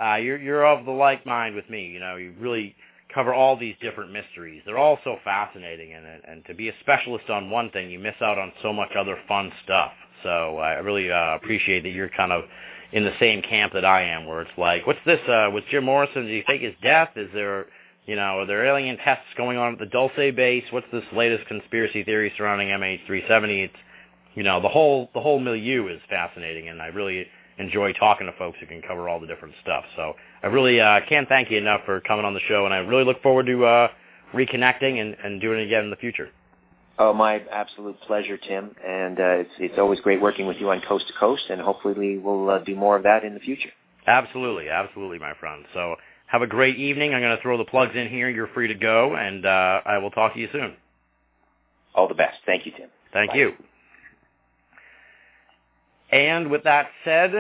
[0.03, 1.87] Uh, you're you're of the like mind with me.
[1.87, 2.75] You know, you really
[3.15, 4.63] cover all these different mysteries.
[4.67, 8.15] They're all so fascinating, and and to be a specialist on one thing, you miss
[8.23, 9.93] out on so much other fun stuff.
[10.23, 12.45] So I really uh, appreciate that you're kind of
[12.93, 15.21] in the same camp that I am, where it's like, what's this?
[15.29, 17.11] Uh, with Jim Morrison, do you think his death?
[17.17, 17.67] Is there,
[18.07, 20.65] you know, are there alien tests going on at the Dulce base?
[20.71, 23.65] What's this latest conspiracy theory surrounding MH370?
[23.65, 23.75] It's,
[24.35, 27.27] you know, the whole the whole milieu is fascinating, and I really
[27.59, 29.85] enjoy talking to folks who can cover all the different stuff.
[29.97, 32.79] So I really uh, can't thank you enough for coming on the show, and I
[32.79, 33.89] really look forward to uh,
[34.33, 36.31] reconnecting and, and doing it again in the future.
[37.01, 38.75] Oh, my absolute pleasure, Tim.
[38.85, 42.19] And uh, it's it's always great working with you on Coast to Coast, and hopefully
[42.19, 43.71] we'll uh, do more of that in the future.
[44.07, 45.65] Absolutely, absolutely, my friend.
[45.75, 45.95] So
[46.27, 47.15] have a great evening.
[47.15, 48.29] I'm going to throw the plugs in here.
[48.29, 50.75] You're free to go, and uh, I will talk to you soon.
[51.95, 52.39] All the best.
[52.47, 52.89] Thank you, Tim.
[53.13, 53.37] Thank Bye.
[53.37, 53.53] you.
[56.11, 57.31] And with that said,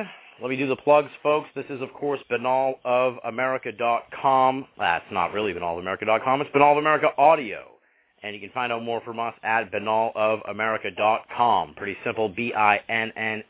[0.40, 1.48] let me do the plugs, folks.
[1.54, 4.66] This is, of course, binnallofamerica.com.
[4.78, 6.42] That's not really binnallofamerica.com.
[6.42, 7.77] It's Binnall of America Audio.
[8.22, 11.74] And you can find out more from us at binnallofamerica.com.
[11.74, 13.46] Pretty simple, B-I-N-N-A-L-L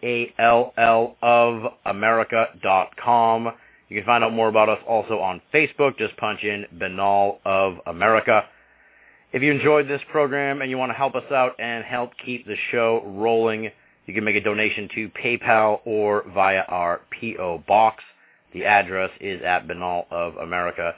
[1.23, 3.53] of America.com.
[3.89, 5.97] You can find out more about us also on Facebook.
[5.97, 8.45] Just punch in Binnall of America.
[9.33, 12.47] If you enjoyed this program and you want to help us out and help keep
[12.47, 13.71] the show rolling,
[14.07, 17.59] you can make a donation to PayPal or via our P.O.
[17.67, 18.03] Box.
[18.55, 20.95] The address is at Binnall of America.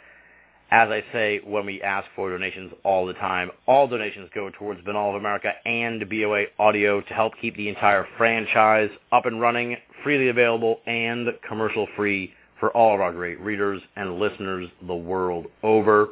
[0.72, 4.80] As I say when we ask for donations all the time, all donations go towards
[4.82, 9.76] Binnall of America and BOA Audio to help keep the entire franchise up and running,
[10.04, 16.10] freely available, and commercial-free for all of our great readers and listeners the world over.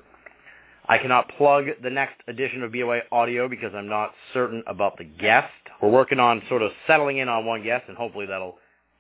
[0.89, 5.05] I cannot plug the next edition of BOA Audio because I'm not certain about the
[5.05, 5.52] guest.
[5.80, 8.59] We're working on sort of settling in on one guest, and hopefully that'll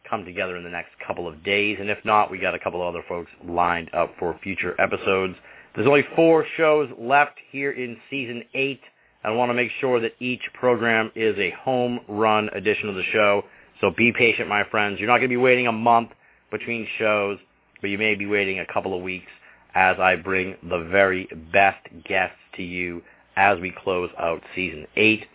[0.08, 1.78] come together in the next couple of days.
[1.80, 5.34] And if not, we got a couple of other folks lined up for future episodes.
[5.74, 8.80] There's only four shows left here in season eight.
[9.24, 13.02] I want to make sure that each program is a home run edition of the
[13.12, 13.44] show.
[13.80, 14.98] So be patient, my friends.
[14.98, 16.10] You're not going to be waiting a month
[16.50, 17.38] between shows,
[17.80, 19.30] but you may be waiting a couple of weeks
[19.74, 23.02] as I bring the very best guests to you
[23.36, 25.26] as we close out season eight.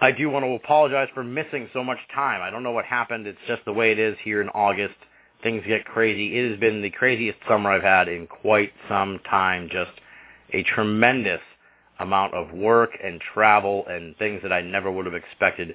[0.00, 2.40] I do want to apologize for missing so much time.
[2.42, 3.26] I don't know what happened.
[3.26, 4.94] It's just the way it is here in August.
[5.42, 6.38] Things get crazy.
[6.38, 9.68] It has been the craziest summer I've had in quite some time.
[9.70, 9.92] Just
[10.52, 11.40] a tremendous
[11.98, 15.74] amount of work and travel and things that I never would have expected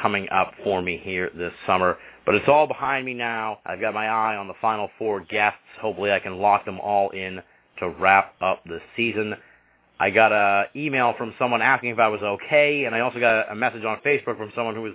[0.00, 1.96] coming up for me here this summer.
[2.24, 3.58] But it's all behind me now.
[3.66, 5.58] I've got my eye on the final four guests.
[5.80, 7.40] Hopefully I can lock them all in
[7.80, 9.34] to wrap up the season.
[10.00, 13.50] I got a email from someone asking if I was okay, and I also got
[13.50, 14.94] a message on Facebook from someone who was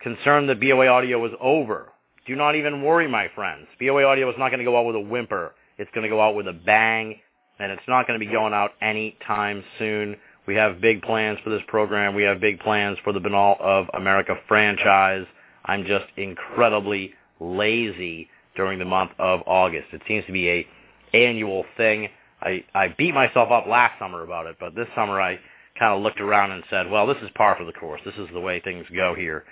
[0.00, 1.92] concerned that BOA audio was over.
[2.26, 3.66] Do not even worry, my friends.
[3.80, 5.54] BOA audio is not going to go out with a whimper.
[5.76, 7.18] It's going to go out with a bang,
[7.58, 10.16] and it's not going to be going out any time soon.
[10.46, 12.14] We have big plans for this program.
[12.14, 15.26] We have big plans for the Binnall of America franchise.
[15.64, 19.88] I'm just incredibly lazy during the month of August.
[19.92, 20.66] It seems to be a
[21.14, 22.08] annual thing.
[22.42, 25.38] I, I beat myself up last summer about it, but this summer I
[25.78, 28.00] kind of looked around and said, well, this is par for the course.
[28.04, 29.44] This is the way things go here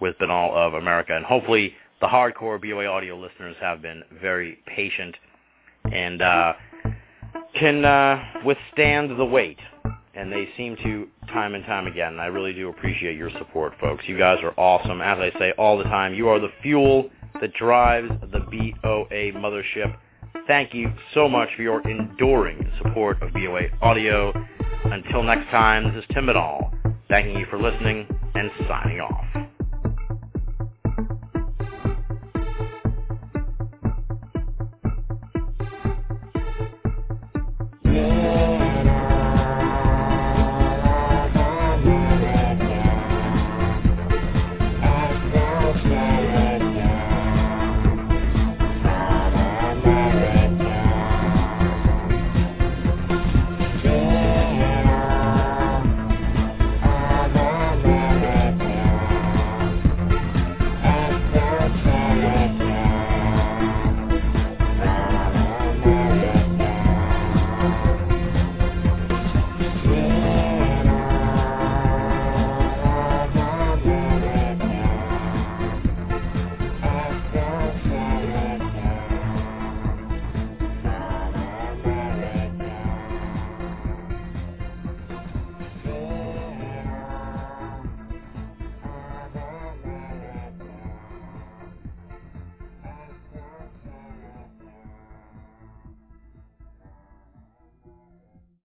[0.00, 1.14] with Binnall of America.
[1.16, 5.16] And hopefully the hardcore BOA audio listeners have been very patient
[5.92, 6.52] and uh,
[7.58, 9.58] can uh, withstand the wait.
[10.14, 12.18] And they seem to time and time again.
[12.18, 14.04] I really do appreciate your support, folks.
[14.06, 15.02] You guys are awesome.
[15.02, 17.10] As I say all the time, you are the fuel
[17.40, 19.96] that drives the BOA mothership.
[20.46, 24.32] Thank you so much for your enduring support of BOA Audio.
[24.84, 26.72] Until next time, this is Tim Binnall,
[27.08, 29.45] thanking you for listening and signing off.